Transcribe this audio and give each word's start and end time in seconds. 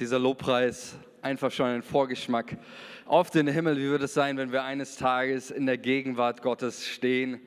Dieser 0.00 0.18
Lobpreis 0.18 0.96
einfach 1.22 1.52
schon 1.52 1.66
ein 1.66 1.82
Vorgeschmack 1.84 2.58
auf 3.06 3.30
den 3.30 3.46
Himmel. 3.46 3.76
Wie 3.76 3.88
wird 3.88 4.02
es 4.02 4.12
sein, 4.12 4.36
wenn 4.36 4.50
wir 4.50 4.64
eines 4.64 4.96
Tages 4.96 5.52
in 5.52 5.66
der 5.66 5.78
Gegenwart 5.78 6.42
Gottes 6.42 6.84
stehen 6.84 7.40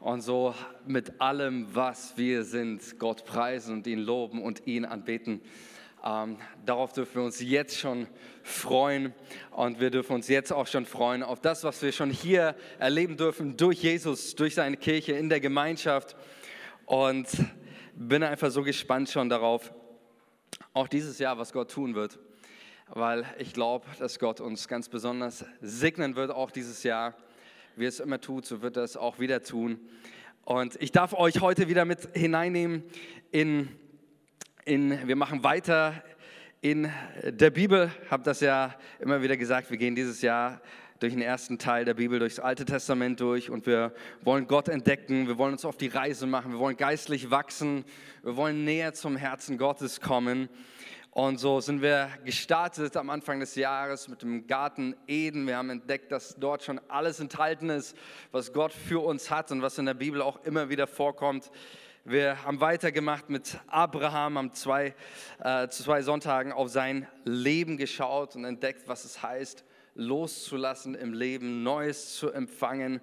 und 0.00 0.22
so 0.22 0.54
mit 0.86 1.20
allem, 1.20 1.66
was 1.74 2.16
wir 2.16 2.44
sind, 2.44 2.98
Gott 2.98 3.26
preisen 3.26 3.74
und 3.74 3.86
ihn 3.86 3.98
loben 3.98 4.42
und 4.42 4.66
ihn 4.66 4.86
anbeten? 4.86 5.42
Ähm, 6.02 6.38
darauf 6.64 6.94
dürfen 6.94 7.16
wir 7.16 7.24
uns 7.24 7.42
jetzt 7.42 7.78
schon 7.78 8.06
freuen 8.42 9.12
und 9.50 9.78
wir 9.78 9.90
dürfen 9.90 10.14
uns 10.14 10.28
jetzt 10.28 10.50
auch 10.50 10.68
schon 10.68 10.86
freuen 10.86 11.22
auf 11.22 11.42
das, 11.42 11.62
was 11.62 11.82
wir 11.82 11.92
schon 11.92 12.08
hier 12.08 12.54
erleben 12.78 13.18
dürfen 13.18 13.58
durch 13.58 13.82
Jesus, 13.82 14.34
durch 14.34 14.54
seine 14.54 14.78
Kirche 14.78 15.12
in 15.12 15.28
der 15.28 15.40
Gemeinschaft. 15.40 16.16
Und 16.86 17.28
bin 17.94 18.22
einfach 18.22 18.50
so 18.50 18.62
gespannt 18.62 19.10
schon 19.10 19.28
darauf, 19.28 19.74
auch 20.74 20.88
dieses 20.88 21.18
Jahr, 21.18 21.38
was 21.38 21.52
Gott 21.52 21.70
tun 21.70 21.94
wird, 21.94 22.18
weil 22.88 23.24
ich 23.38 23.52
glaube, 23.52 23.86
dass 23.98 24.18
Gott 24.18 24.40
uns 24.40 24.68
ganz 24.68 24.88
besonders 24.88 25.44
segnen 25.60 26.16
wird, 26.16 26.30
auch 26.30 26.50
dieses 26.50 26.82
Jahr. 26.82 27.14
Wie 27.74 27.86
es 27.86 28.00
immer 28.00 28.20
tut, 28.20 28.44
so 28.44 28.60
wird 28.60 28.76
er 28.76 28.82
es 28.82 28.98
auch 28.98 29.18
wieder 29.18 29.42
tun. 29.42 29.80
Und 30.44 30.76
ich 30.82 30.92
darf 30.92 31.14
euch 31.14 31.40
heute 31.40 31.68
wieder 31.68 31.84
mit 31.86 32.08
hineinnehmen 32.14 32.84
in, 33.30 33.68
in 34.66 35.08
wir 35.08 35.16
machen 35.16 35.42
weiter 35.42 36.02
in 36.60 36.90
der 37.24 37.50
Bibel, 37.50 37.90
habe 38.10 38.22
das 38.22 38.40
ja 38.40 38.74
immer 39.00 39.22
wieder 39.22 39.36
gesagt, 39.36 39.70
wir 39.70 39.78
gehen 39.78 39.94
dieses 39.94 40.20
Jahr 40.20 40.60
durch 41.02 41.14
den 41.14 41.22
ersten 41.22 41.58
Teil 41.58 41.84
der 41.84 41.94
Bibel, 41.94 42.20
durchs 42.20 42.38
Alte 42.38 42.64
Testament 42.64 43.18
durch 43.18 43.50
und 43.50 43.66
wir 43.66 43.92
wollen 44.20 44.46
Gott 44.46 44.68
entdecken, 44.68 45.26
wir 45.26 45.36
wollen 45.36 45.54
uns 45.54 45.64
auf 45.64 45.76
die 45.76 45.88
Reise 45.88 46.26
machen, 46.26 46.52
wir 46.52 46.60
wollen 46.60 46.76
geistlich 46.76 47.28
wachsen, 47.28 47.84
wir 48.22 48.36
wollen 48.36 48.64
näher 48.64 48.94
zum 48.94 49.16
Herzen 49.16 49.58
Gottes 49.58 50.00
kommen. 50.00 50.48
Und 51.10 51.38
so 51.38 51.60
sind 51.60 51.82
wir 51.82 52.08
gestartet 52.24 52.96
am 52.96 53.10
Anfang 53.10 53.40
des 53.40 53.56
Jahres 53.56 54.06
mit 54.06 54.22
dem 54.22 54.46
Garten 54.46 54.94
Eden. 55.08 55.46
Wir 55.46 55.56
haben 55.56 55.70
entdeckt, 55.70 56.12
dass 56.12 56.36
dort 56.36 56.62
schon 56.62 56.80
alles 56.88 57.18
enthalten 57.18 57.68
ist, 57.68 57.96
was 58.30 58.52
Gott 58.52 58.72
für 58.72 59.04
uns 59.04 59.28
hat 59.28 59.50
und 59.50 59.60
was 59.60 59.76
in 59.78 59.86
der 59.86 59.94
Bibel 59.94 60.22
auch 60.22 60.42
immer 60.44 60.68
wieder 60.70 60.86
vorkommt. 60.86 61.50
Wir 62.04 62.44
haben 62.44 62.60
weitergemacht 62.60 63.28
mit 63.28 63.58
Abraham, 63.66 64.38
haben 64.38 64.52
zwei, 64.52 64.94
äh, 65.42 65.68
zwei 65.68 66.02
Sonntagen 66.02 66.52
auf 66.52 66.68
sein 66.68 67.08
Leben 67.24 67.76
geschaut 67.76 68.36
und 68.36 68.44
entdeckt, 68.44 68.86
was 68.86 69.04
es 69.04 69.20
heißt, 69.22 69.64
loszulassen 69.94 70.94
im 70.94 71.12
Leben, 71.12 71.62
Neues 71.62 72.16
zu 72.16 72.30
empfangen. 72.30 73.00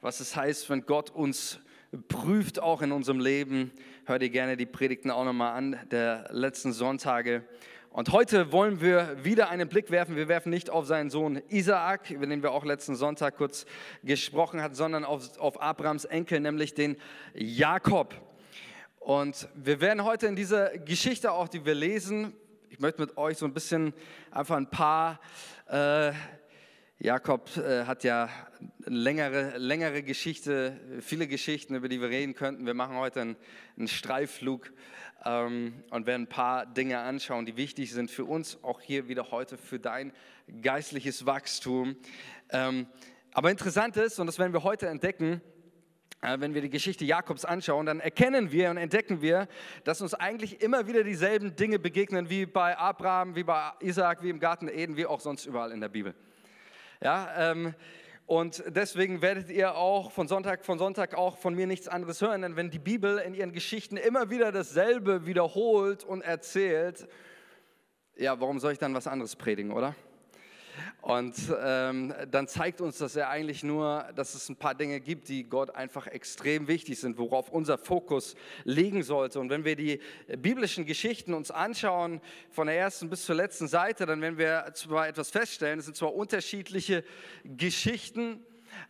Was 0.00 0.20
es 0.20 0.36
heißt, 0.36 0.68
wenn 0.70 0.86
Gott 0.86 1.10
uns 1.10 1.60
prüft, 2.08 2.60
auch 2.60 2.82
in 2.82 2.92
unserem 2.92 3.20
Leben. 3.20 3.72
Hör 4.04 4.18
dir 4.18 4.30
gerne 4.30 4.56
die 4.56 4.66
Predigten 4.66 5.10
auch 5.10 5.24
nochmal 5.24 5.56
an, 5.56 5.78
der 5.90 6.28
letzten 6.30 6.72
Sonntage. 6.72 7.44
Und 7.90 8.12
heute 8.12 8.52
wollen 8.52 8.80
wir 8.80 9.24
wieder 9.24 9.48
einen 9.48 9.68
Blick 9.68 9.90
werfen. 9.90 10.14
Wir 10.14 10.28
werfen 10.28 10.50
nicht 10.50 10.68
auf 10.70 10.86
seinen 10.86 11.08
Sohn 11.08 11.40
Isaak, 11.48 12.10
über 12.10 12.26
den 12.26 12.42
wir 12.42 12.52
auch 12.52 12.64
letzten 12.64 12.94
Sonntag 12.94 13.36
kurz 13.36 13.64
gesprochen 14.04 14.62
hatten, 14.62 14.74
sondern 14.74 15.04
auf, 15.04 15.38
auf 15.38 15.60
Abrahams 15.60 16.04
Enkel, 16.04 16.40
nämlich 16.40 16.74
den 16.74 16.96
Jakob. 17.34 18.14
Und 19.00 19.48
wir 19.54 19.80
werden 19.80 20.04
heute 20.04 20.26
in 20.26 20.36
dieser 20.36 20.76
Geschichte 20.78 21.32
auch, 21.32 21.48
die 21.48 21.64
wir 21.64 21.74
lesen, 21.74 22.34
ich 22.70 22.80
möchte 22.80 23.00
mit 23.00 23.16
euch 23.16 23.38
so 23.38 23.46
ein 23.46 23.54
bisschen 23.54 23.94
einfach 24.30 24.56
ein 24.56 24.68
paar 24.68 25.20
äh, 25.66 26.12
Jakob 26.98 27.56
äh, 27.56 27.84
hat 27.84 28.04
ja 28.04 28.28
längere, 28.84 29.56
längere 29.58 30.02
Geschichte, 30.02 30.78
viele 31.00 31.28
Geschichten, 31.28 31.74
über 31.74 31.88
die 31.88 32.00
wir 32.00 32.08
reden 32.08 32.34
könnten. 32.34 32.66
Wir 32.66 32.74
machen 32.74 32.96
heute 32.96 33.20
einen, 33.20 33.36
einen 33.76 33.88
Streifflug 33.88 34.72
ähm, 35.24 35.82
und 35.90 36.06
werden 36.06 36.22
ein 36.22 36.28
paar 36.28 36.66
Dinge 36.66 36.98
anschauen, 36.98 37.46
die 37.46 37.56
wichtig 37.56 37.92
sind 37.92 38.10
für 38.10 38.24
uns, 38.24 38.62
auch 38.62 38.80
hier 38.80 39.08
wieder 39.08 39.30
heute 39.30 39.56
für 39.56 39.78
dein 39.78 40.12
geistliches 40.62 41.24
Wachstum. 41.24 41.96
Ähm, 42.50 42.86
aber 43.32 43.50
interessant 43.50 43.96
ist, 43.96 44.18
und 44.18 44.26
das 44.26 44.38
werden 44.38 44.52
wir 44.52 44.64
heute 44.64 44.88
entdecken, 44.88 45.40
wenn 46.20 46.54
wir 46.54 46.62
die 46.62 46.70
Geschichte 46.70 47.04
Jakobs 47.04 47.44
anschauen, 47.44 47.86
dann 47.86 48.00
erkennen 48.00 48.50
wir 48.50 48.70
und 48.70 48.76
entdecken 48.76 49.22
wir, 49.22 49.46
dass 49.84 50.00
uns 50.00 50.14
eigentlich 50.14 50.60
immer 50.60 50.86
wieder 50.86 51.04
dieselben 51.04 51.54
Dinge 51.54 51.78
begegnen 51.78 52.28
wie 52.28 52.44
bei 52.44 52.76
Abraham, 52.76 53.36
wie 53.36 53.44
bei 53.44 53.72
Isaac, 53.80 54.22
wie 54.22 54.30
im 54.30 54.40
Garten 54.40 54.68
Eden, 54.68 54.96
wie 54.96 55.06
auch 55.06 55.20
sonst 55.20 55.46
überall 55.46 55.70
in 55.70 55.80
der 55.80 55.88
Bibel. 55.88 56.14
Ja, 57.00 57.50
ähm, 57.50 57.74
und 58.26 58.62
deswegen 58.66 59.22
werdet 59.22 59.48
ihr 59.48 59.76
auch 59.76 60.10
von 60.10 60.28
Sonntag 60.28 60.64
von 60.64 60.78
Sonntag 60.78 61.14
auch 61.14 61.38
von 61.38 61.54
mir 61.54 61.66
nichts 61.66 61.88
anderes 61.88 62.20
hören, 62.20 62.42
denn 62.42 62.56
wenn 62.56 62.70
die 62.70 62.78
Bibel 62.78 63.18
in 63.18 63.32
ihren 63.32 63.52
Geschichten 63.52 63.96
immer 63.96 64.28
wieder 64.28 64.52
dasselbe 64.52 65.24
wiederholt 65.24 66.04
und 66.04 66.20
erzählt, 66.20 67.08
ja, 68.16 68.38
warum 68.40 68.58
soll 68.58 68.72
ich 68.72 68.78
dann 68.78 68.92
was 68.92 69.06
anderes 69.06 69.36
predigen, 69.36 69.72
oder? 69.72 69.94
Und 71.00 71.36
ähm, 71.62 72.12
dann 72.30 72.48
zeigt 72.48 72.80
uns 72.80 72.98
das 72.98 73.14
ja 73.14 73.28
eigentlich 73.28 73.62
nur, 73.62 74.04
dass 74.16 74.34
es 74.34 74.48
ein 74.48 74.56
paar 74.56 74.74
Dinge 74.74 75.00
gibt, 75.00 75.28
die 75.28 75.44
Gott 75.44 75.74
einfach 75.74 76.08
extrem 76.08 76.66
wichtig 76.66 76.98
sind, 76.98 77.18
worauf 77.18 77.50
unser 77.50 77.78
Fokus 77.78 78.34
liegen 78.64 79.04
sollte. 79.04 79.38
Und 79.38 79.48
wenn 79.48 79.64
wir 79.64 79.76
die 79.76 80.00
biblischen 80.36 80.86
Geschichten 80.86 81.34
uns 81.34 81.52
anschauen, 81.52 82.20
von 82.50 82.66
der 82.66 82.76
ersten 82.76 83.08
bis 83.08 83.24
zur 83.24 83.36
letzten 83.36 83.68
Seite, 83.68 84.06
dann 84.06 84.20
werden 84.20 84.38
wir 84.38 84.72
zwar 84.74 85.06
etwas 85.06 85.30
feststellen, 85.30 85.78
es 85.78 85.84
sind 85.84 85.96
zwar 85.96 86.14
unterschiedliche 86.14 87.04
Geschichten, 87.44 88.44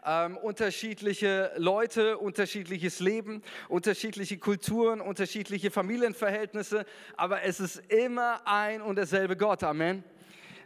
ähm, 0.05 0.39
unterschiedliche 0.39 1.53
Leute, 1.57 2.19
unterschiedliches 2.19 3.01
Leben, 3.01 3.43
unterschiedliche 3.69 4.39
Kulturen, 4.39 5.01
unterschiedliche 5.01 5.71
Familienverhältnisse, 5.71 6.85
aber 7.17 7.43
es 7.43 7.61
ist 7.61 7.83
immer 7.93 8.41
ein 8.47 8.81
und 8.81 8.97
derselbe 8.97 9.37
Gott. 9.37 9.63
Amen. 9.63 10.03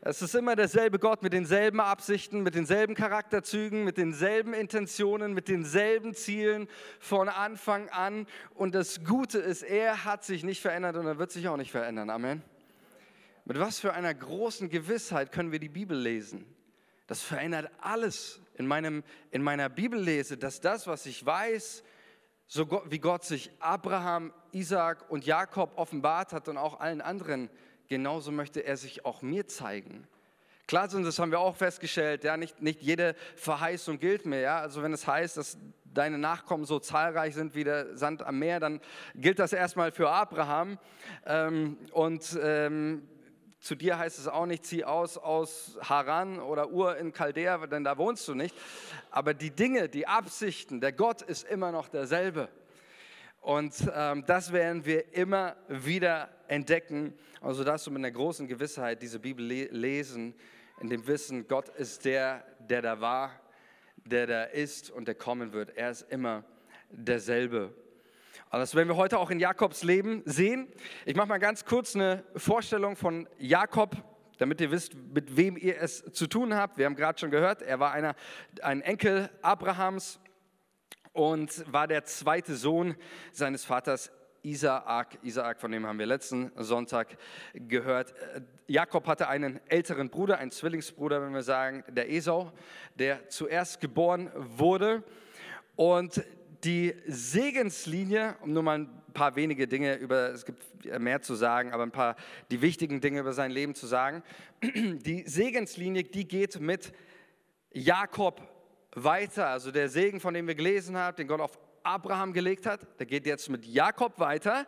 Es 0.05 0.21
ist 0.21 0.35
immer 0.35 0.57
derselbe 0.57 0.99
Gott 0.99 1.23
mit 1.23 1.33
denselben 1.33 1.79
Absichten, 1.79 2.43
mit 2.43 2.57
denselben 2.57 2.97
Charakterzügen, 2.97 3.85
mit 3.85 3.99
denselben 3.99 4.53
Intentionen, 4.53 5.33
mit 5.33 5.47
denselben 5.47 6.13
Zielen 6.13 6.67
von 6.99 7.29
Anfang 7.29 7.89
an. 7.91 8.27
Und 8.55 8.75
das 8.75 9.05
Gute 9.05 9.39
ist, 9.39 9.63
er 9.63 10.05
hat 10.05 10.25
sich 10.25 10.43
nicht 10.43 10.61
verändert 10.61 10.97
und 10.97 11.07
er 11.07 11.19
wird 11.19 11.31
sich 11.31 11.47
auch 11.47 11.57
nicht 11.57 11.71
verändern. 11.71 12.11
Amen. 12.11 12.43
Mit 13.45 13.61
was 13.61 13.79
für 13.79 13.93
einer 13.93 14.13
großen 14.13 14.71
Gewissheit 14.71 15.31
können 15.31 15.53
wir 15.53 15.61
die 15.61 15.69
Bibel 15.69 15.97
lesen? 15.97 16.53
Das 17.07 17.23
verändert 17.23 17.71
alles 17.81 18.41
in, 18.55 18.67
meinem, 18.67 19.05
in 19.31 19.41
meiner 19.41 19.69
Bibellese, 19.69 20.37
dass 20.37 20.61
das, 20.61 20.89
was 20.89 21.07
ich 21.07 21.25
weiß, 21.25 21.85
so 22.49 22.83
wie 22.87 22.99
Gott 22.99 23.23
sich 23.25 23.53
Abraham, 23.61 24.33
Isaac 24.51 25.09
und 25.11 25.25
Jakob 25.27 25.79
offenbart 25.79 26.33
hat 26.33 26.49
und 26.49 26.57
auch 26.57 26.81
allen 26.81 27.01
anderen 27.01 27.51
genauso 27.93 28.33
möchte 28.33 28.61
er 28.61 28.79
sich 28.79 29.05
auch 29.05 29.21
mir 29.21 29.47
zeigen. 29.47 30.09
Klar, 30.67 30.89
das 30.89 31.19
haben 31.19 31.31
wir 31.31 31.41
auch 31.41 31.57
festgestellt, 31.57 32.25
ja, 32.25 32.39
nicht, 32.39 32.63
nicht 32.63 32.81
jede 32.81 33.15
Verheißung 33.37 33.99
gilt 33.99 34.25
mehr. 34.25 34.41
Ja? 34.41 34.61
Also 34.61 34.83
wenn 34.83 34.95
es 34.95 35.07
heißt, 35.07 35.37
dass 35.37 35.59
deine 35.85 36.17
Nachkommen 36.17 36.65
so 36.65 36.79
zahlreich 36.79 37.35
sind 37.35 37.55
wie 37.55 37.65
der 37.65 37.95
Sand 37.99 38.23
am 38.23 38.39
Meer, 38.39 38.61
dann 38.61 38.81
gilt 39.15 39.39
das 39.39 39.53
erstmal 39.53 39.93
für 39.93 40.09
Abraham. 40.09 40.79
Ähm, 41.27 41.77
und 41.93 42.39
ähm, 42.43 43.07
zu 43.61 43.75
dir 43.75 43.99
heißt 43.99 44.19
es 44.19 44.27
auch 44.27 44.47
nicht, 44.47 44.65
zieh 44.65 44.85
aus 44.85 45.19
aus 45.19 45.79
Haran 45.83 46.41
oder 46.41 46.71
Ur 46.71 46.97
in 46.97 47.13
Chaldea, 47.13 47.67
denn 47.67 47.85
da 47.85 47.99
wohnst 47.99 48.27
du 48.27 48.35
nicht. 48.35 48.57
Aber 49.11 49.35
die 49.35 49.51
Dinge, 49.51 49.91
die 49.91 50.07
Absichten, 50.07 50.81
der 50.81 50.93
Gott 50.93 51.21
ist 51.21 51.45
immer 51.45 51.73
noch 51.73 51.89
derselbe. 51.91 52.49
Und 53.43 53.75
ähm, 53.93 54.25
das 54.25 54.53
werden 54.53 54.85
wir 54.85 55.15
immer 55.15 55.57
wieder 55.69 56.31
entdecken. 56.47 57.13
Also 57.41 57.65
dass 57.65 57.83
du 57.83 57.91
mit 57.91 57.99
einer 57.99 58.13
großen 58.13 58.47
Gewissheit 58.47 59.03
diese 59.03 59.19
Bibel 59.19 59.45
le 59.45 59.65
lesen, 59.65 60.35
in 60.81 60.89
dem 60.89 61.07
Wissen, 61.09 61.49
Gott 61.49 61.69
ist 61.69 62.05
der, 62.05 62.45
der 62.61 62.83
da 62.83 63.01
war, 63.01 63.33
der 63.97 64.27
da 64.29 64.45
ist 64.45 64.91
und 64.91 65.09
der 65.09 65.17
kommen 65.17 65.53
wird. 65.53 65.77
Er 65.77 65.91
ist 65.91 66.03
immer 66.11 66.45
derselbe. 66.89 67.75
Und 68.51 68.59
das 68.61 68.77
werden 68.77 68.89
wir 68.89 68.97
heute 68.97 69.19
auch 69.19 69.31
in 69.31 69.41
Jakobs 69.41 69.83
Leben 69.83 70.23
sehen. 70.25 70.69
Ich 71.05 71.17
mache 71.17 71.29
mal 71.29 71.39
ganz 71.39 71.65
kurz 71.65 71.97
eine 71.97 72.23
Vorstellung 72.37 72.95
von 72.95 73.29
Jakob, 73.39 73.97
damit 74.39 74.61
ihr 74.61 74.71
wisst, 74.71 74.95
mit 74.95 75.37
wem 75.37 75.57
ihr 75.57 75.81
es 75.81 76.05
zu 76.13 76.29
tun 76.29 76.55
habt. 76.55 76.79
Wir 76.79 76.87
haben 76.87 76.97
gerade 76.97 77.19
schon 77.19 77.31
gehört, 77.31 77.63
er 77.63 77.81
war 77.81 77.93
einer, 77.93 78.15
ein 78.63 78.83
Enkel 78.83 79.31
Abrahams 79.41 80.21
und 81.13 81.65
war 81.73 81.87
der 81.87 82.05
zweite 82.05 82.57
Sohn 82.57 82.95
seines 83.33 83.65
Vaters 83.65 84.11
Isaak. 84.43 85.19
Isaak, 85.23 85.61
von 85.61 85.71
dem 85.71 85.87
haben 85.87 85.99
wir 85.99 86.07
letzten 86.07 86.51
Sonntag 86.57 87.17
gehört. 87.55 88.15
Jakob 88.67 89.07
hatte 89.07 89.29
einen 89.29 89.61
älteren 89.69 90.11
Bruder, 90.11 90.39
einen 90.39 90.51
Zwillingsbruder, 90.51 91.23
wenn 91.23 91.33
wir 91.33 91.43
sagen, 91.43 91.85
der 91.89 92.11
Esau, 92.11 92.53
der 92.97 93.29
zuerst 93.29 93.81
geboren 93.81 94.31
wurde. 94.35 95.05
Und 95.77 96.25
die 96.65 96.95
Segenslinie, 97.07 98.37
um 98.41 98.53
nur 98.53 98.63
mal 98.63 98.79
ein 98.81 99.03
paar 99.15 99.37
wenige 99.37 99.69
Dinge 99.69 99.97
über, 99.97 100.31
es 100.31 100.45
gibt 100.45 100.63
mehr 101.01 101.23
zu 101.23 101.35
sagen, 101.35 101.73
aber 101.73 101.85
ein 101.85 101.91
paar 101.91 102.17
die 102.51 102.63
wichtigen 102.63 103.01
Dinge 103.01 103.21
über 103.21 103.33
sein 103.33 103.51
Leben 103.51 103.75
zu 103.75 103.87
sagen. 103.87 104.23
Die 104.63 105.25
Segenslinie, 105.27 106.05
die 106.05 106.27
geht 106.27 106.61
mit 106.61 106.93
Jakob 107.73 108.41
weiter. 108.95 109.49
Also 109.49 109.71
der 109.71 109.89
Segen, 109.89 110.21
von 110.21 110.35
dem 110.35 110.47
wir 110.47 110.55
gelesen 110.55 110.97
haben, 110.97 111.17
den 111.17 111.27
Gott 111.27 111.41
auf 111.41 111.59
Abraham 111.83 112.33
gelegt 112.33 112.67
hat. 112.67 112.87
Der 112.99 113.07
geht 113.07 113.27
jetzt 113.27 113.49
mit 113.49 113.67
Jakob 113.67 114.19
weiter, 114.19 114.67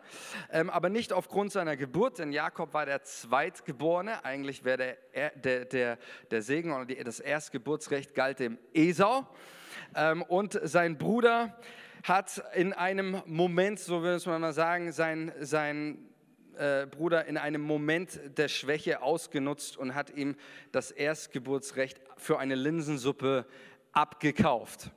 ähm, 0.51 0.69
aber 0.69 0.89
nicht 0.89 1.13
aufgrund 1.13 1.51
seiner 1.51 1.77
Geburt, 1.77 2.19
denn 2.19 2.31
Jakob 2.31 2.73
war 2.73 2.85
der 2.85 3.03
Zweitgeborene. 3.03 4.23
Eigentlich 4.25 4.63
wäre 4.63 4.97
der, 5.13 5.29
der, 5.31 5.65
der, 5.65 5.97
der 6.31 6.41
Segen 6.41 6.73
oder 6.73 6.85
die, 6.85 7.01
das 7.03 7.19
Erstgeburtsrecht 7.19 8.15
galt 8.15 8.39
dem 8.39 8.57
Esau. 8.73 9.27
Ähm, 9.95 10.21
und 10.23 10.59
sein 10.63 10.97
Bruder 10.97 11.57
hat 12.03 12.43
in 12.53 12.73
einem 12.73 13.21
Moment, 13.25 13.79
so 13.79 14.01
würde 14.03 14.29
man 14.29 14.41
mal 14.41 14.53
sagen, 14.53 14.91
sein, 14.91 15.31
sein 15.39 15.97
äh, 16.57 16.85
Bruder 16.85 17.25
in 17.25 17.37
einem 17.37 17.61
Moment 17.61 18.19
der 18.37 18.47
Schwäche 18.47 19.01
ausgenutzt 19.01 19.77
und 19.77 19.95
hat 19.95 20.11
ihm 20.11 20.35
das 20.71 20.91
Erstgeburtsrecht 20.91 21.99
für 22.17 22.39
eine 22.39 22.55
Linsensuppe 22.55 23.45
abgekauft. 23.95 24.91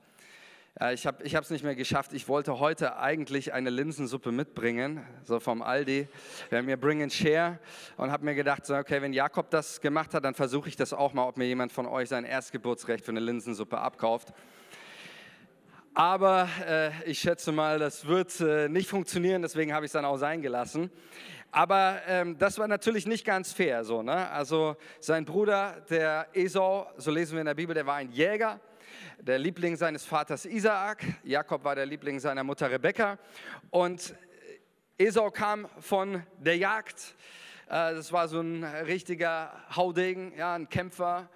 Ja, 0.80 0.92
ich 0.92 1.06
habe 1.06 1.24
es 1.24 1.50
nicht 1.50 1.64
mehr 1.64 1.74
geschafft. 1.74 2.12
Ich 2.12 2.28
wollte 2.28 2.60
heute 2.60 2.98
eigentlich 2.98 3.52
eine 3.52 3.70
Linsensuppe 3.70 4.30
mitbringen, 4.30 5.04
so 5.24 5.40
vom 5.40 5.60
Aldi. 5.60 6.06
Wir 6.50 6.58
haben 6.58 6.66
mir 6.66 6.76
Bring 6.76 7.02
and 7.02 7.12
Share 7.12 7.58
und 7.96 8.12
habe 8.12 8.24
mir 8.24 8.34
gedacht, 8.34 8.64
so, 8.64 8.76
okay, 8.76 9.02
wenn 9.02 9.12
Jakob 9.12 9.50
das 9.50 9.80
gemacht 9.80 10.14
hat, 10.14 10.24
dann 10.24 10.34
versuche 10.34 10.68
ich 10.68 10.76
das 10.76 10.92
auch 10.92 11.14
mal, 11.14 11.26
ob 11.26 11.36
mir 11.36 11.46
jemand 11.46 11.72
von 11.72 11.86
euch 11.86 12.08
sein 12.08 12.24
Erstgeburtsrecht 12.24 13.04
für 13.04 13.10
eine 13.10 13.20
Linsensuppe 13.20 13.78
abkauft. 13.78 14.32
Aber 15.94 16.48
äh, 16.64 16.90
ich 17.10 17.18
schätze 17.18 17.50
mal, 17.50 17.80
das 17.80 18.06
wird 18.06 18.38
äh, 18.40 18.68
nicht 18.68 18.88
funktionieren, 18.88 19.42
deswegen 19.42 19.74
habe 19.74 19.84
ich 19.84 19.88
es 19.88 19.94
dann 19.94 20.04
auch 20.04 20.16
sein 20.16 20.42
gelassen. 20.42 20.92
Aber 21.50 22.02
ähm, 22.06 22.38
das 22.38 22.58
war 22.58 22.68
natürlich 22.68 23.06
nicht 23.06 23.24
ganz 23.24 23.52
fair. 23.52 23.82
So, 23.82 24.02
ne? 24.02 24.30
Also 24.30 24.76
sein 25.00 25.24
Bruder, 25.24 25.82
der 25.90 26.28
Esau, 26.34 26.86
so 26.98 27.10
lesen 27.10 27.32
wir 27.32 27.40
in 27.40 27.46
der 27.46 27.54
Bibel, 27.54 27.74
der 27.74 27.86
war 27.86 27.96
ein 27.96 28.12
Jäger, 28.12 28.60
der 29.20 29.38
Liebling 29.38 29.76
seines 29.76 30.04
Vaters 30.04 30.46
Isaak. 30.46 31.04
Jakob 31.24 31.64
war 31.64 31.74
der 31.74 31.86
Liebling 31.86 32.20
seiner 32.20 32.44
Mutter 32.44 32.70
Rebekka. 32.70 33.18
Und 33.70 34.14
Esau 34.96 35.30
kam 35.30 35.68
von 35.80 36.22
der 36.38 36.56
Jagd. 36.56 37.14
Äh, 37.66 37.94
das 37.94 38.12
war 38.12 38.28
so 38.28 38.40
ein 38.40 38.62
richtiger 38.62 39.52
Haudegen, 39.74 40.32
ja, 40.36 40.54
ein 40.54 40.68
Kämpfer, 40.68 41.28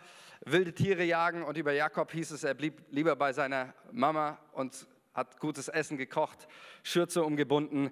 wilde 0.44 0.72
Tiere 0.72 1.04
jagen. 1.04 1.42
Und 1.42 1.56
über 1.56 1.72
Jakob 1.72 2.12
hieß 2.12 2.30
es, 2.30 2.44
er 2.44 2.54
blieb 2.54 2.82
lieber 2.90 3.16
bei 3.16 3.32
seiner 3.32 3.74
Mama 3.90 4.38
und 4.52 4.86
hat 5.12 5.40
gutes 5.40 5.68
Essen 5.68 5.98
gekocht, 5.98 6.48
Schürze 6.82 7.22
umgebunden 7.24 7.90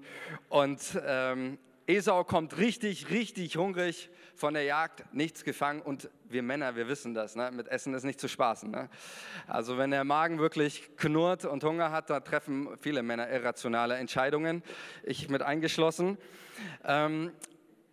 und 0.48 0.80
ähm, 1.04 1.58
Esau 1.90 2.22
kommt 2.22 2.56
richtig, 2.58 3.10
richtig 3.10 3.56
hungrig 3.56 4.10
von 4.36 4.54
der 4.54 4.62
Jagd, 4.62 5.12
nichts 5.12 5.42
gefangen 5.42 5.82
und 5.82 6.08
wir 6.28 6.44
Männer, 6.44 6.76
wir 6.76 6.86
wissen 6.86 7.14
das, 7.14 7.34
ne? 7.34 7.50
mit 7.50 7.66
Essen 7.66 7.94
ist 7.94 8.04
nicht 8.04 8.20
zu 8.20 8.28
spaßen. 8.28 8.70
Ne? 8.70 8.88
Also 9.48 9.76
wenn 9.76 9.90
der 9.90 10.04
Magen 10.04 10.38
wirklich 10.38 10.96
knurrt 10.96 11.44
und 11.44 11.64
Hunger 11.64 11.90
hat, 11.90 12.08
da 12.08 12.20
treffen 12.20 12.68
viele 12.80 13.02
Männer 13.02 13.28
irrationale 13.28 13.96
Entscheidungen, 13.96 14.62
ich 15.02 15.28
mit 15.28 15.42
eingeschlossen. 15.42 16.16
Ähm, 16.84 17.32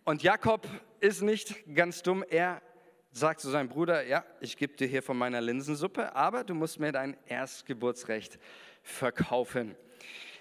und 0.04 0.22
Jakob 0.22 0.68
ist 1.00 1.22
nicht 1.22 1.74
ganz 1.74 2.04
dumm, 2.04 2.24
er 2.30 2.62
sagt 3.10 3.40
zu 3.40 3.50
seinem 3.50 3.68
Bruder, 3.68 4.06
ja, 4.06 4.24
ich 4.40 4.56
gebe 4.56 4.76
dir 4.76 4.86
hier 4.86 5.02
von 5.02 5.18
meiner 5.18 5.40
Linsensuppe, 5.40 6.14
aber 6.14 6.44
du 6.44 6.54
musst 6.54 6.78
mir 6.78 6.92
dein 6.92 7.16
Erstgeburtsrecht 7.26 8.38
verkaufen. 8.84 9.74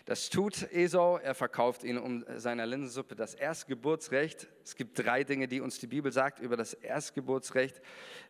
Das 0.08 0.30
tut 0.30 0.72
Esau, 0.72 1.18
er 1.18 1.36
verkauft 1.36 1.84
ihn 1.84 1.98
um 1.98 2.24
seiner 2.38 2.66
Linsensuppe 2.66 3.14
das 3.14 3.34
Erstgeburtsrecht. 3.34 4.48
Es 4.64 4.78
gibt 4.78 4.98
drei 4.98 5.26
Dinge, 5.26 5.50
die 5.50 5.60
uns 5.60 5.80
die 5.80 5.88
Bibel 5.88 6.14
sagt 6.14 6.40
über 6.40 6.56
das 6.56 6.74
Erstgeburtsrecht, 6.74 7.82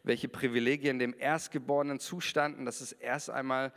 welche 0.02 0.28
Privilegien 0.28 0.98
dem 0.98 1.14
Erstgeborenen 1.16 2.00
zustanden. 2.00 2.66
Das 2.66 2.82
ist 2.82 2.94
erst 2.94 3.30
einmal, 3.30 3.72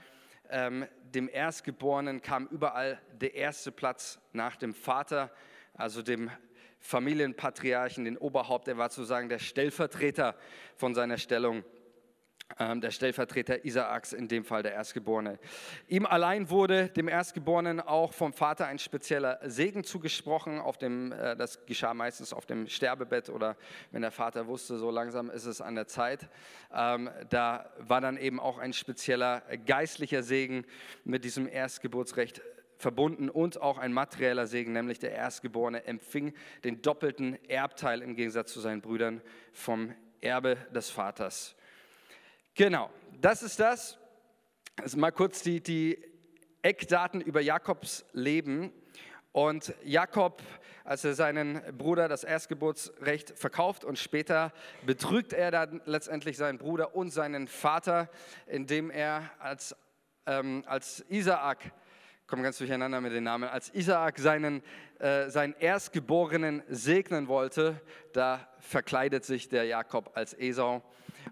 ähm, 0.48 0.86
dem 1.02 1.28
Erstgeborenen 1.28 2.22
kam 2.22 2.46
überall 2.46 2.98
der 3.12 3.34
erste 3.34 3.70
Platz 3.70 4.18
nach 4.32 4.56
dem 4.56 4.72
Vater, 4.72 5.30
also 5.74 6.00
dem 6.00 6.30
Familienpatriarchen, 6.78 8.06
den 8.06 8.16
Oberhaupt. 8.16 8.66
Er 8.68 8.78
war 8.78 8.88
sozusagen 8.88 9.28
der 9.28 9.40
Stellvertreter 9.40 10.36
von 10.74 10.94
seiner 10.94 11.18
Stellung 11.18 11.64
der 12.58 12.90
Stellvertreter 12.90 13.64
Isaaks, 13.64 14.12
in 14.12 14.28
dem 14.28 14.44
Fall 14.44 14.62
der 14.62 14.72
Erstgeborene. 14.72 15.38
Ihm 15.88 16.04
allein 16.04 16.50
wurde 16.50 16.88
dem 16.88 17.08
Erstgeborenen 17.08 17.80
auch 17.80 18.12
vom 18.12 18.32
Vater 18.32 18.66
ein 18.66 18.78
spezieller 18.78 19.38
Segen 19.44 19.84
zugesprochen. 19.84 20.58
Auf 20.58 20.76
dem, 20.76 21.12
äh, 21.12 21.36
das 21.36 21.64
geschah 21.66 21.94
meistens 21.94 22.32
auf 22.32 22.46
dem 22.46 22.66
Sterbebett 22.66 23.30
oder 23.30 23.56
wenn 23.92 24.02
der 24.02 24.10
Vater 24.10 24.46
wusste, 24.46 24.78
so 24.78 24.90
langsam 24.90 25.30
ist 25.30 25.46
es 25.46 25.60
an 25.60 25.74
der 25.74 25.86
Zeit. 25.86 26.28
Ähm, 26.74 27.10
da 27.28 27.70
war 27.78 28.00
dann 28.00 28.16
eben 28.16 28.40
auch 28.40 28.58
ein 28.58 28.72
spezieller 28.72 29.42
geistlicher 29.66 30.22
Segen 30.22 30.64
mit 31.04 31.24
diesem 31.24 31.48
Erstgeburtsrecht 31.48 32.42
verbunden 32.76 33.28
und 33.28 33.60
auch 33.60 33.78
ein 33.78 33.92
materieller 33.92 34.46
Segen, 34.46 34.72
nämlich 34.72 34.98
der 34.98 35.12
Erstgeborene 35.12 35.84
empfing 35.84 36.32
den 36.64 36.82
doppelten 36.82 37.38
Erbteil 37.48 38.02
im 38.02 38.16
Gegensatz 38.16 38.52
zu 38.52 38.60
seinen 38.60 38.80
Brüdern 38.80 39.20
vom 39.52 39.94
Erbe 40.20 40.56
des 40.74 40.90
Vaters. 40.90 41.56
Genau, 42.60 42.90
das 43.22 43.42
ist 43.42 43.58
das. 43.58 43.96
Also 44.82 44.98
mal 44.98 45.12
kurz 45.12 45.40
die, 45.40 45.62
die 45.62 45.98
Eckdaten 46.60 47.22
über 47.22 47.40
Jakobs 47.40 48.04
Leben. 48.12 48.70
Und 49.32 49.72
Jakob, 49.82 50.42
als 50.84 51.02
er 51.06 51.14
seinen 51.14 51.62
Bruder 51.78 52.06
das 52.06 52.22
Erstgeburtsrecht 52.22 53.30
verkauft 53.30 53.82
und 53.82 53.98
später 53.98 54.52
betrügt 54.84 55.32
er 55.32 55.50
dann 55.50 55.80
letztendlich 55.86 56.36
seinen 56.36 56.58
Bruder 56.58 56.94
und 56.94 57.08
seinen 57.08 57.48
Vater, 57.48 58.10
indem 58.46 58.90
er 58.90 59.30
als, 59.38 59.74
ähm, 60.26 60.62
als 60.66 61.02
Isaak, 61.08 61.72
komme 62.26 62.42
ganz 62.42 62.58
durcheinander 62.58 63.00
mit 63.00 63.14
den 63.14 63.24
Namen, 63.24 63.48
als 63.48 63.70
Isaak 63.72 64.18
seinen, 64.18 64.62
äh, 64.98 65.30
seinen 65.30 65.54
Erstgeborenen 65.54 66.62
segnen 66.68 67.26
wollte, 67.26 67.80
da 68.12 68.46
verkleidet 68.58 69.24
sich 69.24 69.48
der 69.48 69.64
Jakob 69.64 70.10
als 70.14 70.34
Esau 70.34 70.82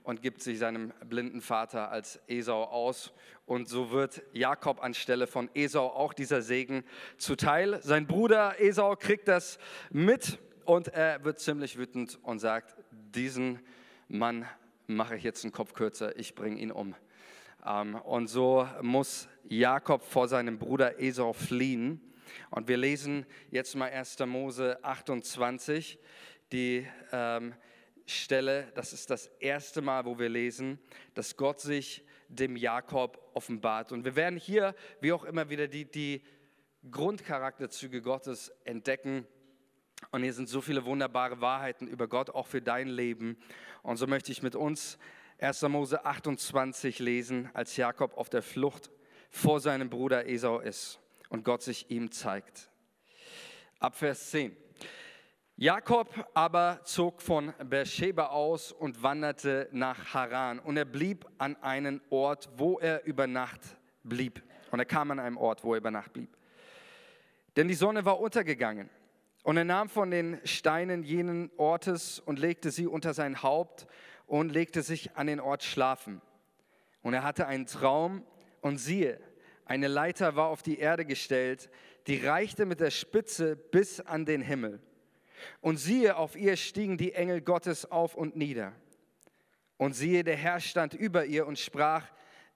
und 0.09 0.23
gibt 0.23 0.41
sich 0.41 0.59
seinem 0.59 0.95
blinden 1.05 1.43
Vater 1.43 1.91
als 1.91 2.19
Esau 2.29 2.65
aus. 2.65 3.13
Und 3.45 3.69
so 3.69 3.91
wird 3.91 4.23
Jakob 4.33 4.83
anstelle 4.83 5.27
von 5.27 5.51
Esau 5.53 5.87
auch 5.87 6.15
dieser 6.15 6.41
Segen 6.41 6.83
zuteil. 7.19 7.83
Sein 7.83 8.07
Bruder 8.07 8.59
Esau 8.59 8.97
kriegt 8.97 9.29
das 9.29 9.59
mit 9.91 10.39
und 10.65 10.89
er 10.89 11.23
wird 11.25 11.41
ziemlich 11.41 11.77
wütend 11.77 12.19
und 12.23 12.39
sagt, 12.39 12.75
diesen 12.91 13.61
Mann 14.09 14.47
mache 14.87 15.15
ich 15.15 15.25
jetzt 15.25 15.45
einen 15.45 15.53
Kopf 15.53 15.75
kürzer, 15.75 16.19
ich 16.19 16.35
bringe 16.35 16.59
ihn 16.59 16.73
um. 16.73 16.95
Ähm, 17.67 17.95
und 17.97 18.29
so 18.29 18.67
muss 18.81 19.29
Jakob 19.47 20.03
vor 20.03 20.27
seinem 20.27 20.59
Bruder 20.59 21.03
Esau 21.03 21.35
fliehen. 21.35 22.01
Und 22.49 22.67
wir 22.67 22.79
lesen 22.79 23.27
jetzt 23.51 23.77
mal 23.77 23.91
1. 23.91 24.21
Mose 24.21 24.83
28, 24.83 25.99
die 26.51 26.87
ähm, 27.13 27.53
Stelle, 28.09 28.73
das 28.75 28.93
ist 28.93 29.11
das 29.11 29.27
erste 29.39 29.83
Mal, 29.83 30.05
wo 30.05 30.19
wir 30.19 30.29
lesen, 30.29 30.79
dass 31.15 31.37
Gott 31.37 31.61
sich 31.61 32.05
dem 32.29 32.57
Jakob 32.57 33.31
offenbart. 33.35 33.93
Und 33.93 34.05
wir 34.05 34.17
werden 34.17 34.39
hier, 34.39 34.75
wie 35.01 35.13
auch 35.13 35.25
immer, 35.25 35.51
wieder 35.51 35.69
die, 35.69 35.85
die 35.85 36.23
Grundcharakterzüge 36.91 38.03
Gottes 38.03 38.53
entdecken. 38.65 39.27
Und 40.11 40.23
hier 40.23 40.33
sind 40.33 40.49
so 40.49 40.61
viele 40.61 40.85
wunderbare 40.85 41.41
Wahrheiten 41.41 41.89
über 41.89 42.09
Gott, 42.09 42.31
auch 42.31 42.47
für 42.47 42.63
dein 42.63 42.89
Leben. 42.89 43.39
Und 43.83 43.97
so 43.97 44.07
möchte 44.07 44.33
ich 44.33 44.43
mit 44.43 44.55
uns 44.55 44.99
1. 45.39 45.63
Mose 45.63 46.05
28 46.05 46.99
lesen, 46.99 47.51
als 47.55 47.77
Jakob 47.77 48.17
auf 48.17 48.29
der 48.29 48.43
Flucht 48.43 48.91
vor 49.31 49.61
seinem 49.61 49.91
Bruder 49.91 50.27
Esau 50.27 50.61
ist 50.61 51.01
und 51.29 51.45
Gott 51.45 51.63
sich 51.63 51.91
ihm 51.91 52.11
zeigt. 52.11 52.71
Ab 53.79 53.97
Vers 53.97 54.31
10. 54.31 54.57
Jakob 55.61 56.09
aber 56.35 56.79
zog 56.85 57.21
von 57.21 57.53
Beersheba 57.69 58.27
aus 58.27 58.71
und 58.71 59.03
wanderte 59.03 59.69
nach 59.73 60.15
Haran. 60.15 60.61
Und 60.61 60.77
er 60.77 60.85
blieb 60.85 61.27
an 61.39 61.61
einem 61.61 62.01
Ort, 62.11 62.49
wo 62.57 62.79
er 62.79 63.05
über 63.07 63.27
Nacht 63.27 63.61
blieb. 64.05 64.41
Und 64.71 64.79
er 64.79 64.85
kam 64.85 65.11
an 65.11 65.19
einem 65.19 65.37
Ort, 65.37 65.65
wo 65.65 65.75
er 65.75 65.79
über 65.79 65.91
Nacht 65.91 66.13
blieb. 66.13 66.31
Denn 67.57 67.67
die 67.67 67.75
Sonne 67.75 68.05
war 68.05 68.21
untergegangen. 68.21 68.89
Und 69.43 69.57
er 69.57 69.65
nahm 69.65 69.89
von 69.89 70.13
den 70.13 70.39
Steinen 70.45 71.03
jenen 71.03 71.51
Ortes 71.57 72.21
und 72.21 72.39
legte 72.39 72.71
sie 72.71 72.87
unter 72.87 73.13
sein 73.13 73.43
Haupt 73.43 73.89
und 74.29 74.51
legte 74.51 74.83
sich 74.83 75.17
an 75.17 75.27
den 75.27 75.41
Ort 75.41 75.65
schlafen. 75.65 76.21
Und 77.03 77.15
er 77.15 77.25
hatte 77.25 77.49
einen 77.49 77.67
Traum 77.67 78.23
und 78.61 78.79
siehe, 78.79 79.19
eine 79.65 79.89
Leiter 79.89 80.37
war 80.37 80.51
auf 80.51 80.63
die 80.63 80.79
Erde 80.79 81.05
gestellt, 81.05 81.69
die 82.07 82.25
reichte 82.25 82.65
mit 82.65 82.79
der 82.79 82.93
Spitze 82.93 83.57
bis 83.57 83.99
an 83.99 84.25
den 84.25 84.41
Himmel. 84.41 84.81
Und 85.61 85.79
siehe, 85.79 86.17
auf 86.17 86.37
ihr 86.37 86.57
stiegen 86.57 86.99
die 86.99 87.13
Engel 87.13 87.41
Gottes 87.41 87.91
auf 87.91 88.15
und 88.15 88.37
nieder. 88.37 88.73
Und 89.77 89.95
siehe, 89.95 90.25
der 90.25 90.37
Herr 90.37 90.61
stand 90.61 90.95
über 90.95 91.25
ihr 91.25 91.47
und 91.47 91.59
sprach, 91.59 92.05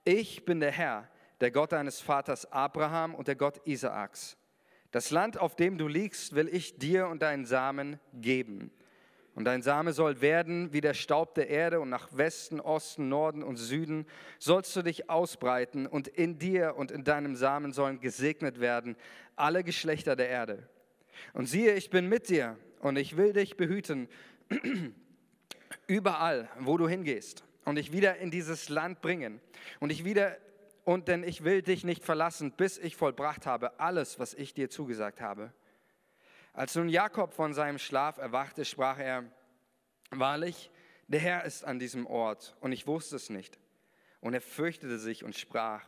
ich 0.03 0.45
bin 0.45 0.59
der 0.59 0.71
Herr, 0.71 1.09
der 1.39 1.51
Gott 1.51 1.71
deines 1.71 2.01
Vaters 2.01 2.51
Abraham 2.51 3.15
und 3.15 3.27
der 3.27 3.35
Gott 3.35 3.61
Isaaks. 3.65 4.37
Das 4.91 5.09
Land, 5.09 5.39
auf 5.39 5.55
dem 5.55 5.77
du 5.77 5.87
liegst, 5.87 6.35
will 6.35 6.47
ich 6.47 6.77
dir 6.77 7.07
und 7.07 7.21
deinen 7.21 7.45
Samen 7.45 7.99
geben. 8.13 8.71
Und 9.35 9.45
dein 9.45 9.63
Same 9.63 9.93
soll 9.93 10.21
werden 10.21 10.73
wie 10.73 10.81
der 10.81 10.93
Staub 10.93 11.33
der 11.33 11.49
Erde 11.49 11.79
und 11.79 11.89
nach 11.89 12.09
Westen, 12.15 12.59
Osten, 12.59 13.09
Norden 13.09 13.41
und 13.41 13.55
Süden 13.57 14.05
sollst 14.37 14.75
du 14.75 14.83
dich 14.83 15.09
ausbreiten 15.09 15.87
und 15.87 16.07
in 16.07 16.37
dir 16.37 16.75
und 16.77 16.91
in 16.91 17.03
deinem 17.03 17.35
Samen 17.35 17.73
sollen 17.73 17.99
gesegnet 17.99 18.59
werden 18.59 18.95
alle 19.35 19.63
Geschlechter 19.63 20.15
der 20.15 20.29
Erde. 20.29 20.69
Und 21.33 21.47
siehe, 21.47 21.73
ich 21.73 21.89
bin 21.89 22.07
mit 22.07 22.29
dir 22.29 22.57
und 22.83 22.97
ich 22.97 23.15
will 23.15 23.33
dich 23.33 23.55
behüten 23.55 24.09
überall, 25.87 26.49
wo 26.59 26.77
du 26.77 26.87
hingehst 26.87 27.43
und 27.63 27.75
dich 27.75 27.91
wieder 27.93 28.17
in 28.17 28.29
dieses 28.29 28.69
Land 28.69 29.01
bringen 29.01 29.39
und 29.79 29.89
ich 29.89 30.03
wieder 30.03 30.37
und 30.83 31.07
denn 31.07 31.23
ich 31.23 31.45
will 31.45 31.61
dich 31.61 31.85
nicht 31.85 32.03
verlassen, 32.03 32.51
bis 32.51 32.77
ich 32.77 32.97
vollbracht 32.97 33.45
habe 33.45 33.79
alles, 33.79 34.19
was 34.19 34.33
ich 34.33 34.53
dir 34.53 34.69
zugesagt 34.69 35.21
habe. 35.21 35.53
Als 36.51 36.75
nun 36.75 36.89
Jakob 36.89 37.33
von 37.33 37.53
seinem 37.53 37.79
Schlaf 37.79 38.17
erwachte, 38.17 38.65
sprach 38.65 38.99
er, 38.99 39.23
wahrlich, 40.11 40.69
der 41.07 41.21
Herr 41.21 41.45
ist 41.45 41.63
an 41.63 41.79
diesem 41.79 42.05
Ort 42.05 42.57
und 42.59 42.73
ich 42.73 42.85
wusste 42.85 43.15
es 43.15 43.29
nicht. 43.29 43.59
Und 44.19 44.33
er 44.33 44.41
fürchtete 44.41 44.99
sich 44.99 45.23
und 45.23 45.37
sprach, 45.37 45.85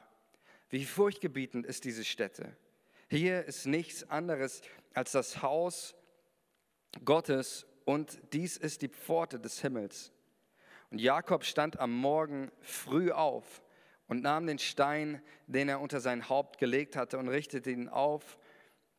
wie 0.69 0.85
furchtgebietend 0.85 1.65
ist 1.65 1.83
diese 1.83 2.05
Stätte. 2.05 2.55
Hier 3.09 3.43
ist 3.43 3.65
nichts 3.65 4.09
anderes 4.09 4.61
als 4.93 5.11
das 5.11 5.41
Haus 5.41 5.93
Gottes 7.03 7.65
und 7.85 8.19
dies 8.33 8.57
ist 8.57 8.81
die 8.81 8.87
Pforte 8.87 9.39
des 9.39 9.61
Himmels. 9.61 10.11
Und 10.91 10.99
Jakob 10.99 11.43
stand 11.43 11.79
am 11.79 11.91
Morgen 11.91 12.51
früh 12.61 13.11
auf 13.11 13.63
und 14.07 14.21
nahm 14.21 14.47
den 14.47 14.59
Stein, 14.59 15.21
den 15.47 15.69
er 15.69 15.81
unter 15.81 15.99
sein 15.99 16.29
Haupt 16.29 16.57
gelegt 16.57 16.95
hatte, 16.95 17.17
und 17.17 17.27
richtete 17.27 17.71
ihn 17.71 17.89
auf 17.89 18.37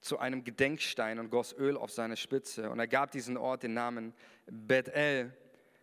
zu 0.01 0.19
einem 0.19 0.45
Gedenkstein 0.45 1.19
und 1.19 1.31
goss 1.31 1.53
Öl 1.53 1.77
auf 1.77 1.91
seine 1.91 2.17
Spitze. 2.17 2.71
Und 2.71 2.79
er 2.79 2.87
gab 2.87 3.11
diesen 3.11 3.37
Ort 3.37 3.63
den 3.63 3.75
Namen 3.75 4.15
Bethel, 4.47 5.37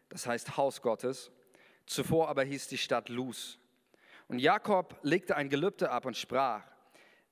das 0.10 0.28
heißt 0.28 0.56
Haus 0.58 0.82
Gottes. 0.82 1.32
Zuvor 1.86 2.30
aber 2.30 2.44
hieß 2.44 2.68
die 2.68 2.78
Stadt 2.78 3.10
Luz. 3.10 3.60
Und 4.28 4.40
Jakob 4.40 4.98
legte 5.02 5.36
ein 5.36 5.50
Gelübde 5.50 5.92
ab 5.92 6.06
und 6.06 6.16
sprach, 6.16 6.64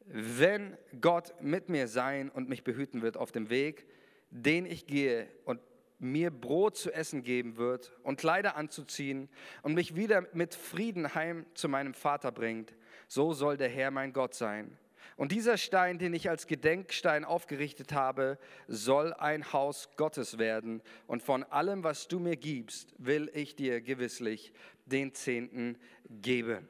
wenn 0.06 0.78
Gott 1.00 1.34
mit 1.42 1.70
mir 1.70 1.88
sein 1.88 2.30
und 2.30 2.50
mich 2.50 2.64
behüten 2.64 3.02
wird 3.02 3.16
auf 3.16 3.32
dem 3.32 3.50
Weg, 3.50 3.88
den 4.32 4.66
ich 4.66 4.88
gehe 4.88 5.28
und 5.46 5.60
mir 6.00 6.32
Brot 6.32 6.78
zu 6.78 6.92
essen 6.92 7.22
geben 7.22 7.58
wird 7.58 7.94
und 8.02 8.20
Kleider 8.20 8.56
anzuziehen 8.56 9.30
und 9.62 9.76
mich 9.76 9.96
wieder 9.96 10.28
mit 10.34 10.56
Frieden 10.56 11.14
heim 11.14 11.46
zu 11.54 11.70
meinem 11.70 11.94
Vater 11.94 12.32
bringt, 12.32 12.74
so 13.08 13.34
soll 13.34 13.58
der 13.58 13.70
Herr 13.70 13.92
mein 13.92 14.12
Gott 14.12 14.34
sein. 14.34 14.78
Und 15.18 15.32
dieser 15.32 15.58
Stein, 15.58 16.00
den 16.00 16.14
ich 16.14 16.30
als 16.30 16.48
Gedenkstein 16.48 17.26
aufgerichtet 17.26 17.94
habe, 17.94 18.40
soll 18.68 19.14
ein 19.14 19.54
Haus 19.54 19.90
Gottes 19.96 20.40
werden. 20.40 20.82
Und 21.06 21.22
von 21.22 21.44
allem, 21.44 21.84
was 21.84 22.08
du 22.08 22.20
mir 22.20 22.38
gibst, 22.38 22.96
will 22.98 23.30
ich 23.36 23.56
dir 23.56 23.82
gewisslich 23.82 24.54
den 24.86 25.14
Zehnten 25.14 25.78
geben. 26.10 26.68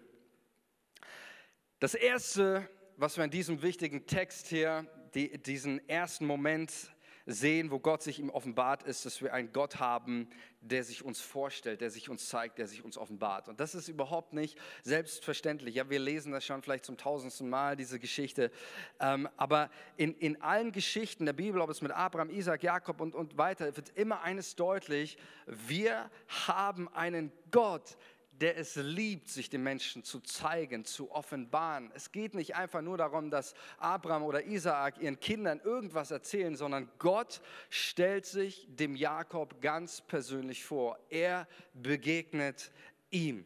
Das 1.79 1.93
Erste, 1.93 2.67
was 2.97 3.15
wir 3.15 3.23
in 3.23 3.31
diesem 3.31 3.61
wichtigen 3.61 4.05
Text 4.05 4.47
hier, 4.47 4.85
die, 5.13 5.37
diesen 5.37 5.87
ersten 5.87 6.25
Moment 6.25 6.91
sehen, 7.25 7.71
wo 7.71 7.79
Gott 7.79 8.01
sich 8.03 8.19
ihm 8.19 8.29
offenbart 8.29 8.83
ist, 8.83 9.05
dass 9.05 9.21
wir 9.21 9.33
einen 9.33 9.51
Gott 9.51 9.79
haben, 9.79 10.29
der 10.61 10.83
sich 10.83 11.03
uns 11.03 11.19
vorstellt, 11.19 11.81
der 11.81 11.89
sich 11.89 12.09
uns 12.09 12.29
zeigt, 12.29 12.59
der 12.59 12.67
sich 12.67 12.85
uns 12.85 12.97
offenbart. 12.97 13.49
Und 13.49 13.59
das 13.59 13.73
ist 13.73 13.87
überhaupt 13.87 14.33
nicht 14.33 14.57
selbstverständlich. 14.83 15.75
Ja, 15.75 15.89
wir 15.89 15.99
lesen 15.99 16.31
das 16.31 16.45
schon 16.45 16.61
vielleicht 16.61 16.85
zum 16.85 16.97
tausendsten 16.97 17.49
Mal, 17.49 17.75
diese 17.75 17.99
Geschichte. 17.99 18.51
Ähm, 18.99 19.27
aber 19.37 19.71
in, 19.97 20.13
in 20.15 20.41
allen 20.41 20.71
Geschichten 20.71 21.25
der 21.25 21.33
Bibel, 21.33 21.61
ob 21.61 21.69
es 21.69 21.81
mit 21.81 21.91
Abraham, 21.91 22.29
Isaac, 22.29 22.61
Jakob 22.63 23.01
und, 23.01 23.15
und 23.15 23.37
weiter, 23.37 23.75
wird 23.75 23.89
immer 23.95 24.21
eines 24.21 24.55
deutlich. 24.55 25.17
Wir 25.47 26.09
haben 26.47 26.87
einen 26.89 27.31
Gott, 27.49 27.97
der 28.41 28.57
es 28.57 28.75
liebt, 28.75 29.29
sich 29.29 29.50
den 29.51 29.62
Menschen 29.62 30.03
zu 30.03 30.19
zeigen, 30.19 30.83
zu 30.83 31.12
offenbaren. 31.12 31.91
Es 31.93 32.12
geht 32.12 32.33
nicht 32.33 32.55
einfach 32.55 32.81
nur 32.81 32.98
darum, 32.98 33.29
dass 33.29 33.53
Abraham 33.77 34.24
oder 34.24 34.45
Isaak 34.45 35.00
ihren 35.00 35.19
Kindern 35.19 35.62
irgendwas 35.63 36.10
erzählen, 36.10 36.55
sondern 36.55 36.89
Gott 36.98 37.39
stellt 37.69 38.25
sich 38.25 38.67
dem 38.67 38.95
Jakob 38.95 39.62
ganz 39.62 40.01
persönlich 40.01 40.63
vor. 40.63 40.98
Er 41.10 41.48
begegnet 41.74 42.71
ihm. 43.12 43.45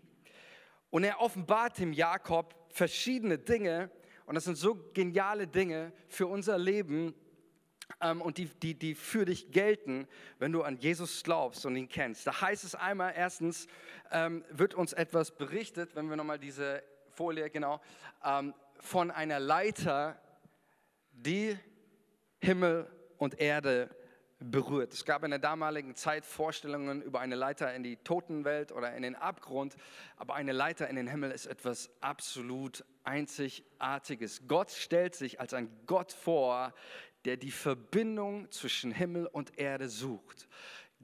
Und 0.89 1.03
er 1.03 1.19
offenbart 1.19 1.77
dem 1.77 1.91
Jakob 1.91 2.55
verschiedene 2.69 3.37
Dinge, 3.37 3.91
und 4.25 4.35
das 4.35 4.45
sind 4.45 4.57
so 4.57 4.75
geniale 4.93 5.45
Dinge 5.45 5.91
für 6.07 6.25
unser 6.25 6.57
Leben, 6.57 7.13
und 8.19 8.37
die, 8.37 8.45
die, 8.45 8.73
die 8.73 8.95
für 8.95 9.25
dich 9.25 9.51
gelten, 9.51 10.07
wenn 10.39 10.51
du 10.51 10.63
an 10.63 10.77
Jesus 10.77 11.23
glaubst 11.23 11.65
und 11.65 11.75
ihn 11.75 11.87
kennst. 11.87 12.27
Da 12.27 12.41
heißt 12.41 12.63
es 12.63 12.75
einmal, 12.75 13.13
erstens 13.15 13.67
ähm, 14.11 14.43
wird 14.49 14.73
uns 14.73 14.93
etwas 14.93 15.31
berichtet, 15.31 15.95
wenn 15.95 16.09
wir 16.09 16.15
nochmal 16.15 16.39
diese 16.39 16.83
Folie, 17.09 17.49
genau, 17.49 17.81
ähm, 18.23 18.53
von 18.79 19.11
einer 19.11 19.39
Leiter, 19.39 20.19
die 21.11 21.57
Himmel 22.39 22.87
und 23.17 23.39
Erde 23.39 23.89
berührt. 24.39 24.93
Es 24.93 25.05
gab 25.05 25.23
in 25.23 25.31
der 25.31 25.39
damaligen 25.39 25.95
Zeit 25.95 26.25
Vorstellungen 26.25 27.01
über 27.01 27.19
eine 27.21 27.35
Leiter 27.35 27.73
in 27.73 27.83
die 27.83 27.97
Totenwelt 27.97 28.71
oder 28.71 28.93
in 28.93 29.03
den 29.03 29.15
Abgrund, 29.15 29.75
aber 30.17 30.35
eine 30.35 30.51
Leiter 30.51 30.87
in 30.89 30.95
den 30.95 31.07
Himmel 31.07 31.31
ist 31.31 31.45
etwas 31.45 31.89
absolut 32.01 32.83
Einzigartiges. 33.03 34.47
Gott 34.47 34.71
stellt 34.71 35.15
sich 35.15 35.39
als 35.39 35.53
ein 35.53 35.69
Gott 35.85 36.11
vor, 36.11 36.73
der 37.25 37.37
die 37.37 37.51
Verbindung 37.51 38.49
zwischen 38.51 38.91
Himmel 38.91 39.27
und 39.27 39.57
Erde 39.57 39.89
sucht. 39.89 40.47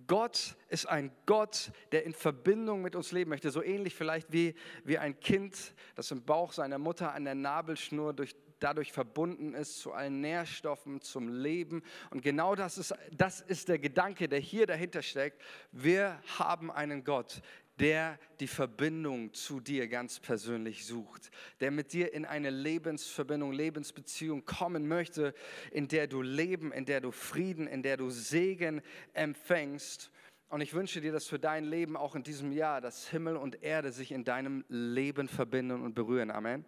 Gott 0.08 0.56
ist 0.70 0.88
ein 0.88 1.12
Gott, 1.26 1.72
der 1.92 2.06
in 2.06 2.14
Verbindung 2.14 2.82
mit 2.82 2.96
uns 2.96 3.12
leben 3.12 3.30
möchte, 3.30 3.52
so 3.52 3.62
ähnlich 3.62 3.96
vielleicht 3.96 4.32
wie, 4.32 4.56
wie 4.84 4.98
ein 4.98 5.20
Kind, 5.20 5.74
das 5.96 6.12
im 6.12 6.24
Bauch 6.24 6.54
seiner 6.54 6.78
Mutter 6.78 7.14
an 7.14 7.26
der 7.26 7.36
Nabelschnur 7.36 8.14
durch, 8.14 8.36
dadurch 8.60 8.92
verbunden 8.92 9.54
ist 9.54 9.80
zu 9.80 9.92
allen 9.92 10.22
Nährstoffen, 10.22 11.02
zum 11.02 11.30
Leben. 11.30 11.84
Und 12.10 12.22
genau 12.22 12.56
das 12.56 12.78
ist, 12.78 12.94
das 13.12 13.42
ist 13.42 13.68
der 13.70 13.80
Gedanke, 13.80 14.28
der 14.28 14.40
hier 14.40 14.68
dahinter 14.68 15.02
steckt. 15.02 15.42
Wir 15.72 16.22
haben 16.38 16.72
einen 16.72 17.04
Gott, 17.04 17.42
der 17.80 18.20
die 18.40 18.48
Verbindung 18.48 19.34
zu 19.34 19.60
dir 19.60 19.88
ganz 19.88 20.20
persönlich 20.20 20.86
sucht, 20.86 21.32
der 21.60 21.72
mit 21.72 21.94
dir 21.94 22.14
in 22.14 22.26
eine 22.26 22.50
Lebensverbindung, 22.50 23.54
Lebensbeziehung 23.54 24.46
kommen 24.46 24.88
möchte, 24.88 25.34
in 25.72 25.88
der 25.88 26.08
du 26.08 26.22
Leben, 26.22 26.72
in 26.72 26.86
der 26.86 27.02
du 27.02 27.12
Frieden, 27.12 27.68
in 27.68 27.84
der 27.84 27.98
du 27.98 28.10
Segen 28.10 28.82
empfängst. 29.14 30.12
Und 30.50 30.62
ich 30.62 30.74
wünsche 30.74 31.02
dir 31.02 31.12
das 31.12 31.28
für 31.28 31.40
dein 31.40 31.64
Leben 31.64 31.96
auch 31.96 32.16
in 32.16 32.24
diesem 32.24 32.52
Jahr, 32.52 32.82
dass 32.82 33.08
Himmel 33.10 33.38
und 33.38 33.64
Erde 33.64 33.92
sich 33.92 34.12
in 34.12 34.24
deinem 34.24 34.66
Leben 34.68 35.28
verbinden 35.30 35.82
und 35.82 35.96
berühren. 35.96 36.30
Amen 36.30 36.66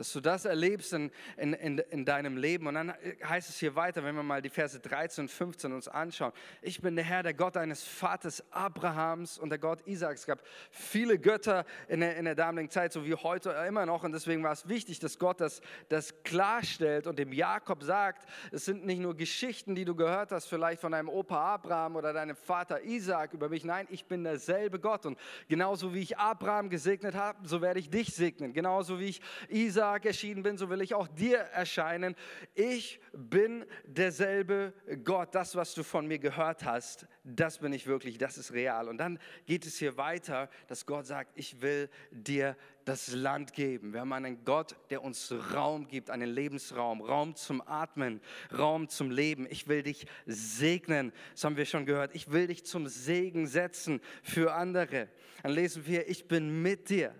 dass 0.00 0.14
du 0.14 0.20
das 0.22 0.46
erlebst 0.46 0.94
in, 0.94 1.10
in, 1.36 1.52
in, 1.52 1.78
in, 1.78 2.04
deinem 2.06 2.38
Leben. 2.38 2.66
Und 2.66 2.72
dann 2.72 2.94
heißt 3.22 3.50
es 3.50 3.58
hier 3.58 3.74
weiter, 3.74 4.02
wenn 4.02 4.16
wir 4.16 4.22
mal 4.22 4.40
die 4.40 4.48
Verse 4.48 4.80
13 4.80 5.24
und 5.24 5.28
15 5.28 5.74
uns 5.74 5.88
anschauen. 5.88 6.32
Ich 6.62 6.80
bin 6.80 6.96
der 6.96 7.04
Herr, 7.04 7.22
der 7.22 7.34
Gott 7.34 7.56
deines 7.56 7.84
Vaters 7.84 8.42
Abrahams 8.50 9.36
und 9.36 9.50
der 9.50 9.58
Gott 9.58 9.86
Isaaks. 9.86 10.20
Es 10.20 10.26
gab 10.26 10.42
viele 10.70 11.18
Götter 11.18 11.66
in 11.86 12.00
der, 12.00 12.16
in 12.16 12.24
der 12.24 12.34
damaligen 12.34 12.70
Zeit, 12.70 12.94
so 12.94 13.04
wie 13.04 13.14
heute 13.14 13.50
immer 13.68 13.84
noch. 13.84 14.02
Und 14.02 14.12
deswegen 14.12 14.42
war 14.42 14.52
es 14.52 14.66
wichtig, 14.66 15.00
dass 15.00 15.18
Gott 15.18 15.38
das, 15.38 15.60
das 15.90 16.22
klarstellt 16.22 17.06
und 17.06 17.18
dem 17.18 17.34
Jakob 17.34 17.82
sagt, 17.82 18.26
es 18.52 18.64
sind 18.64 18.86
nicht 18.86 19.02
nur 19.02 19.14
Geschichten, 19.14 19.74
die 19.74 19.84
du 19.84 19.94
gehört 19.94 20.32
hast, 20.32 20.46
vielleicht 20.46 20.80
von 20.80 20.92
deinem 20.92 21.10
Opa 21.10 21.56
Abraham 21.56 21.96
oder 21.96 22.14
deinem 22.14 22.36
Vater 22.36 22.82
Isaak 22.84 23.34
über 23.34 23.50
mich. 23.50 23.66
Nein, 23.66 23.86
ich 23.90 24.06
bin 24.06 24.24
derselbe 24.24 24.80
Gott. 24.80 25.04
Und 25.04 25.18
genauso 25.46 25.92
wie 25.92 26.00
ich 26.00 26.16
Abraham 26.16 26.70
gesegnet 26.70 27.14
habe, 27.14 27.46
so 27.46 27.60
werde 27.60 27.80
ich 27.80 27.90
dich 27.90 28.14
segnen. 28.14 28.54
Genauso 28.54 28.98
wie 28.98 29.10
ich 29.10 29.20
Isaak 29.50 29.89
Isaak 29.90 30.06
erschienen 30.06 30.44
bin, 30.44 30.56
so 30.56 30.70
will 30.70 30.82
ich 30.82 30.94
auch 30.94 31.08
dir 31.08 31.38
erscheinen. 31.38 32.14
Ich 32.54 33.00
bin 33.12 33.64
derselbe 33.84 34.72
Gott. 35.02 35.34
Das, 35.34 35.56
was 35.56 35.74
du 35.74 35.82
von 35.82 36.06
mir 36.06 36.20
gehört 36.20 36.64
hast, 36.64 37.08
das 37.24 37.58
bin 37.58 37.72
ich 37.72 37.88
wirklich, 37.88 38.16
das 38.16 38.38
ist 38.38 38.52
real. 38.52 38.88
Und 38.88 38.98
dann 38.98 39.18
geht 39.46 39.66
es 39.66 39.78
hier 39.78 39.96
weiter, 39.96 40.48
dass 40.68 40.86
Gott 40.86 41.06
sagt, 41.06 41.32
ich 41.34 41.60
will 41.60 41.90
dir 42.12 42.56
das 42.84 43.12
Land 43.12 43.52
geben. 43.52 43.92
Wir 43.92 44.00
haben 44.00 44.12
einen 44.12 44.44
Gott, 44.44 44.76
der 44.90 45.02
uns 45.02 45.34
Raum 45.52 45.88
gibt, 45.88 46.08
einen 46.08 46.30
Lebensraum, 46.30 47.00
Raum 47.00 47.34
zum 47.34 47.60
Atmen, 47.66 48.20
Raum 48.56 48.88
zum 48.88 49.10
Leben. 49.10 49.48
Ich 49.50 49.66
will 49.66 49.82
dich 49.82 50.06
segnen, 50.24 51.12
das 51.32 51.42
haben 51.42 51.56
wir 51.56 51.66
schon 51.66 51.84
gehört. 51.84 52.14
Ich 52.14 52.30
will 52.30 52.46
dich 52.46 52.64
zum 52.64 52.86
Segen 52.86 53.48
setzen 53.48 54.00
für 54.22 54.54
andere. 54.54 55.08
Dann 55.42 55.50
lesen 55.50 55.84
wir, 55.84 56.08
ich 56.08 56.28
bin 56.28 56.62
mit 56.62 56.90
dir 56.90 57.12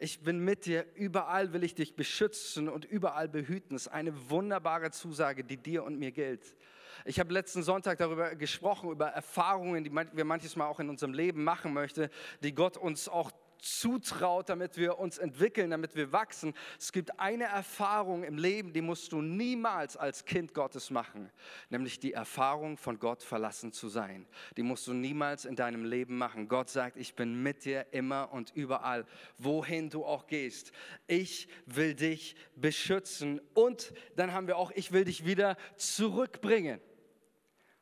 ich 0.00 0.20
bin 0.20 0.38
mit 0.38 0.64
dir, 0.64 0.86
überall 0.94 1.52
will 1.52 1.62
ich 1.62 1.74
dich 1.74 1.94
beschützen 1.94 2.70
und 2.70 2.86
überall 2.86 3.28
behüten. 3.28 3.74
Das 3.74 3.82
ist 3.82 3.92
eine 3.92 4.30
wunderbare 4.30 4.90
Zusage, 4.90 5.44
die 5.44 5.58
dir 5.58 5.84
und 5.84 5.98
mir 5.98 6.10
gilt. 6.10 6.56
Ich 7.04 7.20
habe 7.20 7.32
letzten 7.34 7.62
Sonntag 7.62 7.98
darüber 7.98 8.34
gesprochen, 8.34 8.90
über 8.90 9.08
Erfahrungen, 9.08 9.84
die 9.84 9.92
wir 9.92 10.24
manches 10.24 10.56
Mal 10.56 10.66
auch 10.66 10.80
in 10.80 10.88
unserem 10.88 11.12
Leben 11.12 11.44
machen 11.44 11.74
möchten, 11.74 12.08
die 12.42 12.54
Gott 12.54 12.78
uns 12.78 13.10
auch 13.10 13.30
zutraut, 13.62 14.48
damit 14.48 14.76
wir 14.76 14.98
uns 14.98 15.18
entwickeln, 15.18 15.70
damit 15.70 15.94
wir 15.94 16.12
wachsen. 16.12 16.54
Es 16.78 16.92
gibt 16.92 17.18
eine 17.18 17.44
Erfahrung 17.44 18.24
im 18.24 18.38
Leben, 18.38 18.72
die 18.72 18.80
musst 18.80 19.12
du 19.12 19.22
niemals 19.22 19.96
als 19.96 20.24
Kind 20.24 20.54
Gottes 20.54 20.90
machen, 20.90 21.30
nämlich 21.68 22.00
die 22.00 22.12
Erfahrung 22.12 22.76
von 22.76 22.98
Gott 22.98 23.22
verlassen 23.22 23.72
zu 23.72 23.88
sein. 23.88 24.26
Die 24.56 24.62
musst 24.62 24.86
du 24.86 24.92
niemals 24.92 25.44
in 25.44 25.56
deinem 25.56 25.84
Leben 25.84 26.18
machen. 26.18 26.48
Gott 26.48 26.70
sagt, 26.70 26.96
ich 26.96 27.14
bin 27.14 27.42
mit 27.42 27.64
dir 27.64 27.86
immer 27.92 28.32
und 28.32 28.52
überall, 28.54 29.06
wohin 29.38 29.90
du 29.90 30.04
auch 30.04 30.26
gehst. 30.26 30.72
Ich 31.06 31.48
will 31.66 31.94
dich 31.94 32.36
beschützen 32.56 33.40
und 33.54 33.92
dann 34.16 34.32
haben 34.32 34.46
wir 34.46 34.56
auch, 34.56 34.70
ich 34.72 34.92
will 34.92 35.04
dich 35.04 35.24
wieder 35.24 35.56
zurückbringen. 35.76 36.80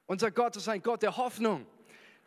Unser 0.07 0.31
Gott 0.31 0.57
ist 0.57 0.69
ein 0.69 0.83
Gott 0.83 1.03
der 1.03 1.17
Hoffnung. 1.19 1.67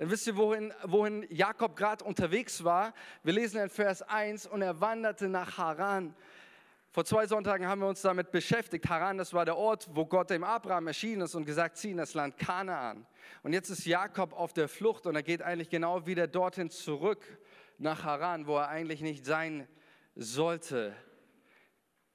Dann 0.02 0.10
wisst 0.10 0.26
ihr, 0.26 0.36
wohin, 0.36 0.74
wohin 0.86 1.28
Jakob 1.30 1.76
gerade 1.76 2.04
unterwegs 2.04 2.64
war. 2.64 2.92
Wir 3.22 3.34
lesen 3.34 3.62
in 3.62 3.70
Vers 3.70 4.02
1 4.02 4.48
und 4.48 4.64
er 4.64 4.82
wanderte 4.82 5.30
nach 5.30 5.60
Haran. 5.60 6.16
Vor 6.90 7.06
zwei 7.06 7.28
Sonntagen 7.28 7.68
haben 7.68 7.82
wir 7.82 7.88
uns 7.88 8.02
damit 8.02 8.32
beschäftigt. 8.32 8.90
Haran, 8.90 9.20
das 9.20 9.32
war 9.32 9.46
der 9.46 9.58
Ort, 9.58 9.88
wo 9.94 10.08
Gott 10.08 10.32
dem 10.32 10.44
Abraham 10.44 10.88
erschienen 10.88 11.22
ist 11.22 11.36
und 11.36 11.46
gesagt, 11.46 11.78
zieh 11.78 11.92
in 11.92 11.98
das 11.98 12.16
Land 12.16 12.40
Kanaan. 12.40 13.06
Und 13.44 13.54
jetzt 13.54 13.70
ist 13.70 13.86
Jakob 13.86 14.34
auf 14.34 14.54
der 14.54 14.68
Flucht 14.68 15.06
und 15.06 15.14
er 15.14 15.22
geht 15.22 15.44
eigentlich 15.44 15.70
genau 15.70 16.08
wieder 16.08 16.26
dorthin 16.26 16.72
zurück 16.72 17.24
nach 17.78 18.04
Haran, 18.04 18.48
wo 18.48 18.58
er 18.58 18.70
eigentlich 18.70 19.02
nicht 19.02 19.24
sein 19.24 19.68
sollte. 20.16 20.96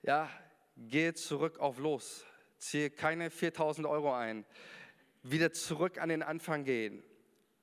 Ja, 0.02 0.28
geh 0.76 1.12
zurück 1.12 1.60
auf 1.60 1.78
los. 1.78 2.24
Ziehe 2.58 2.90
keine 2.90 3.30
4000 3.30 3.86
Euro 3.86 4.12
ein. 4.12 4.44
Wieder 5.22 5.52
zurück 5.52 6.02
an 6.02 6.08
den 6.08 6.24
Anfang 6.24 6.64
gehen. 6.64 7.04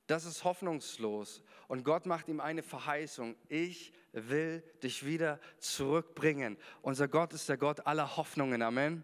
Das 0.08 0.26
ist 0.26 0.44
hoffnungslos. 0.44 1.44
Und 1.68 1.84
Gott 1.84 2.06
macht 2.06 2.28
ihm 2.28 2.40
eine 2.40 2.62
Verheißung. 2.62 3.36
Ich 3.48 3.94
will 4.12 4.64
dich 4.82 5.06
wieder 5.06 5.40
zurückbringen. 5.60 6.58
Unser 6.82 7.08
Gott 7.08 7.34
ist 7.34 7.48
der 7.50 7.58
Gott 7.58 7.88
aller 7.88 8.18
Hoffnungen. 8.18 8.62
Amen. 8.62 9.04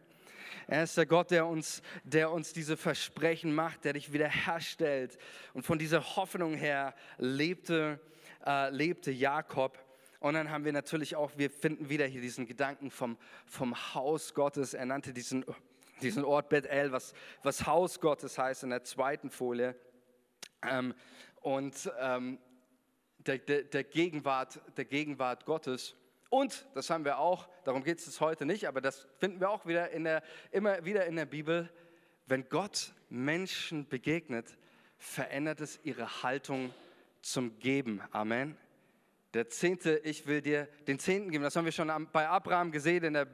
Er 0.67 0.83
ist 0.83 0.97
der 0.97 1.05
Gott, 1.05 1.31
der 1.31 1.47
uns, 1.47 1.81
der 2.03 2.31
uns 2.31 2.53
diese 2.53 2.77
Versprechen 2.77 3.53
macht, 3.53 3.85
der 3.85 3.93
dich 3.93 4.13
wiederherstellt. 4.13 5.17
Und 5.53 5.63
von 5.63 5.79
dieser 5.79 6.15
Hoffnung 6.15 6.53
her 6.53 6.93
lebte, 7.17 7.99
äh, 8.45 8.69
lebte 8.69 9.11
Jakob. 9.11 9.79
Und 10.19 10.33
dann 10.33 10.49
haben 10.49 10.65
wir 10.65 10.73
natürlich 10.73 11.15
auch, 11.15 11.31
wir 11.37 11.49
finden 11.49 11.89
wieder 11.89 12.05
hier 12.05 12.21
diesen 12.21 12.45
Gedanken 12.45 12.91
vom, 12.91 13.17
vom 13.45 13.75
Haus 13.93 14.33
Gottes. 14.33 14.73
Er 14.73 14.85
nannte 14.85 15.13
diesen, 15.13 15.45
diesen 16.01 16.25
Ort 16.25 16.49
Bethel, 16.49 16.91
was, 16.91 17.13
was 17.41 17.65
Haus 17.65 17.99
Gottes 18.01 18.37
heißt 18.37 18.63
in 18.63 18.69
der 18.69 18.83
zweiten 18.83 19.29
Folie. 19.29 19.75
Ähm, 20.61 20.93
und 21.41 21.91
ähm, 21.99 22.39
der, 23.19 23.37
der, 23.37 23.63
der, 23.63 23.83
Gegenwart, 23.83 24.59
der 24.77 24.85
Gegenwart 24.85 25.45
Gottes. 25.45 25.95
Und, 26.29 26.67
das 26.75 26.89
haben 26.89 27.05
wir 27.05 27.17
auch, 27.17 27.49
darum 27.63 27.83
geht 27.83 27.99
es 27.99 28.21
heute 28.21 28.45
nicht, 28.45 28.67
aber 28.67 28.81
das 28.81 29.07
finden 29.17 29.39
wir 29.39 29.49
auch 29.49 29.65
wieder 29.65 29.89
in 29.91 30.03
der, 30.03 30.21
immer 30.51 30.85
wieder 30.85 31.05
in 31.05 31.15
der 31.15 31.25
Bibel, 31.25 31.69
wenn 32.27 32.47
Gott 32.49 32.93
Menschen 33.09 33.87
begegnet, 33.87 34.57
verändert 34.97 35.61
es 35.61 35.79
ihre 35.83 36.23
Haltung 36.23 36.73
zum 37.21 37.57
Geben. 37.59 38.01
Amen. 38.11 38.57
Der 39.33 39.49
Zehnte, 39.49 39.97
ich 40.03 40.27
will 40.27 40.41
dir 40.41 40.67
den 40.87 40.99
Zehnten 40.99 41.31
geben. 41.31 41.43
Das 41.43 41.55
haben 41.55 41.65
wir 41.65 41.71
schon 41.71 42.07
bei 42.11 42.27
Abraham 42.27 42.71
gesehen 42.71 43.03
in 43.03 43.13
der 43.13 43.27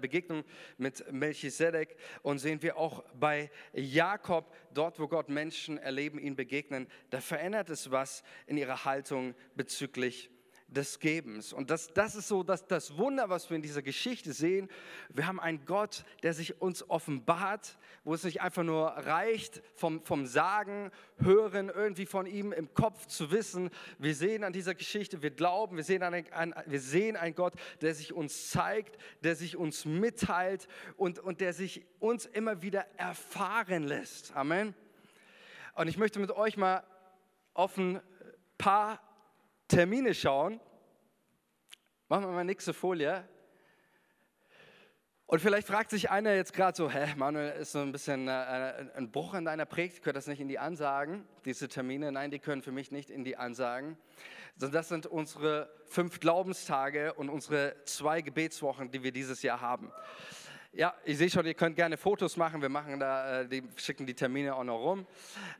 Begegnung 0.00 0.44
mit 0.78 1.10
Melchisedek 1.12 1.96
und 2.22 2.38
sehen 2.38 2.62
wir 2.62 2.76
auch 2.76 3.04
bei 3.14 3.50
Jakob, 3.72 4.54
dort 4.72 4.98
wo 4.98 5.08
Gott 5.08 5.28
Menschen 5.28 5.78
erleben, 5.78 6.18
ihn 6.18 6.36
begegnen. 6.36 6.86
Da 7.10 7.20
verändert 7.20 7.70
es 7.70 7.90
was 7.90 8.22
in 8.46 8.56
ihrer 8.56 8.84
Haltung 8.84 9.34
bezüglich 9.54 10.30
des 10.72 10.98
Gebens. 10.98 11.52
Und 11.52 11.70
das, 11.70 11.92
das 11.92 12.14
ist 12.14 12.28
so 12.28 12.42
das, 12.42 12.66
das 12.66 12.96
Wunder, 12.96 13.28
was 13.28 13.50
wir 13.50 13.56
in 13.56 13.62
dieser 13.62 13.82
Geschichte 13.82 14.32
sehen. 14.32 14.68
Wir 15.10 15.26
haben 15.26 15.40
einen 15.40 15.64
Gott, 15.64 16.04
der 16.22 16.34
sich 16.34 16.60
uns 16.60 16.88
offenbart, 16.88 17.78
wo 18.04 18.14
es 18.14 18.24
nicht 18.24 18.40
einfach 18.40 18.62
nur 18.62 18.88
reicht, 18.88 19.62
vom, 19.74 20.02
vom 20.04 20.26
Sagen, 20.26 20.90
Hören, 21.18 21.68
irgendwie 21.68 22.06
von 22.06 22.26
ihm 22.26 22.52
im 22.52 22.74
Kopf 22.74 23.06
zu 23.06 23.30
wissen. 23.30 23.70
Wir 23.98 24.14
sehen 24.14 24.44
an 24.44 24.52
dieser 24.52 24.74
Geschichte, 24.74 25.22
wir 25.22 25.30
glauben, 25.30 25.76
wir 25.76 25.84
sehen, 25.84 26.02
an, 26.02 26.24
an, 26.32 26.54
wir 26.66 26.80
sehen 26.80 27.16
einen 27.16 27.34
Gott, 27.34 27.54
der 27.80 27.94
sich 27.94 28.12
uns 28.12 28.50
zeigt, 28.50 28.98
der 29.22 29.36
sich 29.36 29.56
uns 29.56 29.84
mitteilt 29.84 30.66
und, 30.96 31.18
und 31.18 31.40
der 31.40 31.52
sich 31.52 31.84
uns 32.00 32.26
immer 32.26 32.62
wieder 32.62 32.86
erfahren 32.96 33.84
lässt. 33.84 34.34
Amen. 34.34 34.74
Und 35.74 35.88
ich 35.88 35.96
möchte 35.96 36.18
mit 36.18 36.30
euch 36.30 36.56
mal 36.56 36.82
auf 37.54 37.76
ein 37.76 38.00
paar 38.58 39.00
Termine 39.72 40.12
schauen. 40.12 40.60
Machen 42.08 42.26
wir 42.26 42.32
mal 42.32 42.44
nächste 42.44 42.74
Folie. 42.74 43.26
Und 45.24 45.40
vielleicht 45.40 45.66
fragt 45.66 45.88
sich 45.88 46.10
einer 46.10 46.34
jetzt 46.34 46.52
gerade 46.52 46.76
so, 46.76 46.90
hä, 46.90 47.14
Manuel, 47.16 47.52
ist 47.52 47.72
so 47.72 47.78
ein 47.78 47.90
bisschen 47.90 48.28
äh, 48.28 48.84
ein 48.94 49.10
Bruch 49.10 49.32
in 49.32 49.46
deiner 49.46 49.64
Predigt, 49.64 50.02
gehört 50.02 50.16
das 50.16 50.26
nicht 50.26 50.42
in 50.42 50.48
die 50.48 50.58
Ansagen, 50.58 51.26
diese 51.46 51.68
Termine? 51.68 52.12
Nein, 52.12 52.30
die 52.30 52.38
können 52.38 52.60
für 52.60 52.70
mich 52.70 52.90
nicht 52.90 53.08
in 53.08 53.24
die 53.24 53.38
Ansagen. 53.38 53.96
Das 54.58 54.90
sind 54.90 55.06
unsere 55.06 55.70
fünf 55.86 56.20
Glaubenstage 56.20 57.14
und 57.14 57.30
unsere 57.30 57.74
zwei 57.86 58.20
Gebetswochen, 58.20 58.90
die 58.90 59.02
wir 59.02 59.12
dieses 59.12 59.40
Jahr 59.40 59.62
haben. 59.62 59.90
Ja, 60.74 60.94
ich 61.04 61.18
sehe 61.18 61.28
schon, 61.28 61.44
ihr 61.44 61.52
könnt 61.52 61.76
gerne 61.76 61.98
Fotos 61.98 62.38
machen. 62.38 62.62
Wir 62.62 62.70
machen 62.70 62.98
da, 62.98 63.42
äh, 63.42 63.46
die 63.46 63.62
schicken 63.76 64.06
die 64.06 64.14
Termine 64.14 64.54
auch 64.54 64.64
noch 64.64 64.78
rum. 64.78 65.06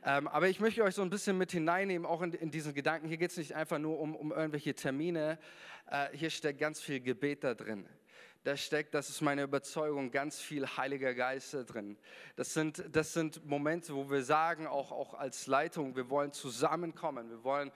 Ähm, 0.03 0.27
aber 0.27 0.49
ich 0.49 0.59
möchte 0.59 0.83
euch 0.83 0.95
so 0.95 1.03
ein 1.03 1.11
bisschen 1.11 1.37
mit 1.37 1.51
hineinnehmen, 1.51 2.07
auch 2.07 2.23
in, 2.23 2.33
in 2.33 2.49
diesen 2.49 2.73
Gedanken. 2.73 3.07
Hier 3.07 3.17
geht 3.17 3.29
es 3.29 3.37
nicht 3.37 3.53
einfach 3.53 3.77
nur 3.77 3.99
um, 3.99 4.15
um 4.15 4.31
irgendwelche 4.31 4.73
Termine. 4.73 5.37
Äh, 5.91 6.07
hier 6.17 6.31
steckt 6.31 6.59
ganz 6.59 6.81
viel 6.81 6.99
Gebet 6.99 7.43
da 7.43 7.53
drin. 7.53 7.85
Da 8.43 8.57
steckt, 8.57 8.95
das 8.95 9.09
ist 9.09 9.21
meine 9.21 9.43
Überzeugung, 9.43 10.09
ganz 10.09 10.41
viel 10.41 10.65
Heiliger 10.65 11.13
Geist 11.13 11.53
da 11.53 11.61
drin. 11.61 11.95
Das 12.35 12.55
sind, 12.55 12.83
das 12.91 13.13
sind 13.13 13.45
Momente, 13.45 13.93
wo 13.93 14.09
wir 14.09 14.23
sagen, 14.23 14.65
auch, 14.65 14.91
auch 14.91 15.13
als 15.13 15.45
Leitung, 15.45 15.95
wir 15.95 16.09
wollen 16.09 16.31
zusammenkommen. 16.31 17.29
Wir 17.29 17.43
wollen 17.43 17.71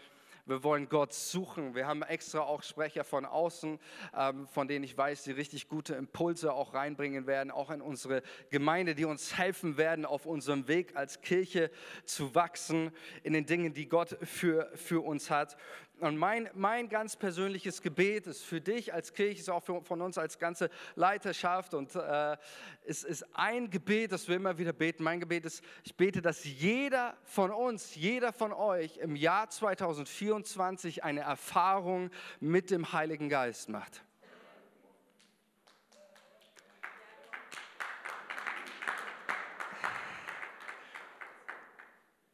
wir 0.47 0.63
wollen 0.63 0.87
Gott 0.87 1.13
suchen. 1.13 1.75
Wir 1.75 1.87
haben 1.87 2.01
extra 2.03 2.39
auch 2.39 2.63
Sprecher 2.63 3.03
von 3.03 3.25
außen, 3.25 3.79
ähm, 4.17 4.47
von 4.47 4.67
denen 4.67 4.85
ich 4.85 4.97
weiß, 4.97 5.23
die 5.23 5.31
richtig 5.31 5.67
gute 5.67 5.95
Impulse 5.95 6.53
auch 6.53 6.73
reinbringen 6.73 7.27
werden, 7.27 7.51
auch 7.51 7.69
in 7.69 7.81
unsere 7.81 8.23
Gemeinde, 8.49 8.95
die 8.95 9.05
uns 9.05 9.37
helfen 9.37 9.77
werden, 9.77 10.05
auf 10.05 10.25
unserem 10.25 10.67
Weg 10.67 10.95
als 10.95 11.21
Kirche 11.21 11.69
zu 12.05 12.33
wachsen 12.33 12.91
in 13.23 13.33
den 13.33 13.45
Dingen, 13.45 13.73
die 13.73 13.89
Gott 13.89 14.17
für, 14.23 14.71
für 14.75 15.03
uns 15.03 15.29
hat. 15.29 15.57
Und 15.99 16.17
mein, 16.17 16.47
mein 16.53 16.89
ganz 16.89 17.15
persönliches 17.15 17.81
Gebet 17.81 18.27
ist 18.27 18.43
für 18.43 18.61
dich 18.61 18.93
als 18.93 19.13
Kirche, 19.13 19.39
ist 19.39 19.49
auch 19.49 19.63
für, 19.63 19.81
von 19.81 20.01
uns 20.01 20.19
als 20.19 20.37
ganze 20.37 20.69
Leiterschaft 20.95 21.73
und 21.73 21.95
äh, 21.95 22.37
es 22.85 23.03
ist 23.03 23.25
ein 23.33 23.71
Gebet, 23.71 24.11
das 24.11 24.27
wir 24.27 24.35
immer 24.35 24.59
wieder 24.59 24.73
beten. 24.73 25.03
Mein 25.03 25.19
Gebet 25.19 25.45
ist, 25.45 25.63
ich 25.83 25.95
bete, 25.95 26.21
dass 26.21 26.43
jeder 26.43 27.17
von 27.23 27.49
uns, 27.49 27.95
jeder 27.95 28.31
von 28.31 28.53
euch 28.53 28.97
im 28.97 29.15
Jahr 29.15 29.49
2024 29.49 31.03
eine 31.03 31.21
Erfahrung 31.21 32.11
mit 32.39 32.69
dem 32.69 32.93
Heiligen 32.93 33.27
Geist 33.27 33.69
macht. 33.69 34.03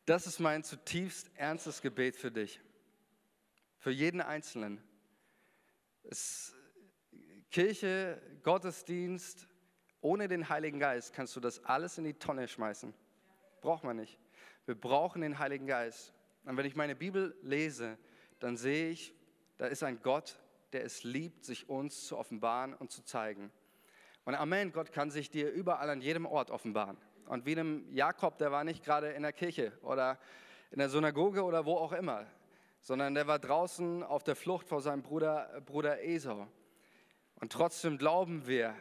Das 0.05 0.27
ist 0.27 0.41
mein 0.41 0.65
zutiefst 0.65 1.31
ernstes 1.35 1.81
Gebet 1.81 2.17
für 2.17 2.29
dich. 2.29 2.59
Für 3.83 3.91
jeden 3.91 4.21
Einzelnen. 4.21 4.81
Es, 6.03 6.55
Kirche, 7.51 8.21
Gottesdienst, 8.41 9.49
ohne 9.99 10.29
den 10.29 10.47
Heiligen 10.47 10.79
Geist 10.79 11.11
kannst 11.11 11.35
du 11.35 11.41
das 11.41 11.65
alles 11.65 11.97
in 11.97 12.05
die 12.05 12.13
Tonne 12.13 12.47
schmeißen. 12.47 12.93
Braucht 13.59 13.83
man 13.83 13.97
nicht. 13.97 14.21
Wir 14.65 14.75
brauchen 14.75 15.21
den 15.21 15.37
Heiligen 15.37 15.67
Geist. 15.67 16.13
Und 16.45 16.55
wenn 16.55 16.65
ich 16.65 16.77
meine 16.77 16.95
Bibel 16.95 17.37
lese, 17.41 17.97
dann 18.39 18.55
sehe 18.55 18.89
ich, 18.89 19.13
da 19.57 19.65
ist 19.65 19.83
ein 19.83 20.01
Gott, 20.01 20.39
der 20.71 20.85
es 20.85 21.03
liebt, 21.03 21.43
sich 21.43 21.67
uns 21.67 22.07
zu 22.07 22.17
offenbaren 22.17 22.73
und 22.73 22.89
zu 22.89 23.03
zeigen. 23.03 23.51
Und 24.23 24.35
Amen, 24.35 24.71
Gott 24.71 24.93
kann 24.93 25.11
sich 25.11 25.29
dir 25.29 25.51
überall 25.51 25.89
an 25.89 25.99
jedem 25.99 26.25
Ort 26.25 26.51
offenbaren. 26.51 26.95
Und 27.25 27.45
wie 27.45 27.51
einem 27.51 27.93
Jakob, 27.93 28.37
der 28.37 28.49
war 28.49 28.63
nicht 28.63 28.85
gerade 28.85 29.09
in 29.09 29.23
der 29.23 29.33
Kirche 29.33 29.77
oder 29.81 30.17
in 30.71 30.79
der 30.79 30.87
Synagoge 30.87 31.43
oder 31.43 31.65
wo 31.65 31.75
auch 31.75 31.91
immer 31.91 32.25
sondern 32.83 33.15
der 33.15 33.27
war 33.27 33.39
draußen 33.39 34.03
auf 34.03 34.23
der 34.23 34.35
Flucht 34.35 34.67
vor 34.67 34.81
seinem 34.81 35.03
Bruder, 35.03 35.61
Bruder 35.65 36.03
Esau. 36.03 36.47
Und 37.35 37.51
trotzdem 37.51 37.97
glauben 37.97 38.45
wir 38.45 38.75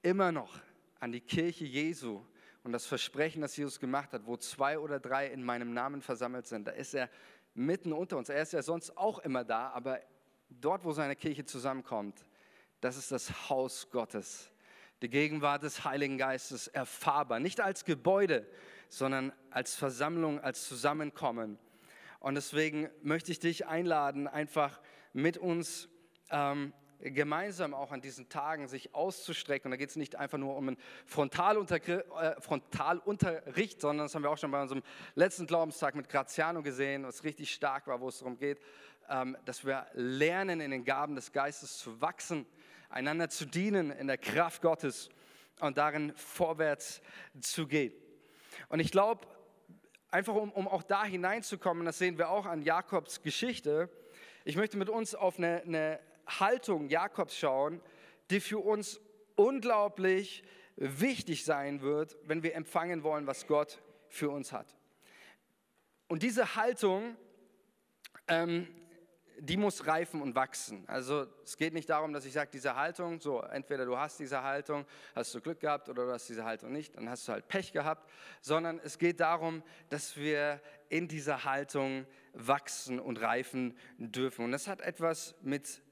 immer 0.00 0.32
noch 0.32 0.58
an 1.00 1.12
die 1.12 1.20
Kirche 1.20 1.66
Jesu 1.66 2.24
und 2.64 2.72
das 2.72 2.86
Versprechen, 2.86 3.42
das 3.42 3.56
Jesus 3.56 3.78
gemacht 3.78 4.14
hat, 4.14 4.26
wo 4.26 4.38
zwei 4.38 4.78
oder 4.78 4.98
drei 4.98 5.26
in 5.26 5.44
meinem 5.44 5.74
Namen 5.74 6.00
versammelt 6.00 6.46
sind. 6.46 6.66
Da 6.66 6.72
ist 6.72 6.94
er 6.94 7.10
mitten 7.52 7.92
unter 7.92 8.16
uns. 8.16 8.30
Er 8.30 8.40
ist 8.40 8.54
ja 8.54 8.62
sonst 8.62 8.96
auch 8.96 9.18
immer 9.18 9.44
da, 9.44 9.68
aber 9.68 10.00
dort, 10.48 10.84
wo 10.84 10.92
seine 10.92 11.14
Kirche 11.14 11.44
zusammenkommt, 11.44 12.24
das 12.80 12.96
ist 12.96 13.12
das 13.12 13.50
Haus 13.50 13.90
Gottes. 13.90 14.50
Die 15.02 15.10
Gegenwart 15.10 15.62
des 15.62 15.84
Heiligen 15.84 16.16
Geistes 16.16 16.68
erfahrbar, 16.68 17.38
nicht 17.38 17.60
als 17.60 17.84
Gebäude, 17.84 18.46
sondern 18.88 19.32
als 19.50 19.74
Versammlung, 19.74 20.40
als 20.40 20.66
Zusammenkommen. 20.66 21.58
Und 22.20 22.34
deswegen 22.34 22.90
möchte 23.02 23.32
ich 23.32 23.40
dich 23.40 23.66
einladen, 23.66 24.28
einfach 24.28 24.80
mit 25.12 25.38
uns 25.38 25.88
ähm, 26.30 26.72
gemeinsam 27.00 27.72
auch 27.72 27.92
an 27.92 28.02
diesen 28.02 28.28
Tagen 28.28 28.68
sich 28.68 28.94
auszustrecken. 28.94 29.68
Und 29.68 29.70
da 29.72 29.76
geht 29.78 29.88
es 29.88 29.96
nicht 29.96 30.16
einfach 30.16 30.38
nur 30.38 30.54
um 30.56 30.68
einen 30.68 30.76
Frontalunter 31.06 31.76
äh, 31.76 32.40
Frontalunterricht, 32.40 33.80
sondern 33.80 34.04
das 34.04 34.14
haben 34.14 34.22
wir 34.22 34.30
auch 34.30 34.38
schon 34.38 34.50
bei 34.50 34.60
unserem 34.60 34.82
letzten 35.14 35.46
Glaubenstag 35.46 35.94
mit 35.94 36.08
Graziano 36.08 36.62
gesehen, 36.62 37.04
was 37.04 37.24
richtig 37.24 37.52
stark 37.52 37.86
war, 37.86 38.00
wo 38.00 38.08
es 38.08 38.18
darum 38.18 38.36
geht, 38.36 38.60
ähm, 39.08 39.36
dass 39.46 39.64
wir 39.64 39.86
lernen, 39.94 40.60
in 40.60 40.70
den 40.70 40.84
Gaben 40.84 41.14
des 41.14 41.32
Geistes 41.32 41.78
zu 41.78 42.00
wachsen, 42.02 42.46
einander 42.90 43.30
zu 43.30 43.46
dienen 43.46 43.90
in 43.90 44.08
der 44.08 44.18
Kraft 44.18 44.60
Gottes 44.60 45.08
und 45.60 45.78
darin 45.78 46.12
vorwärts 46.16 47.00
zu 47.40 47.66
gehen. 47.66 47.94
Und 48.68 48.80
ich 48.80 48.90
glaube, 48.90 49.26
einfach 50.10 50.34
um, 50.34 50.52
um 50.52 50.68
auch 50.68 50.82
da 50.82 51.04
hineinzukommen, 51.04 51.84
das 51.84 51.98
sehen 51.98 52.18
wir 52.18 52.30
auch 52.30 52.46
an 52.46 52.62
Jakobs 52.62 53.22
Geschichte, 53.22 53.88
ich 54.44 54.56
möchte 54.56 54.76
mit 54.76 54.88
uns 54.88 55.14
auf 55.14 55.38
eine, 55.38 55.62
eine 55.62 56.00
Haltung 56.26 56.88
Jakobs 56.88 57.36
schauen, 57.36 57.80
die 58.30 58.40
für 58.40 58.58
uns 58.58 59.00
unglaublich 59.36 60.42
wichtig 60.76 61.44
sein 61.44 61.82
wird, 61.82 62.16
wenn 62.24 62.42
wir 62.42 62.54
empfangen 62.54 63.02
wollen, 63.02 63.26
was 63.26 63.46
Gott 63.46 63.82
für 64.08 64.30
uns 64.30 64.52
hat. 64.52 64.74
Und 66.08 66.22
diese 66.22 66.56
Haltung, 66.56 67.16
ähm, 68.28 68.66
die 69.40 69.56
muss 69.56 69.86
reifen 69.86 70.20
und 70.20 70.34
wachsen. 70.34 70.84
Also 70.86 71.26
es 71.44 71.56
geht 71.56 71.72
nicht 71.72 71.88
darum, 71.88 72.12
dass 72.12 72.24
ich 72.26 72.32
sage, 72.32 72.50
diese 72.52 72.76
Haltung, 72.76 73.20
so 73.20 73.40
entweder 73.40 73.86
du 73.86 73.96
hast 73.96 74.20
diese 74.20 74.42
Haltung, 74.42 74.84
hast 75.14 75.34
du 75.34 75.40
Glück 75.40 75.60
gehabt 75.60 75.88
oder 75.88 76.04
du 76.04 76.12
hast 76.12 76.28
diese 76.28 76.44
Haltung 76.44 76.72
nicht, 76.72 76.96
dann 76.96 77.08
hast 77.08 77.26
du 77.26 77.32
halt 77.32 77.48
Pech 77.48 77.72
gehabt, 77.72 78.10
sondern 78.42 78.78
es 78.84 78.98
geht 78.98 79.20
darum, 79.20 79.62
dass 79.88 80.16
wir 80.16 80.60
in 80.88 81.08
dieser 81.08 81.44
Haltung 81.44 82.06
wachsen 82.34 83.00
und 83.00 83.20
reifen 83.20 83.76
dürfen. 83.96 84.44
Und 84.44 84.52
das 84.52 84.68
hat 84.68 84.82
etwas 84.82 85.34
mit 85.40 85.82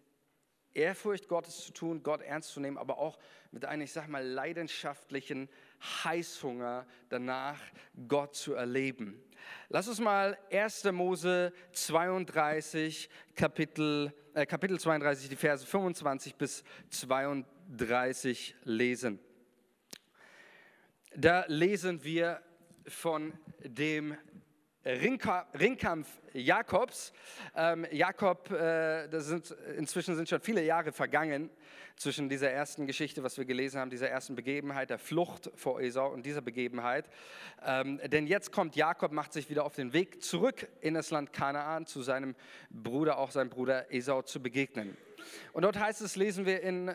Ehrfurcht 0.75 1.29
Gottes 1.29 1.65
zu 1.65 1.73
tun, 1.73 2.03
Gott 2.03 2.21
ernst 2.21 2.51
zu 2.51 2.61
nehmen, 2.61 2.77
aber 2.77 2.99
auch 2.99 3.19
mit 3.51 3.65
einem, 3.65 3.83
ich 3.83 3.93
sag 3.93 4.09
mal, 4.09 4.25
leidenschaftlichen 4.25 5.49
Heißhunger 5.81 6.87
danach, 7.09 7.61
Gott 8.09 8.35
zu 8.35 8.55
erleben. 8.55 9.23
Lass 9.69 9.89
uns 9.89 10.01
mal 10.01 10.39
1. 10.51 10.85
Mose 10.93 11.53
32, 11.73 13.09
Kapitel, 13.35 14.13
äh, 14.35 14.47
Kapitel 14.47 14.79
32, 14.79 15.29
die 15.29 15.37
Verse 15.37 15.67
25 15.67 16.35
bis 16.35 16.65
32 16.91 18.55
lesen. 18.65 19.19
Da 21.15 21.45
lesen 21.49 22.03
wir 22.05 22.43
von 22.87 23.33
dem 23.65 24.17
Ringkampf 24.89 26.09
Jakobs. 26.33 27.13
Ähm, 27.55 27.87
Jakob, 27.93 28.51
äh, 28.51 29.07
das 29.09 29.27
sind, 29.27 29.51
inzwischen 29.77 30.17
sind 30.17 30.29
schon 30.29 30.41
viele 30.41 30.65
Jahre 30.65 30.93
vergangen 30.93 31.51
zwischen 31.97 32.29
dieser 32.31 32.51
ersten 32.51 32.87
Geschichte, 32.87 33.23
was 33.23 33.37
wir 33.37 33.45
gelesen 33.45 33.81
haben, 33.81 33.91
dieser 33.91 34.09
ersten 34.09 34.35
Begebenheit, 34.35 34.89
der 34.89 34.99
Flucht 34.99 35.51
vor 35.57 35.81
Esau 35.81 36.11
und 36.11 36.25
dieser 36.25 36.41
Begebenheit. 36.41 37.11
Ähm, 37.67 38.01
denn 38.07 38.27
jetzt 38.27 38.51
kommt 38.51 38.77
Jakob, 38.77 39.13
macht 39.13 39.35
sich 39.35 39.51
wieder 39.51 39.65
auf 39.65 39.75
den 39.75 39.93
Weg 39.93 40.23
zurück 40.23 40.67
in 40.81 40.95
das 40.95 41.11
Land 41.11 41.35
Kanaan, 41.35 41.85
zu 41.85 42.03
seinem 42.03 42.35
Bruder, 42.71 43.19
auch 43.19 43.31
seinem 43.31 43.51
Bruder 43.51 43.93
Esau 43.93 44.23
zu 44.23 44.41
begegnen. 44.41 44.97
Und 45.53 45.63
dort 45.63 45.79
heißt 45.79 46.01
es, 46.01 46.17
lesen 46.17 46.47
wir 46.47 46.63
in 46.63 46.95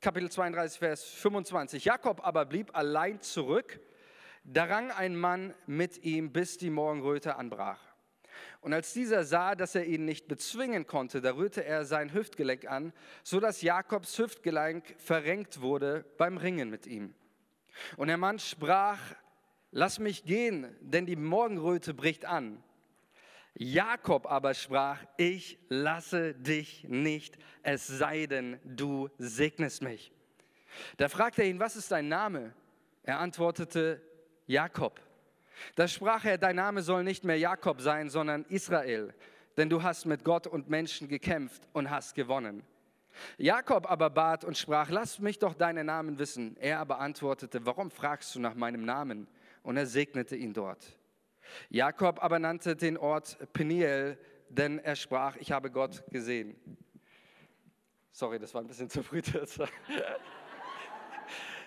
Kapitel 0.00 0.30
32, 0.30 0.78
Vers 0.78 1.04
25, 1.04 1.84
Jakob 1.84 2.24
aber 2.26 2.46
blieb 2.46 2.74
allein 2.74 3.20
zurück 3.20 3.80
da 4.50 4.64
rang 4.64 4.90
ein 4.90 5.14
Mann 5.14 5.54
mit 5.66 6.04
ihm, 6.04 6.32
bis 6.32 6.56
die 6.56 6.70
Morgenröte 6.70 7.36
anbrach. 7.36 7.80
Und 8.60 8.72
als 8.72 8.92
dieser 8.92 9.24
sah, 9.24 9.54
dass 9.54 9.74
er 9.74 9.84
ihn 9.84 10.04
nicht 10.04 10.26
bezwingen 10.26 10.86
konnte, 10.86 11.20
da 11.20 11.34
rührte 11.34 11.64
er 11.64 11.84
sein 11.84 12.12
Hüftgelenk 12.12 12.66
an, 12.66 12.92
so 13.22 13.40
dass 13.40 13.62
Jakobs 13.62 14.18
Hüftgelenk 14.18 14.96
verrenkt 14.98 15.60
wurde 15.60 16.04
beim 16.16 16.38
Ringen 16.38 16.70
mit 16.70 16.86
ihm. 16.86 17.14
Und 17.96 18.08
der 18.08 18.16
Mann 18.16 18.38
sprach, 18.38 18.98
lass 19.70 19.98
mich 19.98 20.24
gehen, 20.24 20.74
denn 20.80 21.06
die 21.06 21.16
Morgenröte 21.16 21.94
bricht 21.94 22.24
an. 22.24 22.62
Jakob 23.54 24.26
aber 24.26 24.54
sprach, 24.54 24.98
ich 25.16 25.58
lasse 25.68 26.34
dich 26.34 26.84
nicht, 26.88 27.38
es 27.62 27.86
sei 27.86 28.26
denn, 28.26 28.58
du 28.64 29.08
segnest 29.18 29.82
mich. 29.82 30.12
Da 30.96 31.08
fragte 31.08 31.42
er 31.42 31.48
ihn, 31.48 31.60
was 31.60 31.76
ist 31.76 31.90
dein 31.90 32.08
Name? 32.08 32.54
Er 33.02 33.18
antwortete, 33.20 34.02
Jakob. 34.48 35.00
Da 35.74 35.86
sprach 35.86 36.24
er, 36.24 36.38
dein 36.38 36.56
Name 36.56 36.82
soll 36.82 37.04
nicht 37.04 37.22
mehr 37.22 37.38
Jakob 37.38 37.80
sein, 37.80 38.08
sondern 38.08 38.44
Israel, 38.48 39.14
denn 39.56 39.68
du 39.68 39.82
hast 39.82 40.06
mit 40.06 40.24
Gott 40.24 40.46
und 40.46 40.70
Menschen 40.70 41.06
gekämpft 41.06 41.62
und 41.72 41.90
hast 41.90 42.14
gewonnen. 42.14 42.62
Jakob 43.36 43.90
aber 43.90 44.08
bat 44.08 44.44
und 44.44 44.56
sprach, 44.56 44.90
lass 44.90 45.18
mich 45.18 45.38
doch 45.38 45.52
deinen 45.52 45.86
Namen 45.86 46.18
wissen. 46.18 46.56
Er 46.60 46.78
aber 46.78 46.98
antwortete, 46.98 47.66
warum 47.66 47.90
fragst 47.90 48.34
du 48.34 48.40
nach 48.40 48.54
meinem 48.54 48.84
Namen? 48.84 49.28
Und 49.62 49.76
er 49.76 49.86
segnete 49.86 50.34
ihn 50.34 50.54
dort. 50.54 50.98
Jakob 51.68 52.22
aber 52.22 52.38
nannte 52.38 52.74
den 52.74 52.96
Ort 52.96 53.36
Peniel, 53.52 54.16
denn 54.48 54.78
er 54.78 54.96
sprach, 54.96 55.36
ich 55.36 55.52
habe 55.52 55.70
Gott 55.70 56.04
gesehen. 56.10 56.56
Sorry, 58.12 58.38
das 58.38 58.54
war 58.54 58.62
ein 58.62 58.66
bisschen 58.66 58.88
zu 58.88 59.02
früh. 59.02 59.20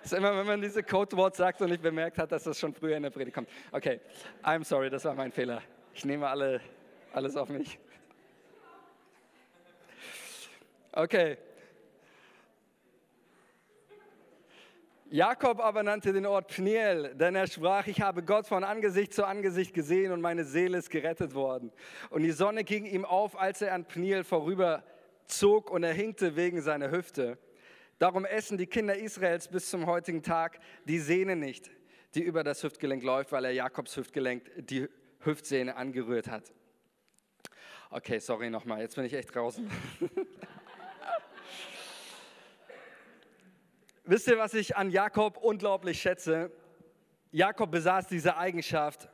ist 0.03 0.13
immer, 0.13 0.35
wenn 0.35 0.47
man 0.47 0.61
diese 0.61 0.83
Codewort 0.83 1.35
sagt 1.35 1.61
und 1.61 1.69
nicht 1.69 1.83
bemerkt 1.83 2.17
hat, 2.17 2.31
dass 2.31 2.43
das 2.43 2.59
schon 2.59 2.73
früher 2.73 2.97
in 2.97 3.03
der 3.03 3.09
Predigt 3.11 3.35
kommt. 3.35 3.49
Okay, 3.71 3.99
I'm 4.43 4.63
sorry, 4.63 4.89
das 4.89 5.05
war 5.05 5.13
mein 5.13 5.31
Fehler. 5.31 5.61
Ich 5.93 6.05
nehme 6.05 6.27
alle, 6.27 6.61
alles 7.13 7.35
auf 7.35 7.49
mich. 7.49 7.79
Okay. 10.93 11.37
Jakob 15.09 15.59
aber 15.59 15.83
nannte 15.83 16.13
den 16.13 16.25
Ort 16.25 16.47
Pniel, 16.47 17.13
denn 17.15 17.35
er 17.35 17.45
sprach, 17.45 17.85
ich 17.87 18.01
habe 18.01 18.23
Gott 18.23 18.47
von 18.47 18.63
Angesicht 18.63 19.13
zu 19.13 19.25
Angesicht 19.25 19.73
gesehen 19.73 20.13
und 20.13 20.21
meine 20.21 20.45
Seele 20.45 20.77
ist 20.77 20.89
gerettet 20.89 21.33
worden. 21.33 21.71
Und 22.09 22.23
die 22.23 22.31
Sonne 22.31 22.63
ging 22.63 22.85
ihm 22.85 23.03
auf, 23.03 23.37
als 23.37 23.61
er 23.61 23.73
an 23.73 23.85
Pniel 23.85 24.23
vorüberzog 24.23 25.69
und 25.69 25.83
er 25.83 25.93
hinkte 25.93 26.37
wegen 26.37 26.61
seiner 26.61 26.91
Hüfte. 26.91 27.37
Darum 28.01 28.25
essen 28.25 28.57
die 28.57 28.65
Kinder 28.65 28.97
Israels 28.97 29.47
bis 29.47 29.69
zum 29.69 29.85
heutigen 29.85 30.23
Tag 30.23 30.59
die 30.85 30.97
Sehne 30.97 31.35
nicht, 31.35 31.69
die 32.15 32.23
über 32.23 32.43
das 32.43 32.63
Hüftgelenk 32.63 33.03
läuft, 33.03 33.31
weil 33.31 33.45
er 33.45 33.51
Jakobs 33.51 33.95
Hüftgelenk 33.95 34.49
die 34.57 34.89
Hüftsehne 35.19 35.75
angerührt 35.75 36.27
hat. 36.27 36.51
Okay, 37.91 38.17
sorry 38.17 38.49
nochmal, 38.49 38.81
jetzt 38.81 38.95
bin 38.95 39.05
ich 39.05 39.13
echt 39.13 39.35
draußen. 39.35 39.69
Wisst 44.05 44.27
ihr, 44.29 44.39
was 44.39 44.55
ich 44.55 44.75
an 44.75 44.89
Jakob 44.89 45.37
unglaublich 45.37 46.01
schätze? 46.01 46.51
Jakob 47.29 47.69
besaß 47.69 48.07
diese 48.07 48.35
Eigenschaft, 48.35 49.09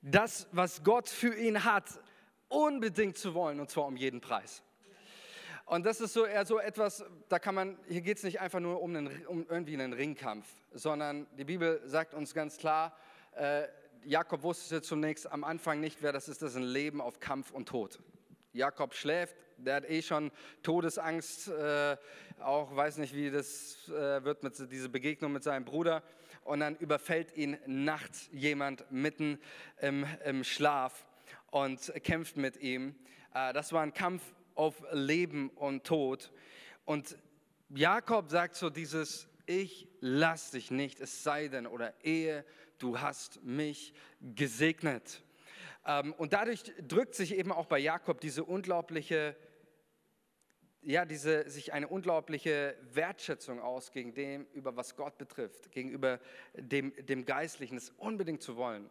das, 0.00 0.46
was 0.52 0.84
Gott 0.84 1.08
für 1.08 1.34
ihn 1.34 1.64
hat, 1.64 2.00
unbedingt 2.46 3.18
zu 3.18 3.34
wollen, 3.34 3.58
und 3.58 3.68
zwar 3.68 3.86
um 3.86 3.96
jeden 3.96 4.20
Preis. 4.20 4.62
Und 5.70 5.86
das 5.86 6.00
ist 6.00 6.14
so 6.14 6.26
eher 6.26 6.44
so 6.44 6.58
etwas, 6.58 7.04
da 7.28 7.38
kann 7.38 7.54
man, 7.54 7.78
hier 7.86 8.00
geht 8.00 8.16
es 8.16 8.24
nicht 8.24 8.40
einfach 8.40 8.58
nur 8.58 8.82
um, 8.82 8.96
einen, 8.96 9.24
um 9.26 9.46
irgendwie 9.48 9.74
einen 9.74 9.92
Ringkampf, 9.92 10.44
sondern 10.72 11.28
die 11.38 11.44
Bibel 11.44 11.80
sagt 11.84 12.12
uns 12.12 12.34
ganz 12.34 12.56
klar, 12.56 12.92
äh, 13.36 13.68
Jakob 14.04 14.42
wusste 14.42 14.82
zunächst 14.82 15.30
am 15.30 15.44
Anfang 15.44 15.78
nicht, 15.78 16.02
wer 16.02 16.10
das 16.10 16.28
ist, 16.28 16.42
das 16.42 16.50
ist 16.50 16.56
ein 16.56 16.64
Leben 16.64 17.00
auf 17.00 17.20
Kampf 17.20 17.52
und 17.52 17.68
Tod. 17.68 18.00
Jakob 18.52 18.94
schläft, 18.94 19.36
der 19.58 19.76
hat 19.76 19.88
eh 19.88 20.02
schon 20.02 20.32
Todesangst, 20.64 21.46
äh, 21.46 21.96
auch 22.40 22.74
weiß 22.74 22.96
nicht, 22.96 23.14
wie 23.14 23.30
das 23.30 23.88
äh, 23.90 24.24
wird 24.24 24.42
mit 24.42 24.58
dieser 24.72 24.88
Begegnung 24.88 25.30
mit 25.30 25.44
seinem 25.44 25.64
Bruder. 25.64 26.02
Und 26.42 26.58
dann 26.58 26.74
überfällt 26.78 27.36
ihn 27.36 27.56
nachts 27.66 28.28
jemand 28.32 28.90
mitten 28.90 29.38
im, 29.80 30.04
im 30.24 30.42
Schlaf 30.42 31.06
und 31.52 31.92
kämpft 32.02 32.36
mit 32.36 32.56
ihm. 32.56 32.96
Äh, 33.34 33.52
das 33.52 33.72
war 33.72 33.82
ein 33.82 33.94
Kampf 33.94 34.24
auf 34.60 34.84
Leben 34.92 35.48
und 35.48 35.84
Tod. 35.84 36.30
Und 36.84 37.16
Jakob 37.70 38.28
sagt 38.28 38.56
so 38.56 38.68
dieses, 38.68 39.26
ich 39.46 39.88
lass 40.00 40.50
dich 40.50 40.70
nicht, 40.70 41.00
es 41.00 41.24
sei 41.24 41.48
denn 41.48 41.66
oder 41.66 41.94
ehe 42.04 42.44
du 42.76 43.00
hast 43.00 43.42
mich 43.42 43.94
gesegnet. 44.20 45.22
Ähm, 45.86 46.12
und 46.12 46.34
dadurch 46.34 46.62
drückt 46.86 47.14
sich 47.14 47.34
eben 47.34 47.52
auch 47.52 47.64
bei 47.64 47.78
Jakob 47.78 48.20
diese 48.20 48.44
unglaubliche, 48.44 49.34
ja, 50.82 51.06
diese, 51.06 51.48
sich 51.48 51.72
eine 51.72 51.88
unglaubliche 51.88 52.76
Wertschätzung 52.92 53.60
aus 53.60 53.92
gegen 53.92 54.12
dem, 54.12 54.46
über 54.52 54.76
was 54.76 54.94
Gott 54.94 55.16
betrifft, 55.16 55.72
gegenüber 55.72 56.20
dem, 56.54 56.92
dem 57.06 57.24
Geistlichen, 57.24 57.78
es 57.78 57.88
unbedingt 57.96 58.42
zu 58.42 58.56
wollen. 58.56 58.90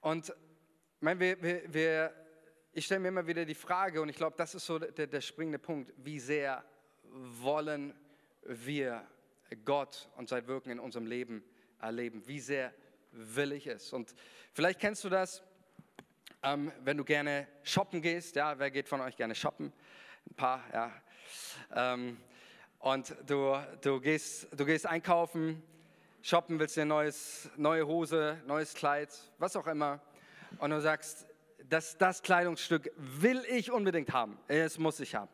Und 0.00 0.32
mein, 1.00 1.18
wir, 1.18 1.42
wir, 1.42 1.74
wir 1.74 2.27
ich 2.72 2.84
stelle 2.84 3.00
mir 3.00 3.08
immer 3.08 3.26
wieder 3.26 3.44
die 3.44 3.54
Frage, 3.54 4.00
und 4.00 4.08
ich 4.08 4.16
glaube, 4.16 4.36
das 4.36 4.54
ist 4.54 4.66
so 4.66 4.78
der, 4.78 5.06
der 5.06 5.20
springende 5.20 5.58
Punkt, 5.58 5.92
wie 5.96 6.20
sehr 6.20 6.64
wollen 7.02 7.94
wir 8.44 9.04
Gott 9.64 10.08
und 10.16 10.28
sein 10.28 10.46
Wirken 10.46 10.70
in 10.70 10.80
unserem 10.80 11.06
Leben 11.06 11.42
erleben? 11.80 12.22
Wie 12.26 12.40
sehr 12.40 12.72
will 13.12 13.52
ich 13.52 13.66
es? 13.66 13.92
Und 13.92 14.14
vielleicht 14.52 14.80
kennst 14.80 15.04
du 15.04 15.08
das, 15.08 15.42
Ähm, 16.40 16.70
wenn 16.84 16.96
du 16.96 17.04
gerne 17.04 17.48
shoppen 17.64 18.00
gehst, 18.00 18.36
ja, 18.36 18.56
wer 18.60 18.70
geht 18.70 18.88
von 18.88 19.00
euch 19.00 19.16
gerne 19.16 19.34
shoppen? 19.34 19.72
Ein 20.30 20.34
paar, 20.36 20.62
ja. 20.72 20.92
Ähm, 21.74 22.16
und 22.78 23.12
du, 23.26 23.58
du, 23.80 24.00
gehst, 24.00 24.46
du 24.52 24.64
gehst 24.64 24.86
einkaufen, 24.86 25.60
shoppen, 26.22 26.60
willst 26.60 26.76
dir 26.76 26.84
neues, 26.84 27.50
neue 27.56 27.84
Hose, 27.88 28.40
neues 28.46 28.74
Kleid, 28.74 29.10
was 29.38 29.56
auch 29.56 29.66
immer. 29.66 30.00
Und 30.58 30.70
du 30.70 30.80
sagst, 30.80 31.26
das, 31.68 31.96
das 31.98 32.22
Kleidungsstück 32.22 32.90
will 32.96 33.44
ich 33.48 33.70
unbedingt 33.70 34.12
haben. 34.12 34.38
Es 34.48 34.78
muss 34.78 35.00
ich 35.00 35.14
haben. 35.14 35.30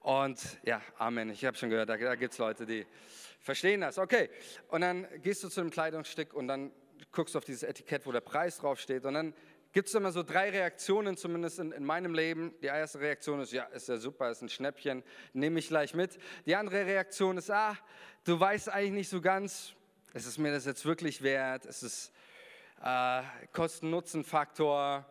Und 0.00 0.40
ja, 0.64 0.82
Amen. 0.98 1.30
Ich 1.30 1.44
habe 1.44 1.56
schon 1.56 1.70
gehört, 1.70 1.88
da, 1.88 1.96
da 1.96 2.14
gibt 2.14 2.32
es 2.32 2.38
Leute, 2.38 2.66
die 2.66 2.86
verstehen 3.40 3.80
das. 3.80 3.98
Okay. 3.98 4.30
Und 4.68 4.82
dann 4.82 5.06
gehst 5.22 5.42
du 5.42 5.48
zu 5.48 5.60
dem 5.60 5.70
Kleidungsstück 5.70 6.34
und 6.34 6.48
dann 6.48 6.72
guckst 7.12 7.34
du 7.34 7.38
auf 7.38 7.44
dieses 7.44 7.62
Etikett, 7.62 8.06
wo 8.06 8.12
der 8.12 8.20
Preis 8.20 8.58
draufsteht. 8.58 9.04
Und 9.06 9.14
dann 9.14 9.34
gibt 9.72 9.88
es 9.88 9.94
immer 9.94 10.12
so 10.12 10.22
drei 10.22 10.50
Reaktionen, 10.50 11.16
zumindest 11.16 11.58
in, 11.58 11.72
in, 11.72 11.84
meinem 11.84 12.14
Leben. 12.14 12.54
Die 12.62 12.66
erste 12.66 13.00
Reaktion 13.00 13.40
ist, 13.40 13.52
ja, 13.52 13.64
ist 13.64 13.88
ja 13.88 13.96
super, 13.96 14.30
ist 14.30 14.42
ein 14.42 14.48
Schnäppchen, 14.48 15.02
nehme 15.32 15.58
ich 15.58 15.68
gleich 15.68 15.94
mit. 15.94 16.18
Die 16.46 16.54
andere 16.54 16.86
Reaktion 16.86 17.38
ist, 17.38 17.50
ah, 17.50 17.76
du 18.24 18.38
weißt 18.38 18.68
eigentlich 18.68 18.92
nicht 18.92 19.08
so 19.08 19.20
ganz, 19.20 19.74
ist 20.12 20.26
es 20.26 20.38
mir 20.38 20.52
das 20.52 20.64
jetzt 20.64 20.84
wirklich 20.84 21.22
wert? 21.22 21.66
Ist 21.66 21.82
es 21.82 22.12
äh, 22.82 23.22
Kosten-Nutzen-Faktor? 23.52 25.06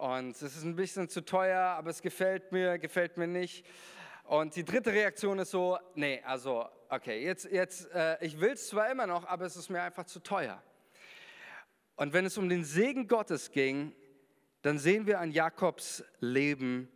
Und 0.00 0.30
es 0.30 0.56
ist 0.56 0.64
ein 0.64 0.76
bisschen 0.76 1.10
zu 1.10 1.22
teuer, 1.22 1.60
aber 1.60 1.90
es 1.90 2.00
gefällt 2.00 2.52
mir, 2.52 2.78
gefällt 2.78 3.18
mir 3.18 3.26
nicht. 3.26 3.66
Und 4.24 4.56
die 4.56 4.64
dritte 4.64 4.94
Reaktion 4.94 5.38
ist 5.38 5.50
so, 5.50 5.78
nee, 5.94 6.22
also, 6.24 6.66
okay, 6.88 7.22
jetzt, 7.22 7.44
jetzt 7.52 7.86
äh, 7.92 8.16
ich 8.24 8.40
will 8.40 8.52
es 8.52 8.68
zwar 8.68 8.90
immer 8.90 9.06
noch, 9.06 9.26
aber 9.26 9.44
es 9.44 9.56
ist 9.56 9.68
mir 9.68 9.82
einfach 9.82 10.06
zu 10.06 10.20
teuer. 10.20 10.62
Und 11.96 12.14
wenn 12.14 12.24
es 12.24 12.38
um 12.38 12.48
den 12.48 12.64
Segen 12.64 13.08
Gottes 13.08 13.50
ging, 13.50 13.94
dann 14.62 14.78
sehen 14.78 15.06
wir 15.06 15.20
an 15.20 15.32
Jakobs 15.32 16.02
Leben, 16.20 16.90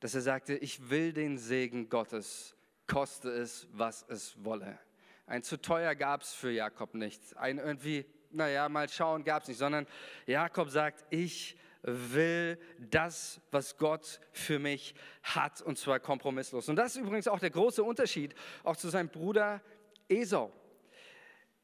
dass 0.00 0.16
er 0.16 0.22
sagte, 0.22 0.56
ich 0.56 0.90
will 0.90 1.12
den 1.12 1.38
Segen 1.38 1.88
Gottes, 1.88 2.56
koste 2.88 3.30
es, 3.30 3.68
was 3.70 4.04
es 4.08 4.44
wolle. 4.44 4.80
Ein 5.26 5.44
zu 5.44 5.62
teuer 5.62 5.94
gab 5.94 6.22
es 6.22 6.34
für 6.34 6.50
Jakob 6.50 6.92
nicht. 6.94 7.36
Ein 7.36 7.58
irgendwie, 7.58 8.04
naja, 8.32 8.68
mal 8.68 8.88
schauen 8.88 9.22
gab 9.22 9.42
es 9.42 9.48
nicht, 9.48 9.58
sondern 9.58 9.86
Jakob 10.26 10.70
sagt, 10.70 11.04
ich 11.10 11.56
will 11.86 12.58
das, 12.78 13.40
was 13.50 13.76
Gott 13.78 14.20
für 14.32 14.58
mich 14.58 14.94
hat, 15.22 15.62
und 15.62 15.78
zwar 15.78 16.00
kompromisslos. 16.00 16.68
Und 16.68 16.76
das 16.76 16.96
ist 16.96 17.02
übrigens 17.02 17.28
auch 17.28 17.38
der 17.38 17.50
große 17.50 17.82
Unterschied, 17.82 18.34
auch 18.64 18.76
zu 18.76 18.88
seinem 18.88 19.08
Bruder 19.08 19.62
Esau. 20.08 20.52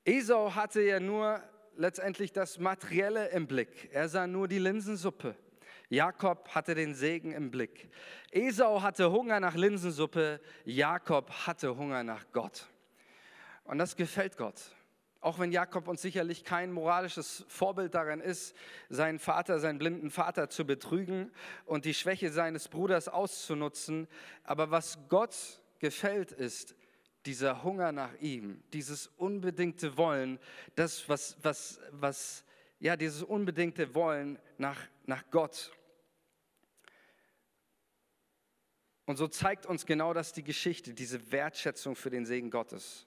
Esau 0.04 0.54
hatte 0.54 0.80
ja 0.82 1.00
nur 1.00 1.42
letztendlich 1.76 2.32
das 2.32 2.58
Materielle 2.58 3.28
im 3.28 3.46
Blick. 3.46 3.90
Er 3.92 4.08
sah 4.08 4.26
nur 4.26 4.48
die 4.48 4.58
Linsensuppe. 4.58 5.36
Jakob 5.88 6.48
hatte 6.54 6.74
den 6.74 6.94
Segen 6.94 7.32
im 7.32 7.50
Blick. 7.50 7.90
Esau 8.30 8.80
hatte 8.80 9.12
Hunger 9.12 9.40
nach 9.40 9.54
Linsensuppe, 9.54 10.40
Jakob 10.64 11.30
hatte 11.46 11.76
Hunger 11.76 12.02
nach 12.02 12.24
Gott. 12.32 12.66
Und 13.64 13.78
das 13.78 13.94
gefällt 13.94 14.36
Gott. 14.36 14.74
Auch 15.22 15.38
wenn 15.38 15.52
Jakob 15.52 15.86
uns 15.86 16.02
sicherlich 16.02 16.42
kein 16.42 16.72
moralisches 16.72 17.44
Vorbild 17.46 17.94
darin 17.94 18.20
ist, 18.20 18.56
seinen 18.88 19.20
Vater, 19.20 19.60
seinen 19.60 19.78
blinden 19.78 20.10
Vater 20.10 20.50
zu 20.50 20.66
betrügen 20.66 21.30
und 21.64 21.84
die 21.84 21.94
Schwäche 21.94 22.32
seines 22.32 22.66
Bruders 22.66 23.06
auszunutzen. 23.06 24.08
Aber 24.42 24.72
was 24.72 24.98
Gott 25.08 25.62
gefällt, 25.78 26.32
ist 26.32 26.74
dieser 27.24 27.62
Hunger 27.62 27.92
nach 27.92 28.12
ihm, 28.20 28.64
dieses 28.72 29.06
unbedingte 29.16 29.96
Wollen, 29.96 30.40
das, 30.74 31.08
was, 31.08 31.36
was, 31.40 31.78
was, 31.92 32.44
ja, 32.80 32.96
dieses 32.96 33.22
unbedingte 33.22 33.94
Wollen 33.94 34.40
nach, 34.58 34.80
nach 35.06 35.22
Gott. 35.30 35.70
Und 39.06 39.18
so 39.18 39.28
zeigt 39.28 39.66
uns 39.66 39.86
genau 39.86 40.14
das 40.14 40.32
die 40.32 40.42
Geschichte, 40.42 40.94
diese 40.94 41.30
Wertschätzung 41.30 41.94
für 41.94 42.10
den 42.10 42.26
Segen 42.26 42.50
Gottes. 42.50 43.06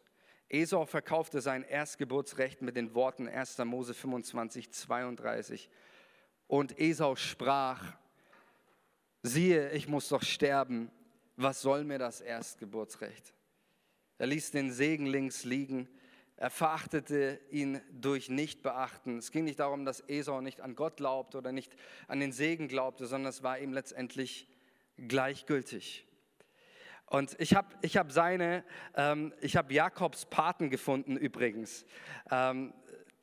Esau 0.49 0.85
verkaufte 0.85 1.41
sein 1.41 1.63
Erstgeburtsrecht 1.63 2.61
mit 2.61 2.75
den 2.75 2.93
Worten 2.93 3.27
1. 3.27 3.57
Mose 3.59 3.93
25, 3.93 4.71
32. 4.71 5.69
Und 6.47 6.79
Esau 6.79 7.15
sprach, 7.15 7.95
siehe, 9.23 9.71
ich 9.71 9.87
muss 9.87 10.09
doch 10.09 10.23
sterben, 10.23 10.91
was 11.35 11.61
soll 11.61 11.83
mir 11.83 11.97
das 11.97 12.21
Erstgeburtsrecht? 12.21 13.33
Er 14.17 14.27
ließ 14.27 14.51
den 14.51 14.71
Segen 14.71 15.07
links 15.07 15.43
liegen, 15.43 15.89
er 16.37 16.49
verachtete 16.49 17.39
ihn 17.49 17.81
durch 17.91 18.29
Nichtbeachten. 18.29 19.17
Es 19.17 19.31
ging 19.31 19.45
nicht 19.45 19.59
darum, 19.59 19.85
dass 19.85 20.01
Esau 20.01 20.41
nicht 20.41 20.61
an 20.61 20.75
Gott 20.75 20.97
glaubte 20.97 21.37
oder 21.37 21.51
nicht 21.51 21.75
an 22.07 22.19
den 22.19 22.33
Segen 22.33 22.67
glaubte, 22.67 23.07
sondern 23.07 23.29
es 23.29 23.41
war 23.41 23.57
ihm 23.59 23.71
letztendlich 23.71 24.47
gleichgültig. 24.97 26.04
Und 27.07 27.35
ich 27.39 27.55
habe 27.55 27.67
ich 27.81 27.97
hab 27.97 28.11
seine, 28.11 28.63
ähm, 28.95 29.33
ich 29.41 29.55
habe 29.55 29.73
Jakobs 29.73 30.25
Paten 30.25 30.69
gefunden 30.69 31.17
übrigens. 31.17 31.85
Ähm, 32.31 32.73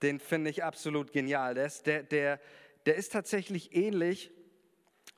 den 0.03 0.21
finde 0.21 0.51
ich 0.51 0.65
absolut 0.65 1.13
genial. 1.13 1.55
Der 1.55 1.67
ist, 1.67 1.87
der, 1.87 2.03
der, 2.03 2.41
der 2.87 2.97
ist 2.97 3.13
tatsächlich 3.13 3.75
ähnlich 3.75 4.31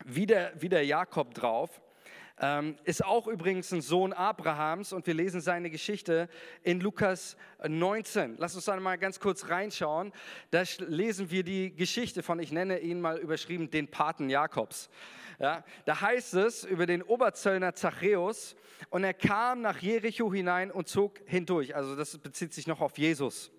wie 0.04 0.26
der, 0.26 0.52
wie 0.60 0.68
der 0.68 0.84
Jakob 0.84 1.34
drauf. 1.34 1.80
Ähm, 2.40 2.76
ist 2.82 3.04
auch 3.04 3.28
übrigens 3.28 3.72
ein 3.72 3.80
Sohn 3.80 4.12
Abrahams 4.12 4.92
und 4.92 5.06
wir 5.06 5.14
lesen 5.14 5.40
seine 5.40 5.70
Geschichte 5.70 6.28
in 6.62 6.80
Lukas 6.80 7.36
19. 7.66 8.36
Lass 8.38 8.56
uns 8.56 8.64
da 8.64 8.74
mal 8.80 8.98
ganz 8.98 9.20
kurz 9.20 9.48
reinschauen. 9.50 10.12
Da 10.50 10.64
lesen 10.78 11.30
wir 11.30 11.44
die 11.44 11.74
Geschichte 11.76 12.24
von, 12.24 12.40
ich 12.40 12.50
nenne 12.50 12.80
ihn 12.80 13.00
mal 13.00 13.18
überschrieben, 13.18 13.70
den 13.70 13.88
Paten 13.88 14.30
Jakobs. 14.30 14.90
Ja, 15.38 15.64
da 15.84 16.00
heißt 16.00 16.34
es 16.34 16.64
über 16.64 16.86
den 16.86 17.02
Oberzöllner 17.02 17.74
Zachäus, 17.74 18.56
und 18.90 19.04
er 19.04 19.14
kam 19.14 19.62
nach 19.62 19.78
Jericho 19.78 20.32
hinein 20.32 20.70
und 20.70 20.88
zog 20.88 21.20
hindurch. 21.26 21.74
Also 21.74 21.96
das 21.96 22.18
bezieht 22.18 22.52
sich 22.52 22.66
noch 22.66 22.80
auf 22.80 22.98
Jesus. 22.98 23.50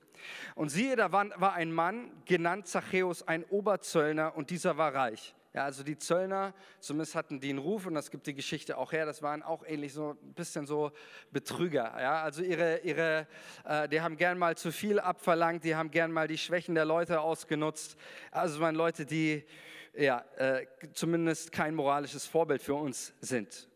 Und 0.56 0.70
siehe, 0.70 0.96
da 0.96 1.12
war, 1.12 1.54
ein 1.54 1.72
Mann, 1.72 2.12
genannt 2.26 2.68
Zachäus, 2.68 3.28
ein 3.28 3.44
Oberzöllner, 3.46 4.36
und 4.36 4.50
dieser 4.50 4.78
war 4.78 4.94
reich. 4.94 5.36
Ja, 5.54 5.64
also 5.64 5.84
die 5.84 5.98
Zöllner, 5.98 6.54
zumindest 6.82 7.16
hatten 7.16 7.40
die 7.40 7.50
einen 7.50 7.60
Ruf, 7.60 7.86
und 7.86 7.94
das 7.94 8.12
gibt 8.12 8.28
die 8.28 8.34
Geschichte 8.34 8.78
auch 8.78 8.92
her, 8.92 9.06
das 9.06 9.22
waren 9.22 9.42
auch 9.42 9.66
ähnlich 9.66 9.94
so 9.94 10.18
ein 10.22 10.34
bisschen 10.34 10.68
so 10.68 10.92
Betrüger. 11.32 11.94
Ja, 11.98 12.24
also 12.24 12.42
ihre, 12.44 12.80
ihre, 12.80 13.26
äh, 13.64 13.88
die 13.88 14.02
haben 14.02 14.18
gern 14.18 14.38
mal 14.38 14.58
zu 14.58 14.74
viel 14.74 15.00
abverlangt, 15.00 15.64
die 15.64 15.76
haben 15.76 15.92
gern 15.92 16.12
mal 16.12 16.28
die 16.28 16.38
Schwächen 16.38 16.76
der 16.76 16.84
Leute 16.84 17.22
ausgenutzt. 17.22 17.96
Also 18.32 18.60
waren 18.60 18.76
Leute, 18.76 19.06
die 19.06 19.46
ja, 19.98 20.24
äh, 20.38 20.66
zumindest 20.94 21.52
kein 21.52 21.76
moralisches 21.76 22.26
Vorbild 22.26 22.62
für 22.62 22.76
uns 22.76 23.14
sind. 23.22 23.68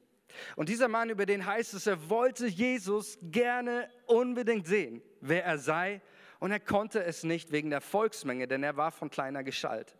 Und 0.56 0.70
dieser 0.70 0.88
Mann, 0.88 1.10
über 1.10 1.26
den 1.26 1.46
heißt 1.46 1.74
es, 1.74 1.88
er 1.88 2.10
wollte 2.10 2.48
Jesus 2.48 3.18
gerne 3.22 3.90
unbedingt 4.06 4.68
sehen, 4.68 5.02
wer 5.22 5.44
er 5.44 5.58
sei, 5.58 6.02
und 6.40 6.52
er 6.52 6.60
konnte 6.60 7.04
es 7.04 7.24
nicht 7.24 7.52
wegen 7.52 7.70
der 7.70 7.82
Volksmenge, 7.82 8.48
denn 8.48 8.64
er 8.64 8.78
war 8.78 8.92
von 8.92 9.10
kleiner 9.10 9.44
Gestalt. 9.44 9.96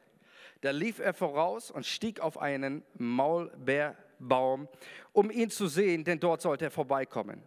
Da 0.62 0.72
lief 0.72 1.00
er 1.00 1.14
voraus 1.14 1.72
und 1.72 1.86
stieg 1.86 2.20
auf 2.20 2.38
einen 2.38 2.84
Maulbeerbaum, 2.98 4.68
um 5.12 5.32
ihn 5.32 5.50
zu 5.50 5.68
sehen, 5.68 6.04
denn 6.04 6.20
dort 6.20 6.42
sollte 6.42 6.66
er 6.66 6.72
vorbeikommen. 6.72 7.44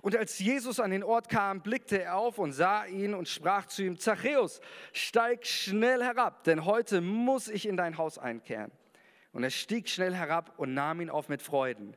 Und 0.00 0.16
als 0.16 0.38
Jesus 0.38 0.80
an 0.80 0.90
den 0.90 1.04
Ort 1.04 1.28
kam, 1.28 1.62
blickte 1.62 2.02
er 2.02 2.16
auf 2.16 2.38
und 2.38 2.52
sah 2.52 2.84
ihn 2.86 3.14
und 3.14 3.28
sprach 3.28 3.66
zu 3.66 3.82
ihm, 3.82 3.98
Zachäus, 3.98 4.60
steig 4.92 5.46
schnell 5.46 6.02
herab, 6.02 6.44
denn 6.44 6.64
heute 6.64 7.00
muss 7.00 7.48
ich 7.48 7.66
in 7.66 7.76
dein 7.76 7.98
Haus 7.98 8.18
einkehren. 8.18 8.70
Und 9.32 9.44
er 9.44 9.50
stieg 9.50 9.88
schnell 9.88 10.14
herab 10.14 10.54
und 10.58 10.74
nahm 10.74 11.00
ihn 11.00 11.10
auf 11.10 11.28
mit 11.28 11.42
Freuden. 11.42 11.96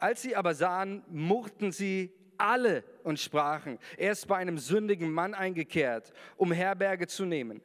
Als 0.00 0.22
sie 0.22 0.36
aber 0.36 0.54
sahen, 0.54 1.04
murrten 1.08 1.72
sie 1.72 2.12
alle 2.36 2.84
und 3.04 3.20
sprachen, 3.20 3.78
er 3.96 4.12
ist 4.12 4.26
bei 4.26 4.36
einem 4.36 4.58
sündigen 4.58 5.12
Mann 5.12 5.34
eingekehrt, 5.34 6.12
um 6.36 6.50
Herberge 6.52 7.06
zu 7.06 7.24
nehmen. 7.24 7.62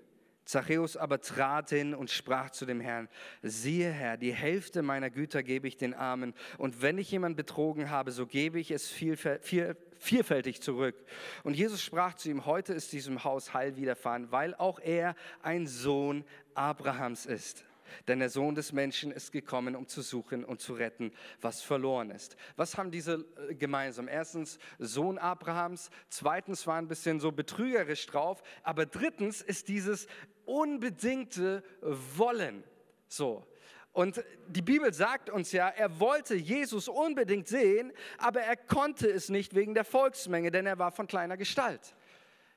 Zachäus 0.49 0.97
aber 0.97 1.21
trat 1.21 1.69
hin 1.69 1.93
und 1.93 2.09
sprach 2.09 2.49
zu 2.49 2.65
dem 2.65 2.81
Herrn, 2.81 3.07
siehe 3.43 3.91
Herr, 3.91 4.17
die 4.17 4.33
Hälfte 4.33 4.81
meiner 4.81 5.11
Güter 5.11 5.43
gebe 5.43 5.67
ich 5.67 5.77
den 5.77 5.93
Armen, 5.93 6.33
und 6.57 6.81
wenn 6.81 6.97
ich 6.97 7.11
jemand 7.11 7.37
betrogen 7.37 7.91
habe, 7.91 8.11
so 8.11 8.25
gebe 8.25 8.59
ich 8.59 8.71
es 8.71 8.89
vielfältig 8.89 10.61
zurück. 10.63 10.95
Und 11.43 11.53
Jesus 11.55 11.83
sprach 11.83 12.15
zu 12.15 12.31
ihm, 12.31 12.47
heute 12.47 12.73
ist 12.73 12.91
diesem 12.93 13.23
Haus 13.23 13.53
Heil 13.53 13.77
widerfahren, 13.77 14.31
weil 14.31 14.55
auch 14.55 14.79
er 14.79 15.13
ein 15.43 15.67
Sohn 15.67 16.25
Abrahams 16.55 17.27
ist. 17.27 17.63
Denn 18.07 18.19
der 18.19 18.29
Sohn 18.29 18.55
des 18.55 18.73
Menschen 18.73 19.11
ist 19.11 19.31
gekommen, 19.31 19.75
um 19.75 19.87
zu 19.87 20.01
suchen 20.01 20.43
und 20.43 20.61
zu 20.61 20.73
retten, 20.73 21.11
was 21.41 21.61
verloren 21.61 22.11
ist. 22.11 22.35
Was 22.55 22.77
haben 22.77 22.91
diese 22.91 23.25
äh, 23.49 23.55
gemeinsam? 23.55 24.07
Erstens 24.07 24.59
Sohn 24.77 25.17
Abrahams, 25.17 25.89
zweitens 26.09 26.65
war 26.67 26.75
ein 26.75 26.87
bisschen 26.87 27.19
so 27.19 27.31
betrügerisch 27.31 28.05
drauf, 28.05 28.41
aber 28.63 28.85
drittens 28.85 29.41
ist 29.41 29.67
dieses 29.67 30.07
unbedingte 30.45 31.63
Wollen. 31.81 32.63
So. 33.07 33.45
Und 33.91 34.23
die 34.47 34.61
Bibel 34.61 34.93
sagt 34.93 35.29
uns 35.29 35.51
ja, 35.51 35.67
er 35.67 35.99
wollte 35.99 36.35
Jesus 36.35 36.87
unbedingt 36.87 37.47
sehen, 37.47 37.91
aber 38.17 38.41
er 38.41 38.55
konnte 38.55 39.09
es 39.09 39.29
nicht 39.29 39.55
wegen 39.55 39.73
der 39.73 39.83
Volksmenge, 39.83 40.51
denn 40.51 40.65
er 40.65 40.79
war 40.79 40.91
von 40.91 41.07
kleiner 41.07 41.37
Gestalt. 41.37 41.95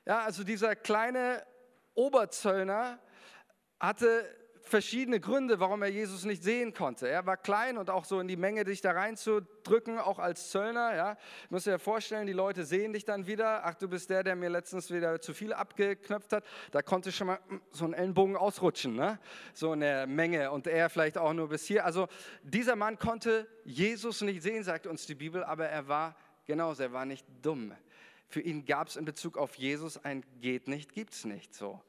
Ja, 0.05 0.21
also 0.21 0.43
dieser 0.43 0.75
kleine 0.75 1.43
Oberzöllner 1.95 2.99
hatte 3.79 4.25
verschiedene 4.63 5.19
Gründe, 5.19 5.59
warum 5.59 5.81
er 5.83 5.89
Jesus 5.89 6.23
nicht 6.23 6.41
sehen 6.41 6.73
konnte. 6.73 7.07
Er 7.07 7.25
war 7.25 7.37
klein 7.37 7.77
und 7.77 7.89
auch 7.89 8.05
so 8.05 8.19
in 8.19 8.27
die 8.27 8.37
Menge 8.37 8.63
dich 8.63 8.81
da 8.81 8.91
reinzudrücken, 8.91 9.99
auch 9.99 10.19
als 10.19 10.49
Zöllner. 10.49 10.95
Ja. 10.95 11.17
Ich 11.43 11.51
muss 11.51 11.65
dir 11.65 11.77
vorstellen, 11.79 12.25
die 12.27 12.33
Leute 12.33 12.63
sehen 12.63 12.93
dich 12.93 13.05
dann 13.05 13.27
wieder. 13.27 13.65
Ach, 13.65 13.75
du 13.75 13.87
bist 13.87 14.09
der, 14.09 14.23
der 14.23 14.35
mir 14.35 14.49
letztens 14.49 14.89
wieder 14.91 15.19
zu 15.21 15.33
viel 15.33 15.53
abgeknöpft 15.53 16.33
hat. 16.33 16.45
Da 16.71 16.81
konnte 16.81 17.11
schon 17.11 17.27
mal 17.27 17.39
hm, 17.47 17.61
so 17.71 17.85
ein 17.85 17.93
Ellenbogen 17.93 18.37
ausrutschen, 18.37 18.95
ne? 18.95 19.19
so 19.53 19.73
in 19.73 19.81
der 19.81 20.07
Menge. 20.07 20.51
Und 20.51 20.65
er 20.65 20.89
vielleicht 20.89 21.17
auch 21.17 21.33
nur 21.33 21.49
bis 21.49 21.65
hier. 21.65 21.85
Also 21.85 22.07
dieser 22.41 22.75
Mann 22.75 22.97
konnte 22.97 23.47
Jesus 23.65 24.21
nicht 24.21 24.41
sehen, 24.41 24.63
sagt 24.63 24.87
uns 24.87 25.05
die 25.05 25.15
Bibel, 25.15 25.43
aber 25.43 25.67
er 25.67 25.87
war 25.87 26.15
genauso, 26.45 26.83
er 26.83 26.93
war 26.93 27.05
nicht 27.05 27.25
dumm. 27.41 27.73
Für 28.27 28.41
ihn 28.41 28.65
gab 28.65 28.87
es 28.87 28.95
in 28.95 29.05
Bezug 29.05 29.37
auf 29.37 29.55
Jesus 29.55 30.03
ein 30.03 30.23
geht 30.41 30.67
nicht, 30.67 30.93
gibt 30.93 31.13
es 31.13 31.25
nicht 31.25 31.53
so. 31.53 31.81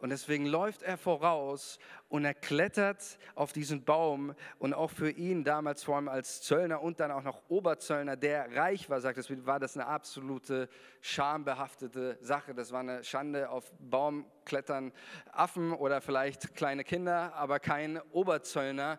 Und 0.00 0.08
deswegen 0.08 0.46
läuft 0.46 0.82
er 0.82 0.96
voraus 0.96 1.78
und 2.08 2.24
er 2.24 2.32
klettert 2.32 3.18
auf 3.34 3.52
diesen 3.52 3.84
Baum. 3.84 4.34
Und 4.58 4.72
auch 4.72 4.90
für 4.90 5.10
ihn 5.10 5.44
damals, 5.44 5.84
vor 5.84 5.96
allem 5.96 6.08
als 6.08 6.40
Zöllner 6.40 6.80
und 6.80 7.00
dann 7.00 7.10
auch 7.10 7.22
noch 7.22 7.42
Oberzöllner, 7.50 8.16
der 8.16 8.56
reich 8.56 8.88
war, 8.88 9.02
sagt 9.02 9.18
es, 9.18 9.46
war 9.46 9.60
das 9.60 9.76
eine 9.76 9.86
absolute 9.86 10.70
schambehaftete 11.02 12.16
Sache. 12.22 12.54
Das 12.54 12.72
war 12.72 12.80
eine 12.80 13.04
Schande 13.04 13.50
auf 13.50 13.70
Baum 13.78 14.24
klettern 14.46 14.90
Affen 15.32 15.74
oder 15.74 16.00
vielleicht 16.00 16.54
kleine 16.54 16.82
Kinder, 16.82 17.34
aber 17.34 17.60
kein 17.60 18.00
Oberzöllner. 18.12 18.98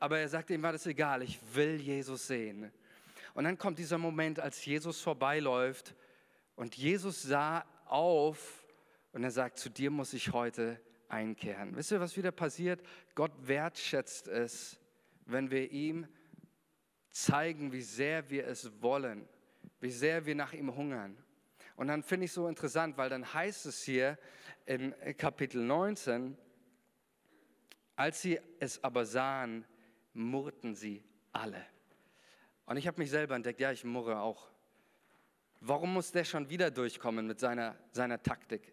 Aber 0.00 0.18
er 0.18 0.28
sagt, 0.28 0.50
ihm 0.50 0.64
war 0.64 0.72
das 0.72 0.86
egal, 0.86 1.22
ich 1.22 1.38
will 1.54 1.80
Jesus 1.80 2.26
sehen. 2.26 2.72
Und 3.34 3.44
dann 3.44 3.56
kommt 3.56 3.78
dieser 3.78 3.96
Moment, 3.96 4.40
als 4.40 4.64
Jesus 4.64 5.00
vorbeiläuft 5.00 5.94
und 6.56 6.76
Jesus 6.76 7.22
sah 7.22 7.64
auf 7.86 8.61
und 9.12 9.24
er 9.24 9.30
sagt, 9.30 9.58
zu 9.58 9.70
dir 9.70 9.90
muss 9.90 10.12
ich 10.12 10.32
heute 10.32 10.80
einkehren. 11.08 11.76
Wisst 11.76 11.92
ihr, 11.92 12.00
was 12.00 12.16
wieder 12.16 12.32
passiert? 12.32 12.80
Gott 13.14 13.32
wertschätzt 13.46 14.28
es, 14.28 14.78
wenn 15.26 15.50
wir 15.50 15.70
ihm 15.70 16.06
zeigen, 17.10 17.72
wie 17.72 17.82
sehr 17.82 18.30
wir 18.30 18.46
es 18.46 18.82
wollen, 18.82 19.28
wie 19.80 19.90
sehr 19.90 20.24
wir 20.24 20.34
nach 20.34 20.52
ihm 20.54 20.74
hungern. 20.74 21.16
Und 21.76 21.88
dann 21.88 22.02
finde 22.02 22.24
ich 22.24 22.32
so 22.32 22.48
interessant, 22.48 22.96
weil 22.96 23.10
dann 23.10 23.32
heißt 23.32 23.66
es 23.66 23.82
hier 23.82 24.18
in 24.66 24.94
Kapitel 25.18 25.62
19, 25.62 26.36
als 27.96 28.22
sie 28.22 28.40
es 28.58 28.82
aber 28.82 29.04
sahen, 29.04 29.64
murrten 30.14 30.74
sie 30.74 31.04
alle. 31.32 31.64
Und 32.64 32.76
ich 32.76 32.86
habe 32.86 33.00
mich 33.00 33.10
selber 33.10 33.34
entdeckt, 33.34 33.60
ja, 33.60 33.72
ich 33.72 33.84
murre 33.84 34.20
auch. 34.20 34.48
Warum 35.60 35.92
muss 35.92 36.10
der 36.10 36.24
schon 36.24 36.48
wieder 36.48 36.70
durchkommen 36.70 37.26
mit 37.26 37.38
seiner, 37.38 37.76
seiner 37.92 38.22
Taktik? 38.22 38.72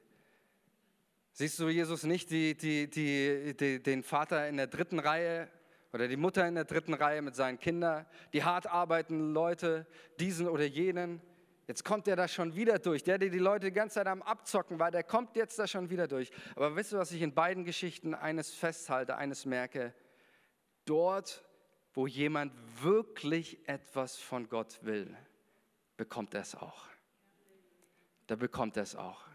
Siehst 1.40 1.58
du 1.58 1.70
Jesus 1.70 2.04
nicht 2.04 2.32
die, 2.32 2.54
die, 2.54 2.90
die, 2.90 3.82
den 3.82 4.04
Vater 4.04 4.50
in 4.50 4.58
der 4.58 4.68
dritten 4.68 5.00
Reihe 5.00 5.48
oder 5.94 6.10
die 6.10 6.18
Mutter 6.18 6.46
in 6.46 6.56
der 6.56 6.66
dritten 6.66 6.94
Reihe 6.94 7.22
mit 7.22 7.34
seinen 7.34 7.58
Kindern, 7.58 8.06
die 8.34 8.44
hart 8.44 8.68
arbeitenden 8.68 9.34
Leute, 9.34 9.88
diesen 10.20 10.50
oder 10.50 10.66
jenen? 10.66 11.22
Jetzt 11.66 11.86
kommt 11.86 12.10
er 12.10 12.18
da 12.18 12.28
schon 12.28 12.56
wieder 12.56 12.78
durch. 12.78 13.06
Der, 13.06 13.18
der 13.18 13.30
die 13.30 13.40
Leute 13.40 13.68
die 13.68 13.74
ganze 13.74 13.94
Zeit 13.94 14.08
am 14.08 14.22
Abzocken 14.22 14.80
war, 14.80 14.92
der 14.92 15.04
kommt 15.04 15.38
jetzt 15.38 15.58
da 15.58 15.66
schon 15.66 15.90
wieder 15.90 16.10
durch. 16.10 16.30
Aber 16.58 16.76
wisst 16.76 16.92
ihr, 16.92 17.00
was 17.00 17.14
ich 17.14 17.22
in 17.22 17.34
beiden 17.34 17.64
Geschichten 17.64 18.14
eines 18.14 18.54
festhalte, 18.54 19.16
eines 19.16 19.46
merke? 19.46 19.94
Dort, 20.84 21.46
wo 21.94 22.06
jemand 22.06 22.52
wirklich 22.84 23.66
etwas 23.66 24.18
von 24.18 24.50
Gott 24.50 24.84
will, 24.84 25.16
bekommt 25.96 26.34
er 26.34 26.42
es 26.42 26.54
auch. 26.54 26.90
Da 28.28 28.36
bekommt 28.36 28.76
er 28.76 28.84
es 28.84 28.98
auch. 28.98 29.29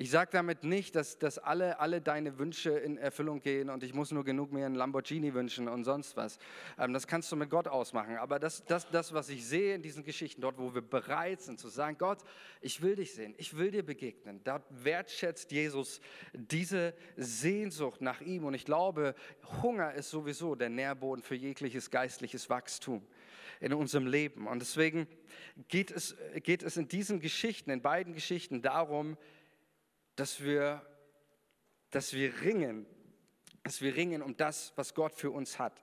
Ich 0.00 0.12
sage 0.12 0.30
damit 0.30 0.62
nicht, 0.62 0.94
dass, 0.94 1.18
dass 1.18 1.38
alle, 1.38 1.80
alle 1.80 2.00
deine 2.00 2.38
Wünsche 2.38 2.70
in 2.70 2.98
Erfüllung 2.98 3.40
gehen 3.40 3.68
und 3.68 3.82
ich 3.82 3.94
muss 3.94 4.12
nur 4.12 4.22
genug 4.22 4.52
mir 4.52 4.64
einen 4.64 4.76
Lamborghini 4.76 5.34
wünschen 5.34 5.66
und 5.66 5.82
sonst 5.82 6.16
was. 6.16 6.38
Ähm, 6.78 6.92
das 6.92 7.08
kannst 7.08 7.32
du 7.32 7.36
mit 7.36 7.50
Gott 7.50 7.66
ausmachen. 7.66 8.16
Aber 8.16 8.38
das, 8.38 8.64
das, 8.64 8.88
das, 8.88 9.12
was 9.12 9.28
ich 9.28 9.44
sehe 9.44 9.74
in 9.74 9.82
diesen 9.82 10.04
Geschichten, 10.04 10.40
dort, 10.40 10.56
wo 10.56 10.72
wir 10.72 10.82
bereit 10.82 11.40
sind 11.40 11.58
zu 11.58 11.68
sagen, 11.68 11.98
Gott, 11.98 12.20
ich 12.60 12.80
will 12.80 12.94
dich 12.94 13.12
sehen, 13.12 13.34
ich 13.38 13.56
will 13.56 13.72
dir 13.72 13.84
begegnen, 13.84 14.40
dort 14.44 14.62
wertschätzt 14.70 15.50
Jesus 15.50 16.00
diese 16.32 16.94
Sehnsucht 17.16 18.00
nach 18.00 18.20
ihm. 18.20 18.44
Und 18.44 18.54
ich 18.54 18.64
glaube, 18.64 19.16
Hunger 19.62 19.94
ist 19.94 20.10
sowieso 20.10 20.54
der 20.54 20.68
Nährboden 20.68 21.24
für 21.24 21.34
jegliches 21.34 21.90
geistliches 21.90 22.48
Wachstum 22.48 23.04
in 23.58 23.72
unserem 23.72 24.06
Leben. 24.06 24.46
Und 24.46 24.60
deswegen 24.60 25.08
geht 25.66 25.90
es, 25.90 26.14
geht 26.44 26.62
es 26.62 26.76
in 26.76 26.86
diesen 26.86 27.18
Geschichten, 27.18 27.70
in 27.70 27.82
beiden 27.82 28.12
Geschichten 28.12 28.62
darum, 28.62 29.16
dass 30.18 30.42
wir, 30.42 30.84
dass 31.90 32.12
wir 32.12 32.40
ringen, 32.40 32.86
dass 33.62 33.80
wir 33.80 33.94
ringen 33.94 34.20
um 34.20 34.36
das, 34.36 34.72
was 34.74 34.94
Gott 34.94 35.14
für 35.14 35.30
uns 35.30 35.60
hat. 35.60 35.80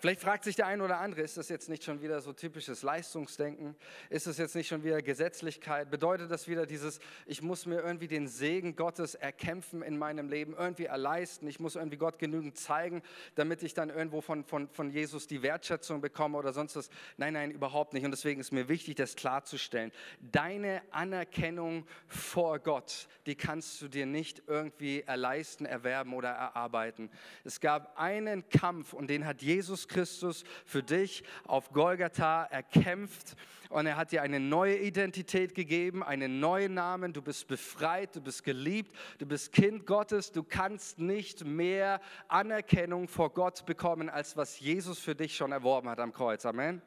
Vielleicht 0.00 0.22
fragt 0.22 0.44
sich 0.44 0.56
der 0.56 0.66
eine 0.66 0.82
oder 0.82 0.98
andere, 0.98 1.20
ist 1.20 1.36
das 1.36 1.50
jetzt 1.50 1.68
nicht 1.68 1.84
schon 1.84 2.00
wieder 2.00 2.22
so 2.22 2.32
typisches 2.32 2.82
Leistungsdenken? 2.82 3.76
Ist 4.08 4.26
das 4.26 4.38
jetzt 4.38 4.54
nicht 4.54 4.66
schon 4.66 4.82
wieder 4.82 5.02
Gesetzlichkeit? 5.02 5.90
Bedeutet 5.90 6.30
das 6.30 6.48
wieder 6.48 6.64
dieses, 6.64 7.00
ich 7.26 7.42
muss 7.42 7.66
mir 7.66 7.82
irgendwie 7.82 8.08
den 8.08 8.26
Segen 8.26 8.76
Gottes 8.76 9.14
erkämpfen 9.14 9.82
in 9.82 9.98
meinem 9.98 10.30
Leben, 10.30 10.54
irgendwie 10.56 10.86
erleisten? 10.86 11.46
Ich 11.48 11.60
muss 11.60 11.76
irgendwie 11.76 11.98
Gott 11.98 12.18
genügend 12.18 12.56
zeigen, 12.56 13.02
damit 13.34 13.62
ich 13.62 13.74
dann 13.74 13.90
irgendwo 13.90 14.22
von, 14.22 14.42
von, 14.42 14.70
von 14.70 14.88
Jesus 14.88 15.26
die 15.26 15.42
Wertschätzung 15.42 16.00
bekomme 16.00 16.38
oder 16.38 16.54
sonst 16.54 16.76
was? 16.76 16.88
Nein, 17.18 17.34
nein, 17.34 17.50
überhaupt 17.50 17.92
nicht. 17.92 18.06
Und 18.06 18.10
deswegen 18.12 18.40
ist 18.40 18.52
mir 18.52 18.70
wichtig, 18.70 18.94
das 18.94 19.16
klarzustellen. 19.16 19.92
Deine 20.32 20.80
Anerkennung 20.92 21.86
vor 22.06 22.58
Gott, 22.58 23.06
die 23.26 23.34
kannst 23.34 23.82
du 23.82 23.88
dir 23.88 24.06
nicht 24.06 24.44
irgendwie 24.46 25.02
erleisten, 25.02 25.66
erwerben 25.66 26.14
oder 26.14 26.30
erarbeiten. 26.30 27.10
Es 27.44 27.60
gab 27.60 27.98
einen 27.98 28.48
Kampf 28.48 28.94
und 28.94 29.10
den 29.10 29.26
hat 29.26 29.42
Jesus 29.42 29.89
Christus 29.90 30.44
für 30.64 30.82
dich 30.82 31.24
auf 31.44 31.72
Golgatha 31.72 32.44
erkämpft 32.44 33.36
und 33.70 33.86
er 33.86 33.96
hat 33.96 34.10
dir 34.10 34.22
eine 34.22 34.40
neue 34.40 34.76
Identität 34.78 35.54
gegeben, 35.54 36.02
einen 36.02 36.40
neuen 36.40 36.74
Namen. 36.74 37.12
Du 37.12 37.22
bist 37.22 37.46
befreit, 37.46 38.16
du 38.16 38.20
bist 38.20 38.42
geliebt, 38.42 38.92
du 39.18 39.26
bist 39.26 39.52
Kind 39.52 39.86
Gottes. 39.86 40.32
Du 40.32 40.42
kannst 40.42 40.98
nicht 40.98 41.44
mehr 41.44 42.00
Anerkennung 42.26 43.06
vor 43.06 43.32
Gott 43.32 43.64
bekommen, 43.66 44.08
als 44.08 44.36
was 44.36 44.58
Jesus 44.58 44.98
für 44.98 45.14
dich 45.14 45.36
schon 45.36 45.52
erworben 45.52 45.88
hat 45.88 46.00
am 46.00 46.12
Kreuz. 46.12 46.44
Amen. 46.46 46.82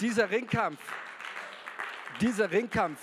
Dieser 0.00 0.28
Ringkampf, 0.28 0.80
dieser 2.20 2.50
Ringkampf 2.50 2.98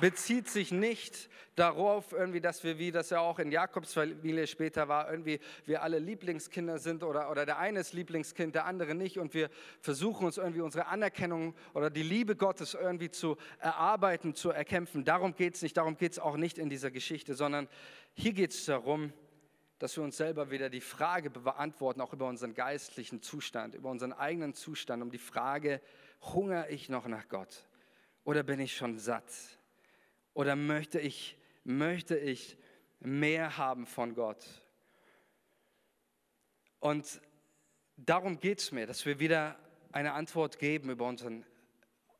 bezieht 0.00 0.48
sich 0.48 0.72
nicht 0.72 1.28
darauf, 1.54 2.12
irgendwie, 2.12 2.40
dass 2.40 2.64
wir, 2.64 2.78
wie 2.78 2.90
das 2.90 3.10
ja 3.10 3.20
auch 3.20 3.38
in 3.38 3.50
Jakobs 3.52 3.92
Familie 3.92 4.46
später 4.46 4.88
war, 4.88 5.10
irgendwie 5.10 5.38
wir 5.66 5.82
alle 5.82 5.98
Lieblingskinder 5.98 6.78
sind 6.78 7.02
oder, 7.02 7.30
oder 7.30 7.44
der 7.44 7.58
eine 7.58 7.80
ist 7.80 7.92
Lieblingskind, 7.92 8.54
der 8.54 8.64
andere 8.64 8.94
nicht 8.94 9.18
und 9.18 9.34
wir 9.34 9.50
versuchen 9.80 10.26
uns 10.26 10.38
irgendwie 10.38 10.62
unsere 10.62 10.86
Anerkennung 10.86 11.54
oder 11.74 11.90
die 11.90 12.02
Liebe 12.02 12.36
Gottes 12.36 12.74
irgendwie 12.74 13.10
zu 13.10 13.36
erarbeiten, 13.58 14.34
zu 14.34 14.50
erkämpfen. 14.50 15.04
Darum 15.04 15.34
geht 15.34 15.54
es 15.54 15.62
nicht, 15.62 15.76
darum 15.76 15.96
geht 15.96 16.12
es 16.12 16.18
auch 16.18 16.36
nicht 16.36 16.58
in 16.58 16.70
dieser 16.70 16.90
Geschichte, 16.90 17.34
sondern 17.34 17.68
hier 18.14 18.32
geht 18.32 18.52
es 18.52 18.64
darum, 18.64 19.12
dass 19.78 19.96
wir 19.96 20.04
uns 20.04 20.16
selber 20.16 20.50
wieder 20.50 20.70
die 20.70 20.80
Frage 20.80 21.28
beantworten, 21.28 22.00
auch 22.00 22.12
über 22.12 22.28
unseren 22.28 22.54
geistlichen 22.54 23.20
Zustand, 23.20 23.74
über 23.74 23.90
unseren 23.90 24.12
eigenen 24.12 24.54
Zustand, 24.54 25.02
um 25.02 25.10
die 25.10 25.18
Frage, 25.18 25.80
hungere 26.20 26.70
ich 26.70 26.88
noch 26.88 27.08
nach 27.08 27.28
Gott 27.28 27.66
oder 28.24 28.42
bin 28.42 28.60
ich 28.60 28.76
schon 28.76 28.98
satt? 28.98 29.24
Oder 30.34 30.56
möchte 30.56 30.98
ich 30.98 31.36
möchte 31.64 32.16
ich 32.16 32.56
mehr 33.00 33.56
haben 33.56 33.86
von 33.86 34.14
Gott. 34.14 34.44
Und 36.80 37.20
darum 37.96 38.40
geht 38.40 38.58
es 38.60 38.72
mir, 38.72 38.86
dass 38.86 39.04
wir 39.06 39.18
wieder 39.20 39.58
eine 39.92 40.12
Antwort 40.12 40.58
geben 40.58 40.90
über 40.90 41.06
unseren, 41.06 41.44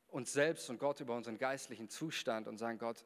uns 0.08 0.32
selbst 0.32 0.70
und 0.70 0.78
Gott, 0.78 1.00
über 1.00 1.16
unseren 1.16 1.38
geistlichen 1.38 1.88
Zustand 1.88 2.46
und 2.46 2.58
sagen, 2.58 2.78
Gott, 2.78 3.04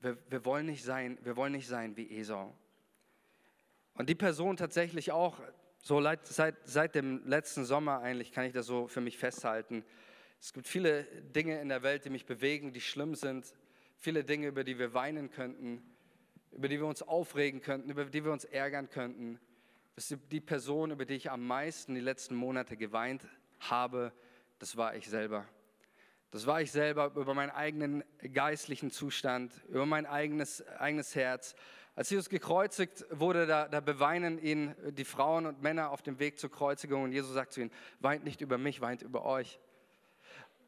wir, 0.00 0.18
wir, 0.30 0.44
wollen 0.44 0.66
nicht 0.66 0.82
sein, 0.82 1.18
wir 1.22 1.36
wollen 1.36 1.52
nicht 1.52 1.68
sein 1.68 1.96
wie 1.96 2.18
Esau. 2.18 2.56
Und 3.94 4.08
die 4.08 4.14
Person 4.14 4.56
tatsächlich 4.56 5.12
auch, 5.12 5.38
so 5.80 6.02
seit, 6.22 6.56
seit 6.64 6.94
dem 6.94 7.26
letzten 7.26 7.64
Sommer 7.64 8.00
eigentlich, 8.00 8.32
kann 8.32 8.44
ich 8.44 8.52
das 8.52 8.66
so 8.66 8.88
für 8.88 9.00
mich 9.00 9.18
festhalten. 9.18 9.84
Es 10.40 10.52
gibt 10.52 10.66
viele 10.66 11.04
Dinge 11.04 11.60
in 11.60 11.68
der 11.68 11.82
Welt, 11.82 12.04
die 12.04 12.10
mich 12.10 12.24
bewegen, 12.24 12.72
die 12.72 12.80
schlimm 12.80 13.14
sind 13.14 13.52
viele 14.02 14.24
Dinge, 14.24 14.48
über 14.48 14.64
die 14.64 14.80
wir 14.80 14.94
weinen 14.94 15.30
könnten, 15.30 15.80
über 16.50 16.68
die 16.68 16.78
wir 16.78 16.86
uns 16.86 17.02
aufregen 17.02 17.62
könnten, 17.62 17.88
über 17.88 18.04
die 18.04 18.24
wir 18.24 18.32
uns 18.32 18.44
ärgern 18.44 18.90
könnten. 18.90 19.38
Die 20.32 20.40
Person, 20.40 20.90
über 20.90 21.04
die 21.04 21.14
ich 21.14 21.30
am 21.30 21.46
meisten 21.46 21.94
die 21.94 22.00
letzten 22.00 22.34
Monate 22.34 22.76
geweint 22.76 23.24
habe, 23.60 24.12
das 24.58 24.76
war 24.76 24.96
ich 24.96 25.08
selber. 25.08 25.46
Das 26.32 26.46
war 26.46 26.60
ich 26.60 26.72
selber 26.72 27.12
über 27.14 27.32
meinen 27.34 27.50
eigenen 27.50 28.02
geistlichen 28.32 28.90
Zustand, 28.90 29.52
über 29.68 29.86
mein 29.86 30.04
eigenes, 30.04 30.66
eigenes 30.66 31.14
Herz. 31.14 31.54
Als 31.94 32.10
Jesus 32.10 32.28
gekreuzigt 32.28 33.04
wurde, 33.10 33.46
da, 33.46 33.68
da, 33.68 33.80
beweinen 33.80 34.42
ihn 34.42 34.74
die 34.96 35.04
Frauen 35.04 35.46
und 35.46 35.62
Männer 35.62 35.90
auf 35.90 36.02
dem 36.02 36.18
Weg 36.18 36.40
zur 36.40 36.50
Kreuzigung 36.50 37.04
und 37.04 37.12
Jesus 37.12 37.34
sagt 37.34 37.52
zu 37.52 37.60
ihnen, 37.60 37.70
weint 38.00 38.24
nicht 38.24 38.40
über 38.40 38.58
mich, 38.58 38.80
weint 38.80 39.02
über 39.02 39.24
euch. 39.24 39.60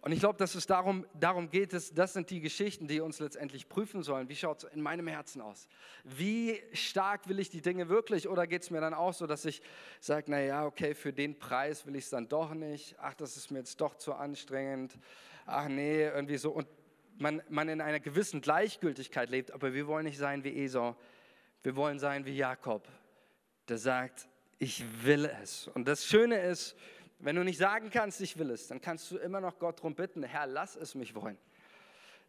Und 0.04 0.12
ich 0.12 0.20
glaube, 0.20 0.36
dass 0.36 0.54
es 0.54 0.66
darum, 0.66 1.06
darum 1.18 1.48
geht, 1.48 1.72
es, 1.72 1.94
das 1.94 2.12
sind 2.12 2.28
die 2.28 2.42
Geschichten, 2.42 2.86
die 2.86 3.00
uns 3.00 3.20
letztendlich 3.20 3.70
prüfen 3.70 4.02
sollen. 4.02 4.28
Wie 4.28 4.36
schaut 4.36 4.62
es 4.62 4.70
in 4.70 4.82
meinem 4.82 5.06
Herzen 5.06 5.40
aus? 5.40 5.66
Wie 6.04 6.60
stark 6.74 7.26
will 7.26 7.38
ich 7.38 7.48
die 7.48 7.62
Dinge 7.62 7.88
wirklich? 7.88 8.28
Oder 8.28 8.46
geht 8.46 8.64
es 8.64 8.70
mir 8.70 8.82
dann 8.82 8.92
auch 8.92 9.14
so, 9.14 9.26
dass 9.26 9.46
ich 9.46 9.62
sage, 10.00 10.30
naja, 10.30 10.66
okay, 10.66 10.94
für 10.94 11.14
den 11.14 11.38
Preis 11.38 11.86
will 11.86 11.96
ich 11.96 12.04
es 12.04 12.10
dann 12.10 12.28
doch 12.28 12.52
nicht. 12.52 12.96
Ach, 12.98 13.14
das 13.14 13.38
ist 13.38 13.50
mir 13.50 13.60
jetzt 13.60 13.80
doch 13.80 13.94
zu 13.94 14.12
anstrengend. 14.12 14.98
Ach 15.46 15.68
nee, 15.68 16.02
irgendwie 16.02 16.36
so. 16.36 16.50
Und 16.50 16.68
man, 17.16 17.42
man 17.48 17.70
in 17.70 17.80
einer 17.80 17.98
gewissen 17.98 18.42
Gleichgültigkeit 18.42 19.30
lebt, 19.30 19.52
aber 19.52 19.72
wir 19.72 19.86
wollen 19.86 20.04
nicht 20.04 20.18
sein 20.18 20.44
wie 20.44 20.64
Esau. 20.64 20.96
Wir 21.62 21.76
wollen 21.76 21.98
sein 21.98 22.26
wie 22.26 22.36
Jakob, 22.36 22.86
der 23.70 23.78
sagt, 23.78 24.28
ich 24.58 24.84
will 25.02 25.24
es. 25.42 25.66
Und 25.68 25.88
das 25.88 26.04
Schöne 26.04 26.42
ist, 26.42 26.76
wenn 27.18 27.36
du 27.36 27.44
nicht 27.44 27.58
sagen 27.58 27.90
kannst, 27.90 28.20
ich 28.20 28.38
will 28.38 28.50
es, 28.50 28.68
dann 28.68 28.80
kannst 28.80 29.10
du 29.10 29.16
immer 29.16 29.40
noch 29.40 29.58
Gott 29.58 29.78
darum 29.78 29.94
bitten, 29.94 30.22
Herr, 30.22 30.46
lass 30.46 30.76
es 30.76 30.94
mich 30.94 31.14
wollen. 31.14 31.38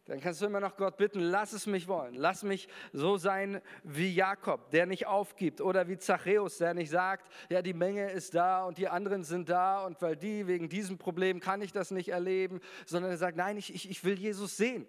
Dann 0.06 0.20
kannst 0.20 0.40
du 0.40 0.46
immer 0.46 0.60
noch 0.60 0.76
Gott 0.76 0.96
bitten, 0.96 1.18
lass 1.18 1.52
es 1.52 1.66
mich 1.66 1.88
wollen. 1.88 2.14
Lass 2.14 2.44
mich 2.44 2.68
so 2.92 3.16
sein 3.16 3.60
wie 3.82 4.14
Jakob, 4.14 4.70
der 4.70 4.86
nicht 4.86 5.06
aufgibt. 5.06 5.60
Oder 5.60 5.88
wie 5.88 5.98
Zachäus, 5.98 6.58
der 6.58 6.74
nicht 6.74 6.90
sagt, 6.90 7.28
ja, 7.50 7.60
die 7.60 7.74
Menge 7.74 8.12
ist 8.12 8.36
da 8.36 8.64
und 8.64 8.78
die 8.78 8.86
anderen 8.86 9.24
sind 9.24 9.48
da 9.48 9.84
und 9.84 10.00
weil 10.00 10.14
die 10.14 10.46
wegen 10.46 10.68
diesem 10.68 10.96
Problem 10.96 11.40
kann 11.40 11.60
ich 11.60 11.72
das 11.72 11.90
nicht 11.90 12.10
erleben, 12.10 12.60
sondern 12.86 13.10
er 13.10 13.16
sagt, 13.16 13.36
nein, 13.36 13.56
ich, 13.56 13.74
ich, 13.74 13.90
ich 13.90 14.04
will 14.04 14.16
Jesus 14.16 14.56
sehen. 14.56 14.86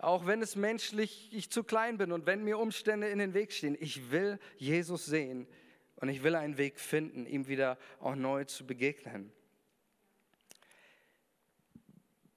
Auch 0.00 0.26
wenn 0.26 0.42
es 0.42 0.54
menschlich 0.54 1.30
ich 1.32 1.50
zu 1.50 1.64
klein 1.64 1.98
bin 1.98 2.12
und 2.12 2.24
wenn 2.24 2.44
mir 2.44 2.60
Umstände 2.60 3.08
in 3.08 3.18
den 3.18 3.34
Weg 3.34 3.52
stehen, 3.52 3.76
ich 3.80 4.12
will 4.12 4.38
Jesus 4.58 5.06
sehen 5.06 5.48
und 5.96 6.08
ich 6.08 6.22
will 6.22 6.34
einen 6.34 6.58
Weg 6.58 6.78
finden, 6.78 7.26
ihm 7.26 7.46
wieder 7.48 7.78
auch 8.00 8.14
neu 8.14 8.44
zu 8.44 8.66
begegnen. 8.66 9.32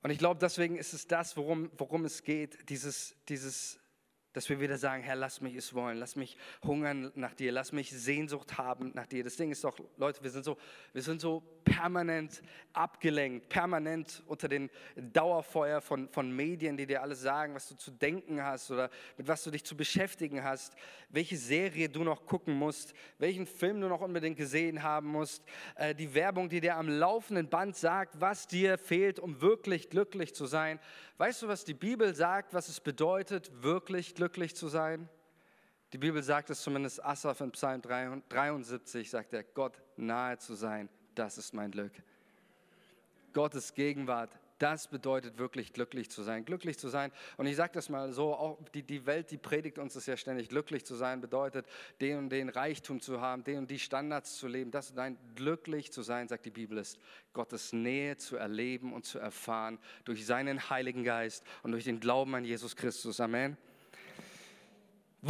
Und 0.04 0.12
ich 0.12 0.20
glaube, 0.20 0.40
deswegen 0.40 0.78
ist 0.78 0.94
es 0.94 1.08
das, 1.08 1.36
worum, 1.36 1.72
worum 1.78 2.06
es 2.06 2.24
geht, 2.24 2.70
dieses, 2.70 3.16
dieses 3.28 3.80
dass 4.38 4.50
wir 4.50 4.60
wieder 4.60 4.78
sagen, 4.78 5.02
Herr, 5.02 5.16
lass 5.16 5.42
mich 5.42 5.56
es 5.56 5.74
wollen, 5.74 5.98
lass 5.98 6.16
mich 6.16 6.38
hungern 6.64 7.12
nach 7.16 7.34
dir, 7.34 7.52
lass 7.52 7.72
mich 7.72 7.90
Sehnsucht 7.90 8.60
haben 8.60 8.92
nach 8.94 9.08
dir. 9.08 9.24
Das 9.24 9.36
Ding 9.36 9.50
ist 9.50 9.64
doch, 9.64 9.76
Leute, 9.98 10.22
wir 10.22 10.30
sind 10.30 10.46
so, 10.46 10.58
wir 10.94 11.02
sind 11.02 11.20
so 11.20 11.42
permanent 11.64 12.44
abgelenkt, 12.72 13.50
permanent 13.50 14.22
unter 14.28 14.48
den 14.48 14.70
Dauerfeuer 14.96 15.82
von, 15.82 16.08
von 16.10 16.30
Medien, 16.30 16.78
die 16.78 16.86
dir 16.86 17.02
alles 17.02 17.22
sagen, 17.22 17.56
was 17.56 17.68
du 17.68 17.76
zu 17.78 17.90
denken 17.90 18.44
hast 18.44 18.70
oder 18.70 18.92
mit 19.18 19.28
was 19.28 19.44
du 19.44 19.50
dich 19.50 19.64
zu 19.64 19.76
beschäftigen 19.76 20.44
hast, 20.44 20.76
welche 21.10 21.36
Serie 21.36 21.90
du 21.90 22.04
noch 22.04 22.28
gucken 22.28 22.54
musst, 22.54 22.94
welchen 23.18 23.48
Film 23.48 23.82
du 23.82 23.88
noch 23.88 24.02
unbedingt 24.02 24.38
gesehen 24.38 24.84
haben 24.84 25.08
musst, 25.08 25.44
äh, 25.78 25.96
die 25.96 26.14
Werbung, 26.14 26.48
die 26.48 26.62
dir 26.62 26.76
am 26.76 26.90
laufenden 26.90 27.50
Band 27.50 27.76
sagt, 27.76 28.22
was 28.22 28.46
dir 28.46 28.78
fehlt, 28.78 29.20
um 29.20 29.42
wirklich 29.42 29.90
glücklich 29.90 30.36
zu 30.36 30.46
sein. 30.46 30.80
Weißt 31.18 31.42
du, 31.42 31.48
was 31.48 31.66
die 31.66 31.74
Bibel 31.74 32.14
sagt, 32.14 32.54
was 32.54 32.70
es 32.70 32.80
bedeutet, 32.80 33.64
wirklich 33.64 34.14
glücklich 34.14 34.27
zu 34.56 34.68
sein? 34.68 35.10
Die 35.94 35.98
Bibel 35.98 36.22
sagt 36.22 36.50
es 36.50 36.62
zumindest 36.62 37.04
Asaf 37.04 37.40
in 37.42 37.52
Psalm 37.52 37.82
73, 37.82 39.10
sagt 39.10 39.34
er, 39.34 39.44
Gott 39.44 39.82
nahe 39.96 40.38
zu 40.38 40.54
sein, 40.54 40.90
das 41.16 41.38
ist 41.38 41.54
mein 41.54 41.72
Glück. 41.72 41.94
Gottes 43.34 43.74
Gegenwart, 43.74 44.38
das 44.60 44.88
bedeutet 44.88 45.38
wirklich 45.38 45.72
glücklich 45.72 46.10
zu 46.10 46.24
sein. 46.24 46.44
Glücklich 46.44 46.80
zu 46.80 46.90
sein, 46.90 47.12
und 47.38 47.46
ich 47.46 47.56
sage 47.56 47.74
das 47.74 47.90
mal 47.90 48.12
so, 48.12 48.34
auch 48.34 48.58
die, 48.74 48.84
die 48.84 49.06
Welt, 49.06 49.32
die 49.32 49.38
predigt 49.38 49.78
uns 49.78 49.94
das 49.94 50.08
ja 50.08 50.18
ständig, 50.18 50.50
glücklich 50.50 50.86
zu 50.86 50.96
sein 50.96 51.22
bedeutet, 51.22 51.66
den 52.02 52.18
und 52.18 52.30
den 52.30 52.50
Reichtum 52.50 53.00
zu 53.00 53.22
haben, 53.22 53.44
den 53.44 53.60
und 53.60 53.72
die 53.72 53.80
Standards 53.80 54.38
zu 54.38 54.48
leben. 54.48 54.72
Das 54.72 54.94
nein, 54.94 55.18
glücklich 55.36 55.92
zu 55.92 56.02
sein, 56.02 56.28
sagt 56.28 56.46
die 56.46 56.52
Bibel, 56.52 56.78
ist 56.80 57.00
Gottes 57.34 57.72
Nähe 57.72 58.18
zu 58.18 58.36
erleben 58.36 58.94
und 58.94 59.06
zu 59.06 59.20
erfahren 59.20 59.78
durch 60.06 60.26
seinen 60.26 60.70
Heiligen 60.70 61.04
Geist 61.04 61.46
und 61.64 61.72
durch 61.72 61.84
den 61.84 62.00
Glauben 62.00 62.34
an 62.36 62.44
Jesus 62.44 62.76
Christus. 62.76 63.20
Amen. 63.20 63.58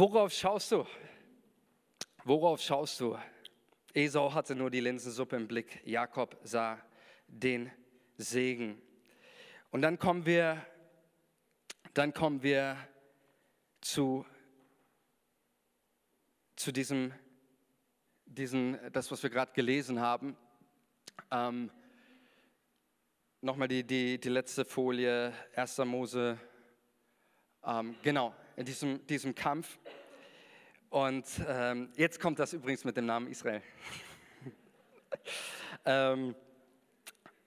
Worauf 0.00 0.32
schaust 0.32 0.70
du? 0.70 0.86
Worauf 2.22 2.60
schaust 2.60 3.00
du? 3.00 3.18
Esau 3.92 4.32
hatte 4.32 4.54
nur 4.54 4.70
die 4.70 4.78
Linsensuppe 4.78 5.34
im 5.34 5.48
Blick, 5.48 5.80
Jakob 5.84 6.38
sah 6.44 6.78
den 7.26 7.72
Segen. 8.16 8.80
Und 9.72 9.82
dann 9.82 9.98
kommen 9.98 10.24
wir, 10.24 10.64
dann 11.94 12.14
kommen 12.14 12.44
wir 12.44 12.76
zu, 13.80 14.24
zu 16.54 16.70
diesem, 16.70 17.12
diesen, 18.24 18.78
das, 18.92 19.10
was 19.10 19.20
wir 19.24 19.30
gerade 19.30 19.50
gelesen 19.52 19.98
haben. 19.98 20.36
Ähm, 21.32 21.72
Nochmal 23.40 23.66
die, 23.66 23.82
die, 23.82 24.20
die 24.20 24.28
letzte 24.28 24.64
Folie, 24.64 25.32
1. 25.56 25.78
Mose. 25.78 26.38
Ähm, 27.64 27.96
genau, 28.02 28.32
in 28.58 28.64
diesem, 28.64 29.06
diesem 29.06 29.36
Kampf. 29.36 29.78
Und 30.90 31.26
ähm, 31.46 31.90
jetzt 31.94 32.18
kommt 32.18 32.40
das 32.40 32.52
übrigens 32.52 32.84
mit 32.84 32.96
dem 32.96 33.06
Namen 33.06 33.28
Israel. 33.28 33.62
ähm, 35.84 36.34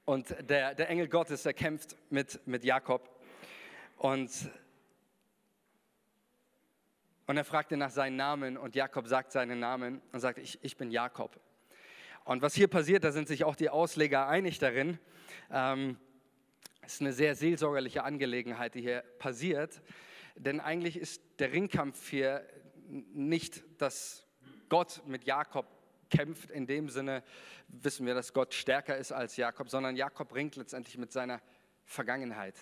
und 0.06 0.34
der, 0.50 0.74
der 0.74 0.90
Engel 0.90 1.10
Gottes, 1.10 1.44
der 1.44 1.54
kämpft 1.54 1.98
mit, 2.10 2.40
mit 2.48 2.64
Jakob. 2.64 3.10
Und, 3.98 4.32
und 7.28 7.36
er 7.36 7.44
fragt 7.44 7.74
ihn 7.74 7.80
nach 7.80 7.92
seinem 7.92 8.16
Namen 8.16 8.56
und 8.56 8.76
Jakob 8.76 9.06
sagt 9.06 9.34
seinen 9.34 9.60
Namen 9.60 10.02
und 10.14 10.22
sagt, 10.22 10.38
ich, 10.38 10.60
ich 10.62 10.78
bin 10.78 10.92
Jakob. 10.92 11.42
Und 12.24 12.42
was 12.42 12.54
hier 12.54 12.70
passiert, 12.70 13.04
da 13.04 13.12
sind 13.12 13.28
sich 13.28 13.44
auch 13.44 13.58
die 13.58 13.70
Ausleger 13.70 14.30
einig 14.30 14.60
darin. 14.60 14.98
Ähm, 15.52 15.98
es 16.84 16.94
ist 16.94 17.02
eine 17.02 17.12
sehr 17.12 17.36
seelsorgerliche 17.36 18.04
Angelegenheit, 18.06 18.76
die 18.76 18.82
hier 18.82 19.04
passiert. 19.20 19.82
Denn 20.42 20.60
eigentlich 20.60 20.98
ist 20.98 21.22
der 21.38 21.52
Ringkampf 21.52 22.10
hier 22.10 22.44
nicht, 23.14 23.64
dass 23.80 24.26
Gott 24.70 25.04
mit 25.06 25.24
Jakob 25.26 25.68
kämpft. 26.10 26.50
In 26.50 26.66
dem 26.66 26.90
Sinne 26.90 27.24
wissen 27.68 28.08
wir, 28.08 28.16
dass 28.16 28.34
Gott 28.34 28.56
stärker 28.56 28.98
ist 28.98 29.12
als 29.12 29.38
Jakob, 29.38 29.70
sondern 29.70 29.96
Jakob 29.96 30.34
ringt 30.34 30.56
letztendlich 30.56 30.98
mit 30.98 31.12
seiner 31.12 31.42
Vergangenheit. 31.86 32.56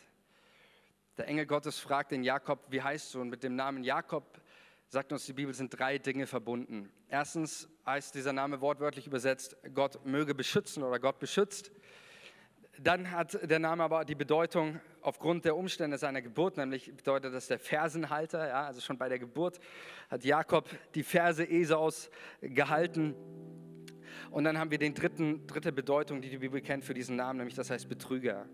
Der 1.17 1.27
Engel 1.27 1.45
Gottes 1.45 1.79
fragt 1.79 2.11
den 2.11 2.23
Jakob, 2.23 2.65
wie 2.69 2.81
heißt 2.81 3.13
du? 3.13 3.21
Und 3.21 3.29
mit 3.29 3.43
dem 3.43 3.55
Namen 3.55 3.85
Jakob, 3.85 4.41
sagt 4.89 5.13
uns 5.13 5.25
die 5.25 5.33
Bibel, 5.33 5.53
sind 5.53 5.79
drei 5.79 5.99
Dinge 5.99 6.27
verbunden. 6.27 6.91
Erstens 7.07 7.69
heißt 7.85 8.13
dieser 8.13 8.33
Name 8.33 8.59
wortwörtlich 8.59 9.07
übersetzt, 9.07 9.55
Gott 9.73 10.05
möge 10.05 10.35
beschützen 10.35 10.83
oder 10.83 10.99
Gott 10.99 11.19
beschützt. 11.19 11.71
Dann 12.81 13.11
hat 13.11 13.37
der 13.49 13.59
Name 13.59 13.83
aber 13.83 14.05
die 14.05 14.15
Bedeutung 14.15 14.79
aufgrund 15.01 15.43
der 15.43 15.55
Umstände 15.55 15.97
seiner 15.97 16.21
Geburt, 16.21 16.55
nämlich 16.57 16.95
bedeutet 16.95 17.33
das 17.33 17.47
der 17.47 17.59
Fersenhalter. 17.59 18.47
Ja, 18.47 18.67
also 18.67 18.79
schon 18.79 18.97
bei 18.97 19.09
der 19.09 19.19
Geburt 19.19 19.59
hat 20.09 20.23
Jakob 20.23 20.69
die 20.95 21.03
Ferse 21.03 21.49
Esaus 21.49 22.09
gehalten. 22.41 23.15
Und 24.31 24.45
dann 24.45 24.57
haben 24.57 24.71
wir 24.71 24.77
die 24.77 24.93
dritte 24.93 25.71
Bedeutung, 25.71 26.21
die 26.21 26.29
die 26.29 26.37
Bibel 26.37 26.61
kennt 26.61 26.85
für 26.85 26.93
diesen 26.93 27.15
Namen, 27.15 27.37
nämlich 27.37 27.55
das 27.55 27.69
heißt 27.69 27.89
Betrüger. 27.89 28.45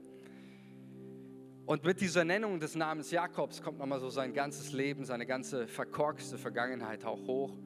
Und 1.65 1.83
mit 1.83 1.99
dieser 1.99 2.23
Nennung 2.23 2.59
des 2.59 2.75
Namens 2.75 3.11
Jakobs 3.11 3.61
kommt 3.61 3.79
nochmal 3.79 3.99
so 3.99 4.09
sein 4.09 4.33
ganzes 4.33 4.71
Leben, 4.71 5.03
seine 5.03 5.25
ganze 5.25 5.67
verkorkste 5.67 6.37
Vergangenheit 6.37 7.05
auch 7.05 7.27
hoch. 7.27 7.57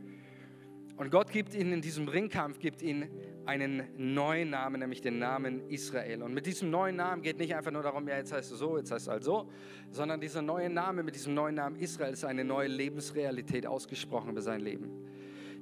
Und 1.00 1.12
Gott 1.12 1.32
gibt 1.32 1.56
ihnen 1.56 1.72
in 1.72 1.82
diesem 1.82 2.10
Ringkampf, 2.10 2.60
gibt 2.60 2.82
ihnen 2.82 3.10
einen 3.46 3.84
neuen 3.96 4.50
Namen, 4.50 4.82
nämlich 4.82 5.00
den 5.00 5.18
Namen 5.18 5.70
Israel. 5.70 6.22
Und 6.22 6.34
mit 6.34 6.46
diesem 6.46 6.70
neuen 6.70 6.98
Namen 6.98 7.22
geht 7.22 7.40
nicht 7.40 7.56
einfach 7.56 7.72
nur 7.72 7.84
darum, 7.84 8.06
ja, 8.10 8.18
jetzt 8.18 8.34
heißt 8.34 8.52
du 8.52 8.56
so, 8.58 8.78
jetzt 8.78 8.92
heißt 8.92 9.08
du 9.08 9.12
halt 9.12 9.24
so, 9.24 9.50
sondern 9.92 10.20
dieser 10.20 10.42
neue 10.42 10.70
Name, 10.70 11.02
mit 11.02 11.16
diesem 11.16 11.36
neuen 11.36 11.56
Namen 11.56 11.78
Israel 11.78 12.12
ist 12.12 12.26
eine 12.26 12.44
neue 12.44 12.68
Lebensrealität 12.68 13.66
ausgesprochen 13.66 14.32
über 14.32 14.42
sein 14.42 14.60
Leben. 14.60 14.90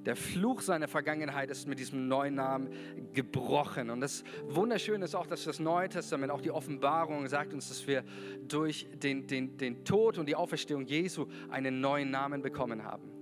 Der 0.08 0.16
Fluch 0.16 0.62
seiner 0.62 0.88
Vergangenheit 0.88 1.52
ist 1.52 1.68
mit 1.68 1.78
diesem 1.78 2.08
neuen 2.08 2.34
Namen 2.34 2.70
gebrochen. 3.14 3.92
Und 3.92 4.02
das 4.02 4.24
Wunderschöne 4.48 5.06
ist 5.06 5.14
auch, 5.14 5.28
dass 5.28 5.44
das 5.44 5.60
Neue 5.60 5.88
Testament, 5.88 6.32
auch 6.32 6.42
die 6.42 6.50
Offenbarung 6.50 7.28
sagt 7.28 7.54
uns, 7.54 7.70
dass 7.70 7.86
wir 7.86 8.04
durch 8.48 8.88
den, 9.04 9.28
den, 9.28 9.56
den 9.56 9.86
Tod 9.86 10.18
und 10.18 10.28
die 10.28 10.36
Auferstehung 10.36 10.88
Jesu 10.88 11.28
einen 11.52 11.80
neuen 11.80 12.10
Namen 12.10 12.42
bekommen 12.42 12.84
haben. 12.84 13.17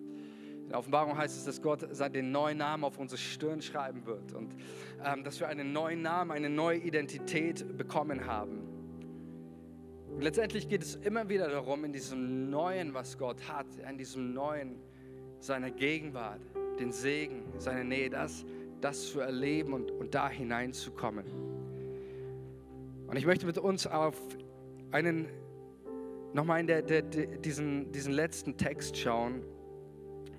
In 0.66 0.70
der 0.70 0.80
Offenbarung 0.80 1.16
heißt 1.16 1.38
es, 1.38 1.46
dass 1.46 1.62
Gott 1.62 1.88
den 2.16 2.32
neuen 2.32 2.58
Namen 2.58 2.86
auf 2.86 2.98
unsere 2.98 3.20
Stirn 3.20 3.62
schreiben 3.62 4.04
wird 4.08 4.34
und 4.34 4.56
ähm, 5.06 5.24
dass 5.24 5.40
wir 5.40 5.48
einen 5.48 5.74
neuen 5.74 6.02
Namen, 6.02 6.32
eine 6.32 6.50
neue 6.50 6.80
Identität 6.80 7.78
bekommen 7.78 8.26
haben. 8.26 8.64
Letztendlich 10.20 10.68
geht 10.68 10.82
es 10.82 10.96
immer 10.96 11.30
wieder 11.30 11.50
darum, 11.50 11.86
in 11.86 11.94
diesem 11.94 12.50
Neuen, 12.50 12.96
was 12.96 13.20
Gott 13.20 13.48
hat, 13.48 13.68
in 13.88 14.00
diesem 14.00 14.34
Neuen 14.34 14.80
seiner 15.40 15.70
Gegenwart, 15.70 16.42
den 16.80 16.92
Segen, 16.92 17.44
seine 17.60 17.86
Nähe, 17.86 18.10
das, 18.10 18.44
das 18.82 19.12
zu 19.12 19.20
erleben 19.20 19.72
und, 19.72 19.92
und 19.92 20.16
da 20.16 20.30
hineinzukommen. 20.30 21.26
Und 23.06 23.16
ich 23.18 23.28
möchte 23.28 23.46
mit 23.46 23.60
uns 23.60 23.86
auf 23.86 24.20
einen, 24.90 25.28
nochmal 26.34 26.62
in 26.62 26.66
der, 26.66 26.82
der, 26.82 27.04
diesen, 27.04 27.92
diesen 27.92 28.14
letzten 28.14 28.58
Text 28.58 28.98
schauen 28.98 29.44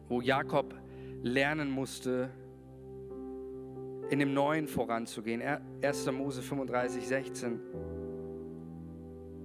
wo 0.09 0.21
Jakob 0.21 0.75
lernen 1.23 1.71
musste, 1.71 2.31
in 4.11 4.19
dem 4.19 4.35
Neuen 4.35 4.69
voranzugehen. 4.69 5.43
1. 5.83 6.13
Mose 6.13 6.43
35, 6.43 7.07
16. 7.07 7.61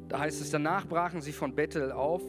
Da 0.08 0.20
heißt 0.20 0.42
es, 0.42 0.52
danach 0.52 0.86
brachen 0.86 1.22
sie 1.22 1.32
von 1.32 1.56
Bethel 1.56 1.92
auf 1.92 2.22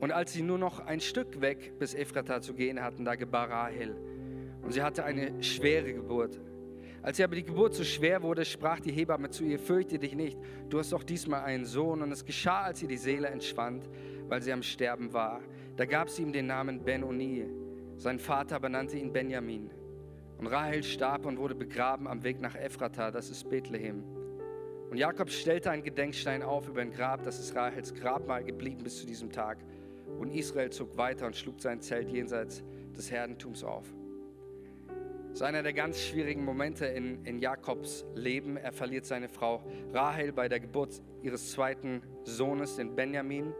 und 0.00 0.12
als 0.12 0.32
sie 0.32 0.42
nur 0.42 0.58
noch 0.58 0.80
ein 0.80 1.00
Stück 1.00 1.40
weg 1.40 1.78
bis 1.78 1.94
Ephrata 1.94 2.40
zu 2.40 2.54
gehen 2.54 2.82
hatten, 2.82 3.04
da 3.04 3.14
gebar 3.14 3.48
Rahel. 3.48 3.96
Und 4.62 4.72
sie 4.72 4.82
hatte 4.82 5.04
eine 5.04 5.42
schwere 5.42 5.94
Geburt. 5.94 6.40
Als 7.02 7.18
ihr 7.18 7.26
aber 7.26 7.36
die 7.36 7.44
Geburt 7.44 7.74
so 7.74 7.84
schwer 7.84 8.22
wurde, 8.22 8.44
sprach 8.44 8.80
die 8.80 8.90
Hebamme 8.90 9.30
zu 9.30 9.44
ihr, 9.44 9.58
fürchte 9.58 9.98
dich 9.98 10.14
nicht, 10.14 10.38
du 10.70 10.78
hast 10.78 10.92
auch 10.94 11.04
diesmal 11.04 11.42
einen 11.42 11.66
Sohn. 11.66 12.02
Und 12.02 12.10
es 12.10 12.24
geschah, 12.24 12.62
als 12.62 12.82
ihr 12.82 12.88
die 12.88 12.96
Seele 12.96 13.28
entschwand, 13.28 13.88
weil 14.28 14.42
sie 14.42 14.52
am 14.52 14.62
Sterben 14.62 15.12
war. 15.12 15.40
Da 15.76 15.86
gab 15.86 16.08
sie 16.08 16.22
ihm 16.22 16.32
den 16.32 16.46
Namen 16.46 16.84
Benoni. 16.84 17.46
Sein 17.96 18.18
Vater 18.18 18.60
benannte 18.60 18.96
ihn 18.96 19.12
Benjamin. 19.12 19.70
Und 20.38 20.46
Rahel 20.46 20.82
starb 20.82 21.26
und 21.26 21.38
wurde 21.38 21.54
begraben 21.54 22.06
am 22.06 22.22
Weg 22.22 22.40
nach 22.40 22.54
Ephrata, 22.54 23.10
das 23.10 23.30
ist 23.30 23.48
Bethlehem. 23.48 24.04
Und 24.90 24.98
Jakob 24.98 25.30
stellte 25.30 25.70
einen 25.70 25.82
Gedenkstein 25.82 26.42
auf 26.42 26.68
über 26.68 26.80
ein 26.80 26.92
Grab, 26.92 27.22
das 27.24 27.40
ist 27.40 27.56
Rahels 27.56 27.94
Grabmal 27.94 28.44
geblieben 28.44 28.84
bis 28.84 29.00
zu 29.00 29.06
diesem 29.06 29.32
Tag. 29.32 29.58
Und 30.18 30.30
Israel 30.32 30.70
zog 30.70 30.96
weiter 30.96 31.26
und 31.26 31.34
schlug 31.34 31.60
sein 31.60 31.80
Zelt 31.80 32.08
jenseits 32.08 32.62
des 32.96 33.10
Herdentums 33.10 33.64
auf. 33.64 33.92
Das 35.34 35.40
ist 35.40 35.42
einer 35.42 35.64
der 35.64 35.72
ganz 35.72 36.00
schwierigen 36.00 36.44
Momente 36.44 36.86
in, 36.86 37.24
in 37.24 37.40
Jakobs 37.40 38.04
Leben. 38.14 38.56
Er 38.56 38.70
verliert 38.70 39.04
seine 39.04 39.28
Frau 39.28 39.64
Rahel 39.92 40.32
bei 40.32 40.48
der 40.48 40.60
Geburt 40.60 41.02
ihres 41.22 41.50
zweiten 41.50 42.02
Sohnes, 42.22 42.76
den 42.76 42.94
Benjamin. 42.94 43.52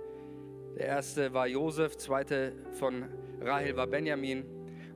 Der 0.76 0.86
erste 0.86 1.32
war 1.32 1.46
Josef, 1.46 1.96
zweite 1.96 2.52
von 2.72 3.04
Rahel 3.40 3.76
war 3.76 3.86
Benjamin. 3.86 4.44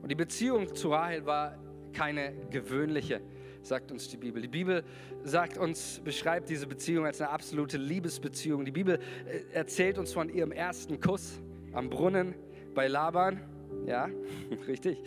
Und 0.01 0.11
die 0.11 0.15
Beziehung 0.15 0.75
zu 0.75 0.89
Rahel 0.91 1.25
war 1.25 1.57
keine 1.93 2.33
gewöhnliche, 2.49 3.21
sagt 3.61 3.89
uns 3.89 4.09
die 4.09 4.17
Bibel. 4.17 4.41
Die 4.41 4.49
Bibel 4.49 4.83
sagt 5.23 5.57
uns, 5.57 6.01
beschreibt 6.03 6.49
diese 6.49 6.67
Beziehung 6.67 7.05
als 7.05 7.21
eine 7.21 7.29
absolute 7.29 7.77
Liebesbeziehung. 7.77 8.65
Die 8.65 8.71
Bibel 8.71 8.99
äh, 9.25 9.55
erzählt 9.55 9.97
uns 9.97 10.11
von 10.11 10.27
ihrem 10.27 10.51
ersten 10.51 10.99
Kuss 10.99 11.39
am 11.71 11.89
Brunnen 11.89 12.35
bei 12.75 12.89
Laban. 12.89 13.39
Ja, 13.85 14.09
richtig. 14.67 15.03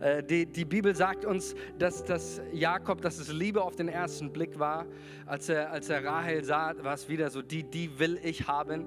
Äh, 0.00 0.22
die, 0.22 0.46
die 0.46 0.64
Bibel 0.64 0.94
sagt 0.94 1.24
uns, 1.24 1.54
dass, 1.78 2.04
dass 2.04 2.40
Jakob, 2.52 3.00
dass 3.00 3.18
es 3.18 3.32
Liebe 3.32 3.62
auf 3.62 3.76
den 3.76 3.88
ersten 3.88 4.30
Blick 4.30 4.58
war. 4.58 4.86
Als 5.26 5.48
er, 5.48 5.70
als 5.70 5.88
er 5.88 6.04
Rahel 6.04 6.44
sah, 6.44 6.74
war 6.82 6.94
es 6.94 7.08
wieder 7.08 7.30
so, 7.30 7.42
die, 7.42 7.64
die 7.64 7.98
will 7.98 8.18
ich 8.22 8.46
haben. 8.46 8.86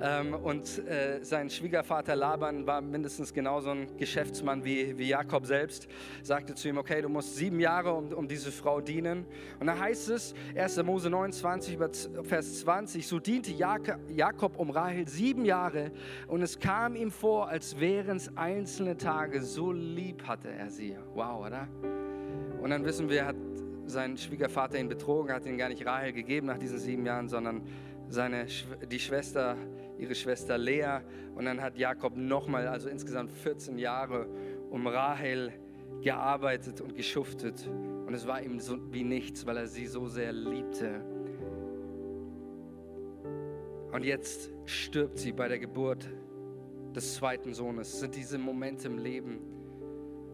Ähm, 0.00 0.34
und 0.34 0.86
äh, 0.86 1.22
sein 1.22 1.48
Schwiegervater 1.48 2.16
Laban 2.16 2.66
war 2.66 2.80
mindestens 2.80 3.32
genauso 3.32 3.70
ein 3.70 3.96
Geschäftsmann 3.96 4.64
wie, 4.64 4.98
wie 4.98 5.08
Jakob 5.08 5.46
selbst. 5.46 5.88
Sagte 6.22 6.54
zu 6.54 6.68
ihm, 6.68 6.78
okay, 6.78 7.02
du 7.02 7.08
musst 7.08 7.36
sieben 7.36 7.60
Jahre 7.60 7.92
um, 7.92 8.12
um 8.12 8.28
diese 8.28 8.50
Frau 8.50 8.80
dienen. 8.80 9.26
Und 9.60 9.66
da 9.66 9.78
heißt 9.78 10.10
es, 10.10 10.34
1. 10.56 10.82
Mose 10.82 11.08
29, 11.08 11.78
Vers 12.24 12.60
20, 12.60 13.06
so 13.06 13.20
diente 13.20 13.52
Jakob 13.52 14.58
um 14.58 14.70
Rahel 14.70 15.06
sieben 15.08 15.44
Jahre 15.44 15.90
und 16.26 16.42
es 16.42 16.58
kam 16.58 16.96
ihm 16.96 17.10
vor, 17.10 17.48
als 17.48 17.78
wären 17.80 18.16
es 18.16 18.36
einzelne 18.76 18.98
Tage, 18.98 19.40
so 19.40 19.72
lieb 19.72 20.24
hatte 20.24 20.50
er 20.50 20.68
sie. 20.68 20.94
Wow, 21.14 21.46
oder? 21.46 21.66
Und 22.60 22.68
dann 22.68 22.84
wissen 22.84 23.08
wir, 23.08 23.24
hat 23.24 23.36
sein 23.86 24.18
Schwiegervater 24.18 24.78
ihn 24.78 24.90
betrogen, 24.90 25.32
hat 25.32 25.46
ihn 25.46 25.56
gar 25.56 25.70
nicht 25.70 25.86
Rahel 25.86 26.12
gegeben 26.12 26.48
nach 26.48 26.58
diesen 26.58 26.78
sieben 26.78 27.06
Jahren, 27.06 27.26
sondern 27.26 27.62
seine, 28.10 28.44
die 28.90 28.98
Schwester, 28.98 29.56
ihre 29.98 30.14
Schwester 30.14 30.58
Lea. 30.58 30.98
Und 31.34 31.46
dann 31.46 31.62
hat 31.62 31.78
Jakob 31.78 32.18
nochmal, 32.18 32.66
also 32.66 32.90
insgesamt 32.90 33.32
14 33.32 33.78
Jahre, 33.78 34.26
um 34.68 34.86
Rahel 34.86 35.54
gearbeitet 36.02 36.82
und 36.82 36.94
geschuftet. 36.94 37.66
Und 38.06 38.12
es 38.12 38.26
war 38.26 38.42
ihm 38.42 38.60
so 38.60 38.76
wie 38.92 39.04
nichts, 39.04 39.46
weil 39.46 39.56
er 39.56 39.68
sie 39.68 39.86
so 39.86 40.06
sehr 40.06 40.34
liebte. 40.34 41.00
Und 43.90 44.04
jetzt 44.04 44.50
stirbt 44.66 45.16
sie 45.16 45.32
bei 45.32 45.48
der 45.48 45.58
Geburt 45.58 46.06
des 46.96 47.14
zweiten 47.14 47.52
Sohnes. 47.52 47.92
Es 47.92 48.00
sind 48.00 48.16
diese 48.16 48.38
Momente 48.38 48.88
im 48.88 48.98
Leben, 48.98 49.38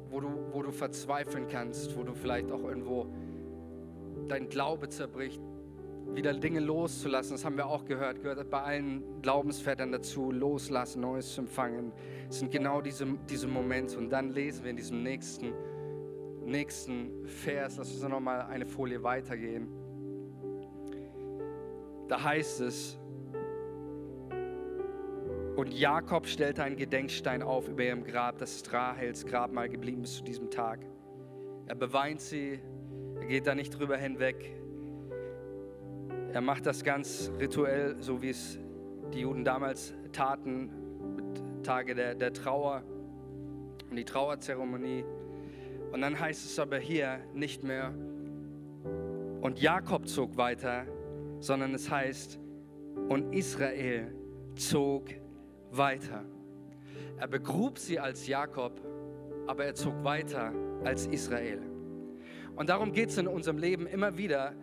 wo 0.08 0.20
du, 0.20 0.28
wo 0.52 0.62
du 0.62 0.70
verzweifeln 0.70 1.48
kannst, 1.48 1.96
wo 1.98 2.04
du 2.04 2.14
vielleicht 2.14 2.50
auch 2.52 2.62
irgendwo 2.62 3.12
dein 4.28 4.48
Glaube 4.48 4.88
zerbricht, 4.88 5.42
wieder 6.14 6.32
Dinge 6.34 6.60
loszulassen. 6.60 7.32
Das 7.32 7.44
haben 7.44 7.56
wir 7.56 7.66
auch 7.66 7.84
gehört, 7.84 8.22
gehört 8.22 8.48
bei 8.48 8.62
allen 8.62 9.22
Glaubensvätern 9.22 9.90
dazu, 9.90 10.30
loslassen, 10.30 11.00
Neues 11.00 11.34
zu 11.34 11.42
empfangen. 11.42 11.92
Es 12.28 12.38
sind 12.38 12.52
genau 12.52 12.80
diese, 12.80 13.06
diese 13.28 13.48
Momente. 13.48 13.98
Und 13.98 14.10
dann 14.10 14.30
lesen 14.30 14.64
wir 14.64 14.70
in 14.70 14.76
diesem 14.76 15.02
nächsten, 15.02 15.52
nächsten 16.44 17.26
Vers, 17.26 17.76
lass 17.78 17.92
uns 17.92 18.02
nochmal 18.02 18.42
eine 18.42 18.66
Folie 18.66 19.02
weitergehen. 19.02 19.68
Da 22.08 22.22
heißt 22.22 22.60
es, 22.60 22.98
und 25.62 25.72
Jakob 25.72 26.26
stellte 26.26 26.64
einen 26.64 26.74
Gedenkstein 26.74 27.40
auf 27.40 27.68
über 27.68 27.84
ihrem 27.84 28.02
Grab, 28.02 28.36
das 28.38 28.56
ist 28.56 28.72
Rahels 28.72 29.24
Grabmal 29.24 29.68
geblieben 29.68 30.02
bis 30.02 30.16
zu 30.16 30.24
diesem 30.24 30.50
Tag. 30.50 30.80
Er 31.68 31.76
beweint 31.76 32.20
sie, 32.20 32.58
er 33.20 33.26
geht 33.26 33.46
da 33.46 33.54
nicht 33.54 33.70
drüber 33.70 33.96
hinweg. 33.96 34.56
Er 36.32 36.40
macht 36.40 36.66
das 36.66 36.82
ganz 36.82 37.30
rituell, 37.38 37.94
so 38.00 38.22
wie 38.22 38.30
es 38.30 38.58
die 39.14 39.20
Juden 39.20 39.44
damals 39.44 39.94
taten, 40.10 40.68
mit 41.14 41.64
Tage 41.64 41.94
der, 41.94 42.16
der 42.16 42.32
Trauer 42.32 42.82
und 43.88 43.94
die 43.94 44.04
Trauerzeremonie. 44.04 45.04
Und 45.92 46.00
dann 46.00 46.18
heißt 46.18 46.44
es 46.44 46.58
aber 46.58 46.78
hier 46.78 47.20
nicht 47.34 47.62
mehr, 47.62 47.94
und 49.42 49.62
Jakob 49.62 50.08
zog 50.08 50.36
weiter, 50.36 50.86
sondern 51.38 51.72
es 51.72 51.88
heißt, 51.88 52.40
und 53.08 53.32
Israel 53.32 54.12
zog 54.56 55.21
weiter. 55.76 56.24
Er 57.18 57.28
begrub 57.28 57.78
sie 57.78 57.98
als 57.98 58.26
Jakob, 58.26 58.80
aber 59.46 59.64
er 59.64 59.74
zog 59.74 60.02
weiter 60.02 60.52
als 60.84 61.06
Israel. 61.06 61.60
Und 62.56 62.68
darum 62.68 62.92
geht 62.92 63.10
es 63.10 63.18
in 63.18 63.26
unserem 63.26 63.58
Leben 63.58 63.86
immer 63.86 64.16
wieder, 64.18 64.54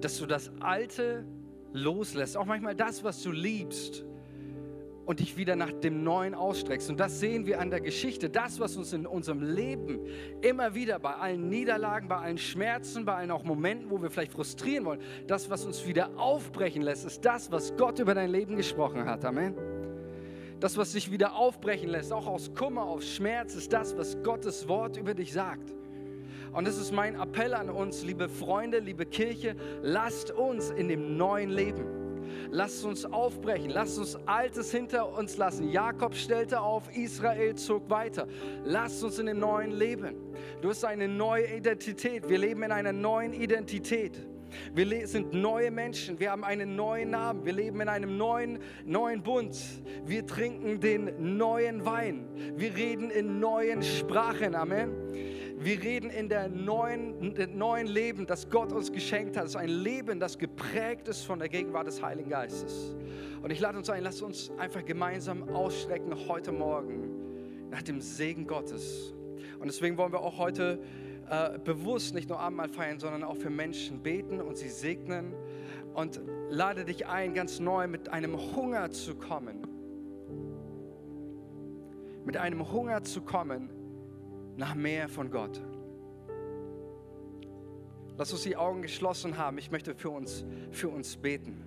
dass 0.00 0.18
du 0.18 0.26
das 0.26 0.50
Alte 0.60 1.24
loslässt, 1.72 2.36
auch 2.36 2.46
manchmal 2.46 2.74
das, 2.74 3.04
was 3.04 3.22
du 3.22 3.30
liebst 3.30 4.04
und 5.04 5.20
dich 5.20 5.36
wieder 5.36 5.54
nach 5.54 5.72
dem 5.72 6.02
Neuen 6.02 6.34
ausstreckst. 6.34 6.90
Und 6.90 6.98
das 6.98 7.20
sehen 7.20 7.46
wir 7.46 7.60
an 7.60 7.70
der 7.70 7.80
Geschichte. 7.80 8.28
Das, 8.28 8.58
was 8.58 8.76
uns 8.76 8.92
in 8.92 9.06
unserem 9.06 9.40
Leben 9.40 10.00
immer 10.42 10.74
wieder 10.74 10.98
bei 10.98 11.14
allen 11.14 11.48
Niederlagen, 11.48 12.08
bei 12.08 12.16
allen 12.16 12.38
Schmerzen, 12.38 13.04
bei 13.04 13.14
allen 13.14 13.30
auch 13.30 13.44
Momenten, 13.44 13.90
wo 13.90 14.02
wir 14.02 14.10
vielleicht 14.10 14.32
frustrieren 14.32 14.84
wollen, 14.84 15.00
das, 15.28 15.48
was 15.48 15.64
uns 15.64 15.86
wieder 15.86 16.10
aufbrechen 16.18 16.82
lässt, 16.82 17.06
ist 17.06 17.24
das, 17.24 17.52
was 17.52 17.76
Gott 17.76 18.00
über 18.00 18.14
dein 18.14 18.30
Leben 18.30 18.56
gesprochen 18.56 19.04
hat. 19.04 19.24
Amen. 19.24 19.75
Das, 20.66 20.76
was 20.76 20.90
sich 20.90 21.12
wieder 21.12 21.36
aufbrechen 21.36 21.90
lässt, 21.90 22.12
auch 22.12 22.26
aus 22.26 22.52
Kummer, 22.52 22.86
aus 22.86 23.08
Schmerz, 23.08 23.54
ist 23.54 23.72
das, 23.72 23.96
was 23.96 24.20
Gottes 24.24 24.66
Wort 24.66 24.96
über 24.96 25.14
dich 25.14 25.32
sagt. 25.32 25.72
Und 26.52 26.66
das 26.66 26.76
ist 26.76 26.90
mein 26.90 27.14
Appell 27.14 27.54
an 27.54 27.70
uns, 27.70 28.02
liebe 28.02 28.28
Freunde, 28.28 28.80
liebe 28.80 29.06
Kirche, 29.06 29.54
lasst 29.82 30.32
uns 30.32 30.70
in 30.70 30.88
dem 30.88 31.16
neuen 31.16 31.50
Leben. 31.50 31.86
Lasst 32.50 32.84
uns 32.84 33.04
aufbrechen, 33.04 33.70
lasst 33.70 33.96
uns 33.96 34.16
Altes 34.26 34.72
hinter 34.72 35.16
uns 35.16 35.36
lassen. 35.36 35.70
Jakob 35.70 36.16
stellte 36.16 36.60
auf, 36.60 36.82
Israel 36.96 37.54
zog 37.54 37.88
weiter. 37.88 38.26
Lasst 38.64 39.04
uns 39.04 39.20
in 39.20 39.26
dem 39.26 39.38
neuen 39.38 39.70
leben. 39.70 40.16
Du 40.62 40.70
hast 40.70 40.84
eine 40.84 41.06
neue 41.06 41.46
Identität. 41.46 42.28
Wir 42.28 42.38
leben 42.38 42.64
in 42.64 42.72
einer 42.72 42.92
neuen 42.92 43.34
Identität. 43.34 44.18
Wir 44.74 45.06
sind 45.06 45.32
neue 45.32 45.70
Menschen, 45.70 46.18
wir 46.20 46.30
haben 46.30 46.44
einen 46.44 46.76
neuen 46.76 47.10
Namen, 47.10 47.44
wir 47.44 47.52
leben 47.52 47.80
in 47.80 47.88
einem 47.88 48.16
neuen, 48.16 48.58
neuen 48.84 49.22
Bund. 49.22 49.56
Wir 50.04 50.26
trinken 50.26 50.80
den 50.80 51.36
neuen 51.36 51.84
Wein, 51.84 52.26
wir 52.56 52.74
reden 52.76 53.10
in 53.10 53.40
neuen 53.40 53.82
Sprachen. 53.82 54.54
Amen. 54.54 54.90
Wir 55.58 55.82
reden 55.82 56.10
in 56.10 56.28
der 56.28 56.48
neuen, 56.48 57.34
neuen 57.56 57.86
Leben, 57.86 58.26
das 58.26 58.50
Gott 58.50 58.72
uns 58.72 58.92
geschenkt 58.92 59.36
hat. 59.36 59.44
Es 59.44 59.50
ist 59.52 59.56
ein 59.56 59.70
Leben, 59.70 60.20
das 60.20 60.36
geprägt 60.36 61.08
ist 61.08 61.22
von 61.22 61.38
der 61.38 61.48
Gegenwart 61.48 61.86
des 61.86 62.02
Heiligen 62.02 62.28
Geistes. 62.28 62.94
Und 63.42 63.50
ich 63.50 63.58
lade 63.58 63.78
uns 63.78 63.88
ein, 63.88 64.02
lasst 64.02 64.22
uns 64.22 64.50
einfach 64.58 64.84
gemeinsam 64.84 65.48
ausstrecken 65.48 66.14
heute 66.28 66.52
Morgen 66.52 67.70
nach 67.70 67.82
dem 67.82 68.02
Segen 68.02 68.46
Gottes. 68.46 69.14
Und 69.58 69.68
deswegen 69.68 69.96
wollen 69.96 70.12
wir 70.12 70.20
auch 70.20 70.36
heute 70.36 70.78
äh, 71.28 71.58
bewusst 71.58 72.14
nicht 72.14 72.28
nur 72.28 72.38
Abendmahl 72.38 72.68
feiern, 72.68 73.00
sondern 73.00 73.24
auch 73.24 73.36
für 73.36 73.50
Menschen 73.50 74.02
beten 74.02 74.40
und 74.40 74.56
sie 74.56 74.68
segnen. 74.68 75.34
Und 75.94 76.20
lade 76.50 76.84
dich 76.84 77.06
ein, 77.06 77.34
ganz 77.34 77.58
neu 77.58 77.88
mit 77.88 78.10
einem 78.10 78.36
Hunger 78.54 78.90
zu 78.90 79.14
kommen. 79.14 79.66
Mit 82.24 82.36
einem 82.36 82.70
Hunger 82.70 83.02
zu 83.02 83.22
kommen 83.22 83.70
nach 84.56 84.74
mehr 84.74 85.08
von 85.08 85.30
Gott. 85.30 85.60
Lass 88.18 88.32
uns 88.32 88.42
die 88.42 88.56
Augen 88.56 88.82
geschlossen 88.82 89.36
haben. 89.36 89.58
Ich 89.58 89.70
möchte 89.70 89.94
für 89.94 90.10
uns, 90.10 90.44
für 90.70 90.88
uns 90.88 91.16
beten. 91.16 91.62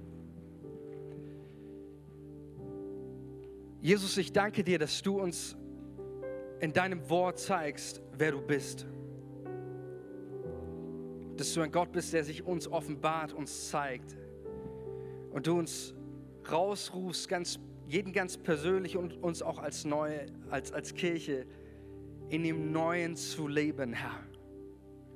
Jesus, 3.82 4.18
ich 4.18 4.34
danke 4.34 4.64
dir, 4.64 4.80
dass 4.80 5.02
du 5.02 5.20
uns 5.20 5.56
in 6.60 6.74
deinem 6.74 7.10
Wort 7.10 7.40
zeigst, 7.40 8.02
wer 8.18 8.32
du 8.32 8.42
bist. 8.42 8.86
Dass 11.40 11.54
du 11.54 11.62
ein 11.62 11.72
Gott 11.72 11.94
bist, 11.94 12.12
der 12.12 12.26
sich 12.26 12.44
uns 12.44 12.68
offenbart, 12.68 13.32
uns 13.32 13.70
zeigt. 13.70 14.18
und 15.32 15.48
du 15.48 15.58
uns 15.58 15.94
rausrufst, 16.52 17.30
ganz, 17.30 17.60
jeden 17.88 18.12
ganz 18.12 18.38
persönlich 18.38 18.98
und 18.98 19.24
uns 19.24 19.42
auch 19.42 19.60
als 19.60 19.86
neue, 19.86 20.26
als, 20.50 20.74
als 20.74 20.94
Kirche 20.96 21.46
in 22.28 22.44
dem 22.44 22.74
Neuen 22.74 23.16
zu 23.16 23.48
leben, 23.48 23.94
Herr. 23.94 24.22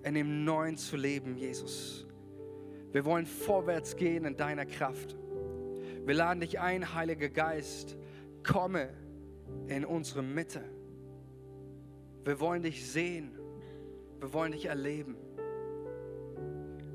In 0.04 0.14
dem 0.14 0.46
Neuen 0.46 0.78
zu 0.78 0.96
leben, 0.96 1.36
Jesus. 1.36 2.08
Wir 2.94 3.04
wollen 3.04 3.26
vorwärts 3.26 3.98
gehen 3.98 4.24
in 4.24 4.38
deiner 4.38 4.66
Kraft. 4.66 5.18
Wir 6.06 6.14
laden 6.14 6.40
dich 6.40 6.58
ein, 6.58 6.94
Heiliger 6.94 7.28
Geist, 7.28 7.98
komme 8.44 8.94
in 9.68 9.84
unsere 9.84 10.24
Mitte. 10.24 10.64
Wir 12.24 12.40
wollen 12.40 12.62
dich 12.62 12.90
sehen. 12.90 13.38
Wir 14.22 14.32
wollen 14.32 14.54
dich 14.54 14.68
erleben. 14.68 15.18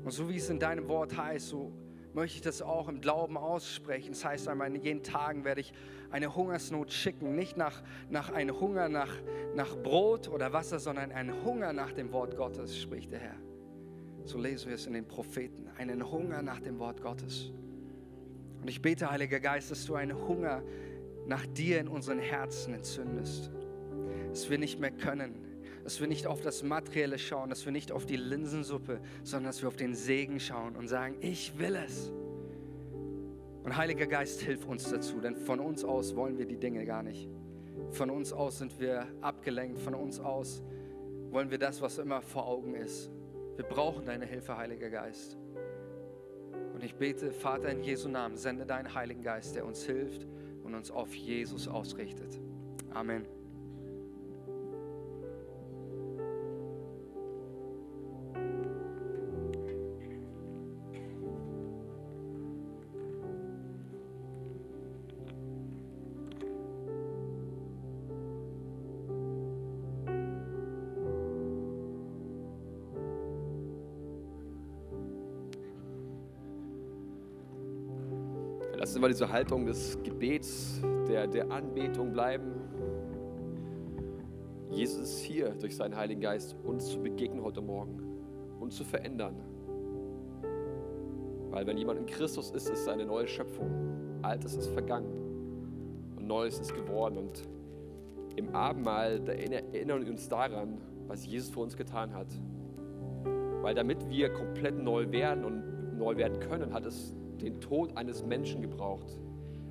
Und 0.03 0.11
so 0.11 0.29
wie 0.29 0.37
es 0.37 0.49
in 0.49 0.59
deinem 0.59 0.87
Wort 0.87 1.17
heißt, 1.17 1.49
so 1.49 1.71
möchte 2.13 2.37
ich 2.37 2.41
das 2.41 2.61
auch 2.61 2.87
im 2.87 3.01
Glauben 3.01 3.37
aussprechen. 3.37 4.11
Das 4.11 4.25
heißt 4.25 4.47
einmal, 4.47 4.73
in 4.73 4.81
jeden 4.81 5.03
Tagen 5.03 5.43
werde 5.43 5.61
ich 5.61 5.73
eine 6.11 6.35
Hungersnot 6.35 6.91
schicken. 6.91 7.35
Nicht 7.35 7.57
nach, 7.57 7.83
nach 8.09 8.31
einem 8.31 8.59
Hunger 8.59 8.89
nach, 8.89 9.13
nach 9.55 9.75
Brot 9.77 10.27
oder 10.27 10.53
Wasser, 10.53 10.79
sondern 10.79 11.11
einen 11.11 11.43
Hunger 11.43 11.73
nach 11.73 11.91
dem 11.91 12.11
Wort 12.11 12.35
Gottes, 12.35 12.77
spricht 12.79 13.11
der 13.11 13.19
Herr. 13.19 13.37
So 14.25 14.37
lesen 14.37 14.67
wir 14.67 14.75
es 14.75 14.85
in 14.85 14.93
den 14.93 15.07
Propheten. 15.07 15.67
Einen 15.77 16.09
Hunger 16.11 16.41
nach 16.41 16.59
dem 16.59 16.79
Wort 16.79 17.01
Gottes. 17.01 17.51
Und 18.61 18.67
ich 18.67 18.81
bete, 18.81 19.09
Heiliger 19.09 19.39
Geist, 19.39 19.71
dass 19.71 19.85
du 19.85 19.95
einen 19.95 20.17
Hunger 20.27 20.61
nach 21.27 21.45
dir 21.45 21.79
in 21.79 21.87
unseren 21.87 22.19
Herzen 22.19 22.73
entzündest. 22.73 23.51
Dass 24.29 24.49
wir 24.49 24.57
nicht 24.57 24.79
mehr 24.79 24.91
können, 24.91 25.48
dass 25.89 25.99
wir 25.99 26.07
nicht 26.07 26.27
auf 26.27 26.41
das 26.41 26.61
Materielle 26.61 27.17
schauen, 27.17 27.49
dass 27.49 27.65
wir 27.65 27.71
nicht 27.71 27.91
auf 27.91 28.05
die 28.05 28.15
Linsensuppe, 28.15 29.01
sondern 29.23 29.49
dass 29.49 29.63
wir 29.63 29.69
auf 29.69 29.75
den 29.75 29.95
Segen 29.95 30.39
schauen 30.39 30.75
und 30.75 30.87
sagen, 30.87 31.15
ich 31.19 31.57
will 31.57 31.75
es. 31.75 32.11
Und 33.63 33.75
Heiliger 33.75 34.05
Geist, 34.05 34.39
hilf 34.41 34.67
uns 34.67 34.87
dazu, 34.87 35.19
denn 35.19 35.35
von 35.35 35.59
uns 35.59 35.83
aus 35.83 36.15
wollen 36.15 36.37
wir 36.37 36.45
die 36.45 36.57
Dinge 36.57 36.85
gar 36.85 37.01
nicht. 37.01 37.27
Von 37.89 38.11
uns 38.11 38.31
aus 38.31 38.59
sind 38.59 38.79
wir 38.79 39.07
abgelenkt, 39.21 39.79
von 39.79 39.95
uns 39.95 40.19
aus 40.19 40.61
wollen 41.31 41.49
wir 41.49 41.57
das, 41.57 41.81
was 41.81 41.97
immer 41.97 42.21
vor 42.21 42.45
Augen 42.45 42.75
ist. 42.75 43.09
Wir 43.55 43.65
brauchen 43.65 44.05
deine 44.05 44.27
Hilfe, 44.27 44.57
Heiliger 44.57 44.91
Geist. 44.91 45.39
Und 46.71 46.83
ich 46.83 46.93
bete, 46.93 47.31
Vater, 47.31 47.69
in 47.69 47.81
Jesu 47.81 48.09
Namen, 48.09 48.37
sende 48.37 48.67
deinen 48.67 48.93
Heiligen 48.93 49.23
Geist, 49.23 49.55
der 49.55 49.65
uns 49.65 49.83
hilft 49.87 50.27
und 50.63 50.75
uns 50.75 50.91
auf 50.91 51.15
Jesus 51.15 51.67
ausrichtet. 51.67 52.39
Amen. 52.91 53.38
Mal 78.99 79.07
diese 79.07 79.31
Haltung 79.31 79.65
des 79.65 79.97
Gebets, 80.03 80.81
der, 81.07 81.25
der 81.25 81.49
Anbetung 81.49 82.11
bleiben. 82.11 82.51
Jesus 84.69 84.99
ist 84.99 85.19
hier 85.19 85.51
durch 85.51 85.77
seinen 85.77 85.95
Heiligen 85.95 86.19
Geist, 86.19 86.57
uns 86.65 86.87
zu 86.87 86.99
begegnen 86.99 87.41
heute 87.41 87.61
Morgen, 87.61 88.01
uns 88.59 88.75
zu 88.75 88.83
verändern. 88.83 89.35
Weil 91.49 91.65
wenn 91.65 91.77
jemand 91.77 91.99
in 91.99 92.05
Christus 92.07 92.51
ist, 92.51 92.69
ist 92.69 92.87
er 92.87 92.93
eine 92.93 93.05
neue 93.05 93.25
Schöpfung. 93.25 94.19
Altes 94.21 94.55
ist 94.55 94.67
vergangen 94.67 95.13
und 96.17 96.27
Neues 96.27 96.59
ist 96.59 96.75
geworden. 96.75 97.17
Und 97.17 97.47
im 98.35 98.53
Abendmahl 98.53 99.21
erinnern 99.29 100.03
wir 100.03 100.11
uns 100.11 100.27
daran, 100.27 100.77
was 101.07 101.25
Jesus 101.25 101.49
für 101.49 101.61
uns 101.61 101.77
getan 101.77 102.13
hat. 102.13 102.27
Weil 103.61 103.75
damit 103.75 104.09
wir 104.09 104.29
komplett 104.33 104.77
neu 104.77 105.09
werden 105.09 105.45
und 105.45 105.58
neu 105.99 106.17
werden 106.17 106.39
können, 106.39 106.73
hat 106.73 106.85
es 106.85 107.13
den 107.41 107.61
Tod 107.61 107.95
eines 107.95 108.25
Menschen 108.25 108.61
gebraucht. 108.61 109.19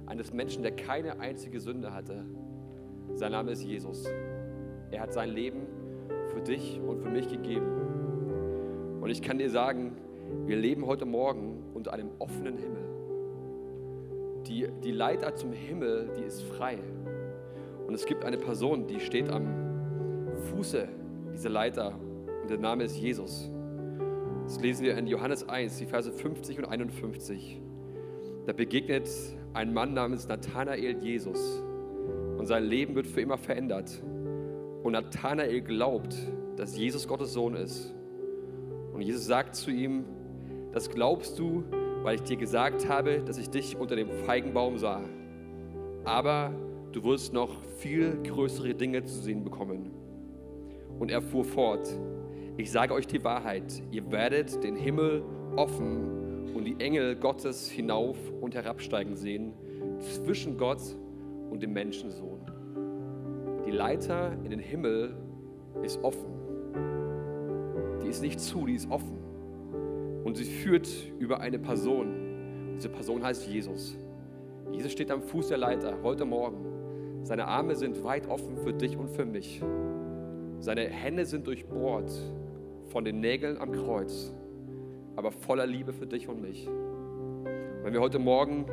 Eines 0.07 0.33
Menschen, 0.33 0.63
der 0.63 0.73
keine 0.73 1.19
einzige 1.21 1.61
Sünde 1.61 1.93
hatte. 1.93 2.25
Sein 3.15 3.33
Name 3.33 3.51
ist 3.51 3.65
Jesus. 3.65 4.07
Er 4.91 5.01
hat 5.01 5.13
sein 5.13 5.31
Leben 5.31 5.67
für 6.33 6.41
dich 6.41 6.81
und 6.81 7.01
für 7.01 7.11
mich 7.11 7.29
gegeben. 7.29 7.67
Und 9.01 9.11
ich 9.11 9.23
kann 9.23 9.39
dir 9.39 9.51
sagen, 9.51 9.97
wir 10.47 10.57
leben 10.57 10.87
heute 10.87 11.05
Morgen 11.05 11.63
unter 11.75 11.93
einem 11.93 12.11
offenen 12.19 12.57
Himmel. 12.57 12.85
Die, 14.47 14.69
die 14.85 14.93
Leiter 14.93 15.35
zum 15.35 15.53
Himmel, 15.53 16.11
die 16.17 16.23
ist 16.23 16.43
frei. 16.43 16.79
Und 17.87 17.95
es 17.95 18.07
gibt 18.07 18.25
eine 18.25 18.39
Person, 18.39 18.87
die 18.87 19.01
steht 19.01 19.31
am 19.31 19.47
Fuße 20.51 20.89
dieser 21.33 21.51
Leiter 21.51 21.95
und 22.43 22.51
der 22.51 22.59
Name 22.59 22.85
ist 22.85 22.97
Jesus. 22.97 23.51
Das 24.49 24.59
lesen 24.63 24.87
wir 24.87 24.97
in 24.97 25.07
Johannes 25.07 25.47
1, 25.47 25.77
die 25.77 25.85
Verse 25.85 26.11
50 26.11 26.57
und 26.57 26.65
51. 26.65 27.61
Da 28.47 28.55
begegnet 28.55 29.07
ein 29.53 29.75
Mann 29.75 29.93
namens 29.93 30.27
Nathanael 30.27 30.97
Jesus 31.05 31.63
und 32.39 32.47
sein 32.47 32.65
Leben 32.65 32.95
wird 32.95 33.07
für 33.07 33.21
immer 33.21 33.37
verändert. 33.37 34.03
Und 34.83 34.93
Nathanael 34.93 35.61
glaubt, 35.61 36.17
dass 36.57 36.79
Jesus 36.79 37.07
Gottes 37.07 37.35
Sohn 37.35 37.57
ist. 37.57 37.95
Und 38.95 39.03
Jesus 39.03 39.27
sagt 39.27 39.55
zu 39.55 39.71
ihm, 39.71 40.07
das 40.73 40.89
glaubst 40.89 41.39
du, 41.39 41.65
weil 42.03 42.15
ich 42.15 42.23
dir 42.23 42.39
gesagt 42.39 42.89
habe, 42.89 43.19
dass 43.19 43.37
ich 43.37 43.51
dich 43.51 43.77
unter 43.77 43.97
dem 43.97 44.09
Feigenbaum 44.09 44.79
sah. 44.79 45.03
Aber 46.05 46.53
du 46.93 47.05
wirst 47.05 47.35
noch 47.35 47.63
viel 47.81 48.17
größere 48.23 48.73
Dinge 48.73 49.05
zu 49.05 49.21
sehen 49.21 49.45
bekommen. 49.45 49.91
Und 50.99 51.11
er 51.11 51.21
fuhr 51.21 51.45
fort, 51.45 51.87
ich 52.59 52.73
sage 52.73 52.93
euch 52.93 53.07
die 53.07 53.23
Wahrheit, 53.23 53.83
ihr 53.93 54.11
werdet 54.11 54.65
den 54.65 54.75
Himmel 54.75 55.23
offen 55.55 56.53
und 56.55 56.65
die 56.65 56.75
Engel 56.81 57.15
Gottes 57.15 57.71
hinauf 57.71 58.17
und 58.41 58.53
herabsteigen 58.53 59.15
sehen 59.15 59.53
zwischen 60.01 60.59
Gott 60.59 60.81
und 61.51 61.63
dem 61.63 61.73
Menschensohn. 61.73 62.41
Die 63.65 63.71
Leiter 63.71 64.33
in 64.43 64.51
den 64.51 64.59
Himmel 64.59 65.15
ist 65.85 66.03
offen. 66.03 66.33
Die 68.03 68.09
ist 68.09 68.23
nicht 68.23 68.41
zu, 68.41 68.67
die 68.67 68.75
ist 68.75 68.91
offen. 68.91 69.19
Und 70.25 70.37
sie 70.37 70.45
führt 70.45 70.89
über 71.21 71.41
eine 71.41 71.61
Person. 71.61 72.75
Diese 72.75 72.89
Person 72.89 73.23
heißt 73.23 73.47
Jesus. 73.47 73.97
Jesus 74.73 74.91
steht 74.91 75.13
am 75.13 75.23
Fuß 75.23 75.49
der 75.49 75.59
Leiter 75.59 75.97
heute 76.03 76.25
Morgen. 76.25 77.23
Seine 77.23 77.47
Arme 77.47 77.77
sind 77.77 78.03
weit 78.03 78.29
offen 78.29 78.57
für 78.57 78.73
dich 78.73 78.97
und 78.97 79.11
für 79.11 79.25
mich. 79.25 79.63
Seine 80.59 80.89
Hände 80.89 81.25
sind 81.25 81.47
durchbohrt 81.47 82.11
von 82.89 83.05
den 83.05 83.21
Nägeln 83.21 83.59
am 83.59 83.73
Kreuz, 83.73 84.33
aber 85.17 85.31
voller 85.31 85.67
Liebe 85.67 85.93
für 85.93 86.07
dich 86.07 86.29
und 86.29 86.41
mich. 86.41 86.69
Wenn 87.83 87.93
wir 87.93 88.01
heute 88.01 88.19
Morgen 88.19 88.67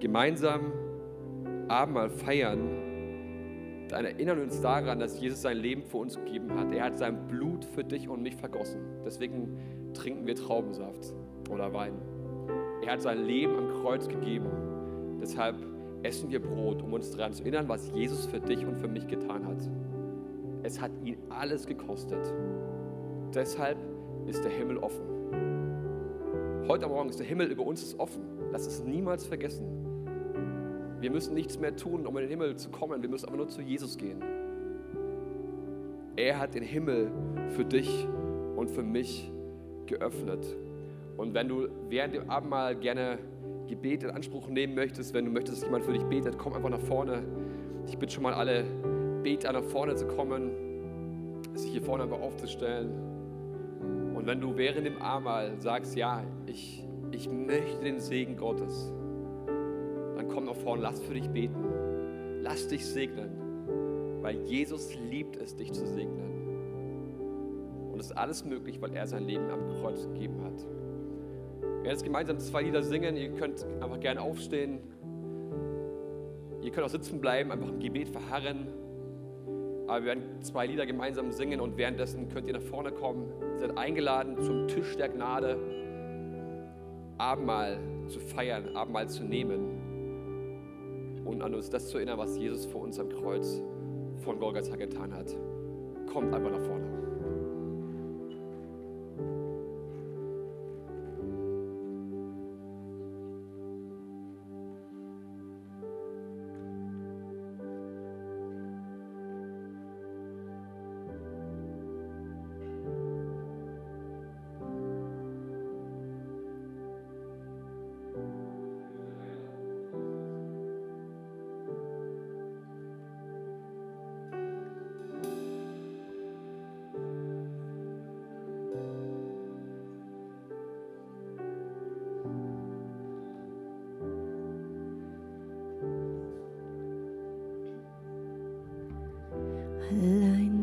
gemeinsam 0.00 0.72
Abendmahl 1.68 2.10
feiern, 2.10 2.58
dann 3.88 4.04
erinnern 4.04 4.36
wir 4.36 4.44
uns 4.44 4.60
daran, 4.60 4.98
dass 4.98 5.20
Jesus 5.20 5.42
sein 5.42 5.56
Leben 5.56 5.82
für 5.82 5.98
uns 5.98 6.16
gegeben 6.16 6.54
hat. 6.58 6.72
Er 6.72 6.84
hat 6.84 6.98
sein 6.98 7.26
Blut 7.28 7.64
für 7.64 7.84
dich 7.84 8.08
und 8.08 8.22
mich 8.22 8.36
vergossen. 8.36 8.80
Deswegen 9.04 9.56
trinken 9.94 10.26
wir 10.26 10.34
Traubensaft 10.34 11.14
oder 11.50 11.72
Wein. 11.72 11.94
Er 12.84 12.92
hat 12.92 13.02
sein 13.02 13.24
Leben 13.24 13.56
am 13.56 13.82
Kreuz 13.82 14.08
gegeben. 14.08 14.48
Deshalb 15.20 15.56
essen 16.02 16.30
wir 16.30 16.40
Brot, 16.40 16.82
um 16.82 16.92
uns 16.92 17.10
daran 17.10 17.32
zu 17.32 17.42
erinnern, 17.42 17.68
was 17.68 17.90
Jesus 17.90 18.26
für 18.26 18.40
dich 18.40 18.64
und 18.64 18.76
für 18.76 18.88
mich 18.88 19.06
getan 19.08 19.46
hat. 19.46 19.68
Es 20.62 20.80
hat 20.80 20.90
ihn 21.04 21.16
alles 21.30 21.66
gekostet. 21.66 22.32
Deshalb 23.34 23.76
ist 24.26 24.42
der 24.42 24.50
Himmel 24.50 24.78
offen. 24.78 25.02
Heute 26.66 26.86
Morgen 26.86 27.10
ist 27.10 27.18
der 27.18 27.26
Himmel 27.26 27.50
über 27.50 27.64
uns 27.64 27.98
offen. 27.98 28.22
Lass 28.52 28.66
es 28.66 28.82
niemals 28.84 29.26
vergessen. 29.26 29.66
Wir 31.00 31.10
müssen 31.10 31.34
nichts 31.34 31.58
mehr 31.58 31.76
tun, 31.76 32.06
um 32.06 32.16
in 32.16 32.22
den 32.22 32.30
Himmel 32.30 32.56
zu 32.56 32.70
kommen. 32.70 33.02
Wir 33.02 33.08
müssen 33.08 33.26
aber 33.26 33.36
nur 33.36 33.48
zu 33.48 33.60
Jesus 33.60 33.98
gehen. 33.98 34.22
Er 36.16 36.38
hat 36.38 36.54
den 36.54 36.62
Himmel 36.62 37.10
für 37.50 37.64
dich 37.64 38.08
und 38.56 38.70
für 38.70 38.82
mich 38.82 39.30
geöffnet. 39.86 40.56
Und 41.16 41.34
wenn 41.34 41.48
du 41.48 41.68
während 41.88 42.14
dem 42.14 42.30
Abendmahl 42.30 42.76
gerne 42.76 43.18
Gebet 43.68 44.02
in 44.02 44.10
Anspruch 44.10 44.48
nehmen 44.48 44.74
möchtest, 44.74 45.12
wenn 45.12 45.26
du 45.26 45.30
möchtest, 45.30 45.58
dass 45.58 45.64
jemand 45.64 45.84
für 45.84 45.92
dich 45.92 46.04
betet, 46.04 46.38
komm 46.38 46.54
einfach 46.54 46.70
nach 46.70 46.80
vorne. 46.80 47.22
Ich 47.86 47.98
bitte 47.98 48.14
schon 48.14 48.22
mal 48.22 48.34
alle 48.34 48.64
Beter 49.22 49.52
nach 49.52 49.64
vorne 49.64 49.94
zu 49.94 50.06
kommen, 50.06 50.50
sich 51.54 51.72
hier 51.72 51.82
vorne 51.82 52.04
einfach 52.04 52.20
aufzustellen. 52.20 53.07
Wenn 54.28 54.42
du 54.42 54.58
während 54.58 54.84
dem 54.84 55.00
Abendmahl 55.00 55.58
sagst, 55.58 55.96
ja, 55.96 56.22
ich, 56.44 56.86
ich 57.12 57.30
möchte 57.30 57.82
den 57.82 57.98
Segen 57.98 58.36
Gottes, 58.36 58.92
dann 59.46 60.28
komm 60.28 60.44
nach 60.44 60.54
vorne, 60.54 60.82
lass 60.82 61.00
für 61.00 61.14
dich 61.14 61.30
beten. 61.30 61.64
Lass 62.42 62.68
dich 62.68 62.84
segnen, 62.84 63.30
weil 64.20 64.36
Jesus 64.42 64.94
liebt 65.10 65.36
es, 65.36 65.56
dich 65.56 65.72
zu 65.72 65.86
segnen. 65.86 66.28
Und 67.90 68.00
es 68.00 68.10
ist 68.10 68.18
alles 68.18 68.44
möglich, 68.44 68.82
weil 68.82 68.92
er 68.92 69.06
sein 69.06 69.24
Leben 69.24 69.48
am 69.48 69.66
Kreuz 69.80 70.04
gegeben 70.04 70.44
hat. 70.44 70.62
werden 71.62 71.86
jetzt 71.86 72.04
gemeinsam 72.04 72.38
zwei 72.38 72.64
Lieder 72.64 72.82
singen. 72.82 73.16
Ihr 73.16 73.30
könnt 73.30 73.64
einfach 73.80 73.98
gerne 73.98 74.20
aufstehen. 74.20 74.80
Ihr 76.60 76.70
könnt 76.70 76.84
auch 76.84 76.90
sitzen 76.90 77.18
bleiben, 77.18 77.50
einfach 77.50 77.68
im 77.68 77.78
Gebet 77.78 78.10
verharren. 78.10 78.66
Aber 79.88 80.00
wir 80.00 80.06
werden 80.08 80.42
zwei 80.42 80.66
Lieder 80.66 80.84
gemeinsam 80.84 81.32
singen 81.32 81.60
und 81.60 81.78
währenddessen 81.78 82.28
könnt 82.28 82.46
ihr 82.46 82.52
nach 82.52 82.60
vorne 82.60 82.92
kommen. 82.92 83.26
Ihr 83.54 83.58
seid 83.58 83.78
eingeladen 83.78 84.38
zum 84.42 84.68
Tisch 84.68 84.96
der 84.96 85.08
Gnade, 85.08 85.56
Abendmahl 87.16 87.78
zu 88.06 88.20
feiern, 88.20 88.76
Abendmahl 88.76 89.08
zu 89.08 89.24
nehmen 89.24 91.22
und 91.24 91.40
an 91.40 91.54
uns 91.54 91.70
das 91.70 91.88
zu 91.88 91.96
erinnern, 91.96 92.18
was 92.18 92.36
Jesus 92.36 92.66
vor 92.66 92.82
uns 92.82 93.00
am 93.00 93.08
Kreuz 93.08 93.62
von 94.18 94.38
Golgatha 94.38 94.76
getan 94.76 95.14
hat. 95.14 95.34
Kommt 96.12 96.34
einfach 96.34 96.50
nach 96.50 96.60
vorne. 96.60 96.97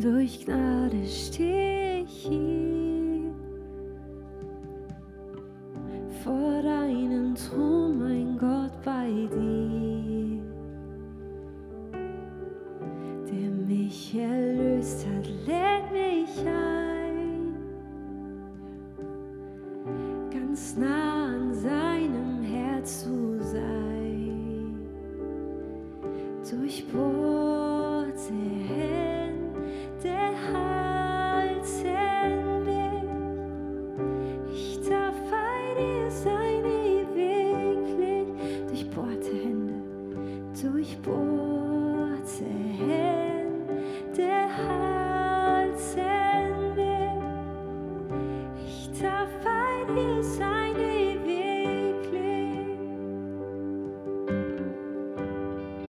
Durch 0.06 0.45
Gnade 0.45 1.03
stehe 1.08 2.03
ich 2.03 2.28
hier 2.28 2.55